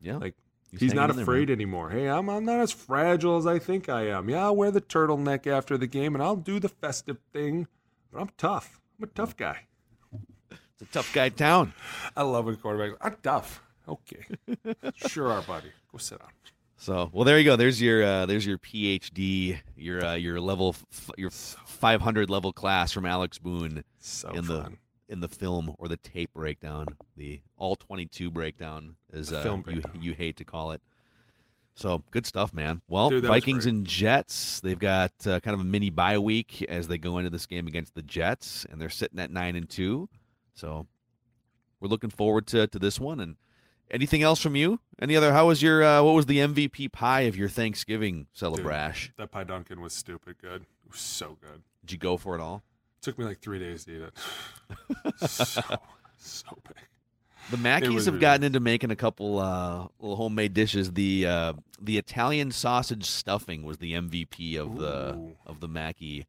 [0.00, 0.16] yeah.
[0.18, 0.34] Like
[0.70, 1.90] He's he's, not in there, afraid anymore.
[1.90, 4.28] Hey, I'm I'm not as fragile as I think I am.
[4.28, 7.66] Yeah, I'll wear the turtleneck after the game, and I'll do the festive thing,
[8.12, 8.80] but I'm tough.
[8.98, 9.66] I'm a tough guy.
[10.50, 11.72] It's a tough guy town.
[12.16, 12.96] I love when quarterbacks.
[13.00, 13.62] I'm tough.
[13.88, 14.24] Okay,
[15.08, 15.68] sure, our buddy.
[15.92, 16.28] Go sit down.
[16.76, 17.56] So, well, there you go.
[17.56, 22.92] There's your uh, there's your PhD, your uh, your level, f- your 500 level class
[22.92, 24.46] from Alex Boone So in fun.
[24.46, 24.76] the
[25.10, 29.80] in the film or the tape breakdown, the all 22 breakdown, as uh, film you
[29.80, 30.02] breakdown.
[30.02, 30.80] you hate to call it.
[31.74, 32.82] So good stuff, man.
[32.88, 36.88] Well, Dude, Vikings and Jets, they've got uh, kind of a mini bye week as
[36.88, 40.08] they go into this game against the Jets, and they're sitting at nine and two.
[40.54, 40.86] So
[41.80, 43.20] we're looking forward to to this one.
[43.20, 43.36] And
[43.90, 44.80] anything else from you?
[45.00, 45.32] Any other?
[45.32, 45.82] How was your?
[45.82, 49.14] Uh, what was the MVP pie of your Thanksgiving celebration?
[49.16, 50.62] That pie Dunkin was stupid good.
[50.62, 51.62] It was so good.
[51.80, 52.62] Did you go for it all?
[53.00, 55.28] Took me like three days to eat it.
[55.28, 55.62] so,
[56.18, 56.76] so big.
[57.50, 60.92] The Mackeys was have gotten into making a couple uh, little homemade dishes.
[60.92, 65.36] The uh, the Italian sausage stuffing was the MVP of the Ooh.
[65.46, 66.20] of the Mackey.
[66.22, 66.26] I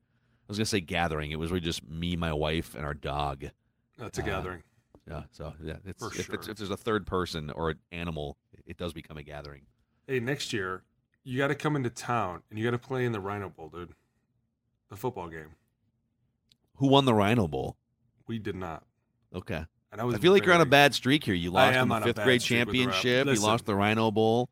[0.47, 1.31] was gonna say gathering.
[1.31, 3.45] It was really just me, my wife, and our dog.
[3.97, 4.63] That's a Uh, gathering.
[5.07, 6.51] Yeah, so yeah, it's, For if, it's, sure.
[6.51, 9.63] if there's a third person or an animal, it does become a gathering.
[10.07, 10.83] Hey, next year
[11.23, 13.69] you got to come into town and you got to play in the Rhino Bowl,
[13.69, 13.93] dude.
[14.89, 15.55] The football game.
[16.81, 17.77] Who won the Rhino Bowl?
[18.27, 18.83] We did not.
[19.35, 20.15] Okay, And I was.
[20.15, 21.35] I feel like you're on a bad streak here.
[21.35, 23.35] You lost in the fifth grade streak with the Rhino- championship.
[23.35, 24.49] You lost the Rhino Bowl.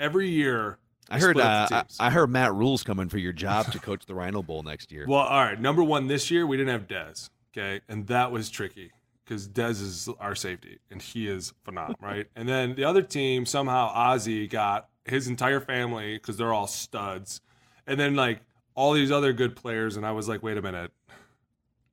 [0.00, 0.78] Every year.
[1.10, 1.38] I heard.
[1.38, 1.84] Uh, I.
[2.00, 5.04] I heard Matt Rhule's coming for your job to coach the Rhino Bowl next year.
[5.06, 5.60] Well, all right.
[5.60, 7.28] Number one, this year we didn't have Dez.
[7.54, 8.90] Okay, and that was tricky
[9.26, 12.28] because Dez is our safety, and he is phenomenal, right?
[12.34, 17.42] And then the other team somehow Ozzy got his entire family because they're all studs,
[17.86, 18.40] and then like
[18.74, 20.90] all these other good players, and I was like, wait a minute,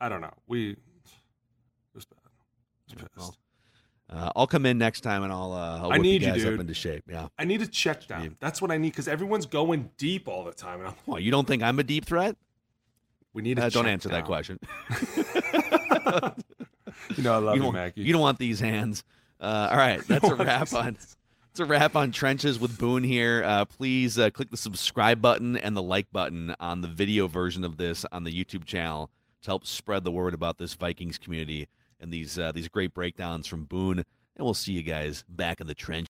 [0.02, 0.34] I don't know.
[0.48, 0.78] We it
[1.94, 2.20] was bad.
[2.24, 3.18] I was pissed.
[3.18, 3.36] well,
[4.10, 6.46] Uh, I'll come in next time and I'll uh, I'll I need you, you guys
[6.46, 7.04] up into shape.
[7.10, 7.28] Yeah.
[7.38, 8.24] I need a check down.
[8.24, 8.30] Yeah.
[8.40, 11.32] That's what I need because everyone's going deep all the time, and I'm, Well, you
[11.32, 12.36] don't think I'm a deep threat?
[13.34, 14.60] we need a Uh, don't answer that question.
[17.16, 17.64] You know, I love you,
[17.96, 19.04] you, you don't want these hands.
[19.40, 20.98] Uh, all right, that's a wrap on.
[21.52, 23.42] It's a wrap on trenches with Boone here.
[23.46, 27.64] Uh, please uh, click the subscribe button and the like button on the video version
[27.64, 29.10] of this on the YouTube channel
[29.42, 31.68] to help spread the word about this Vikings community
[32.00, 34.00] and these uh, these great breakdowns from Boone.
[34.00, 36.08] And we'll see you guys back in the trench.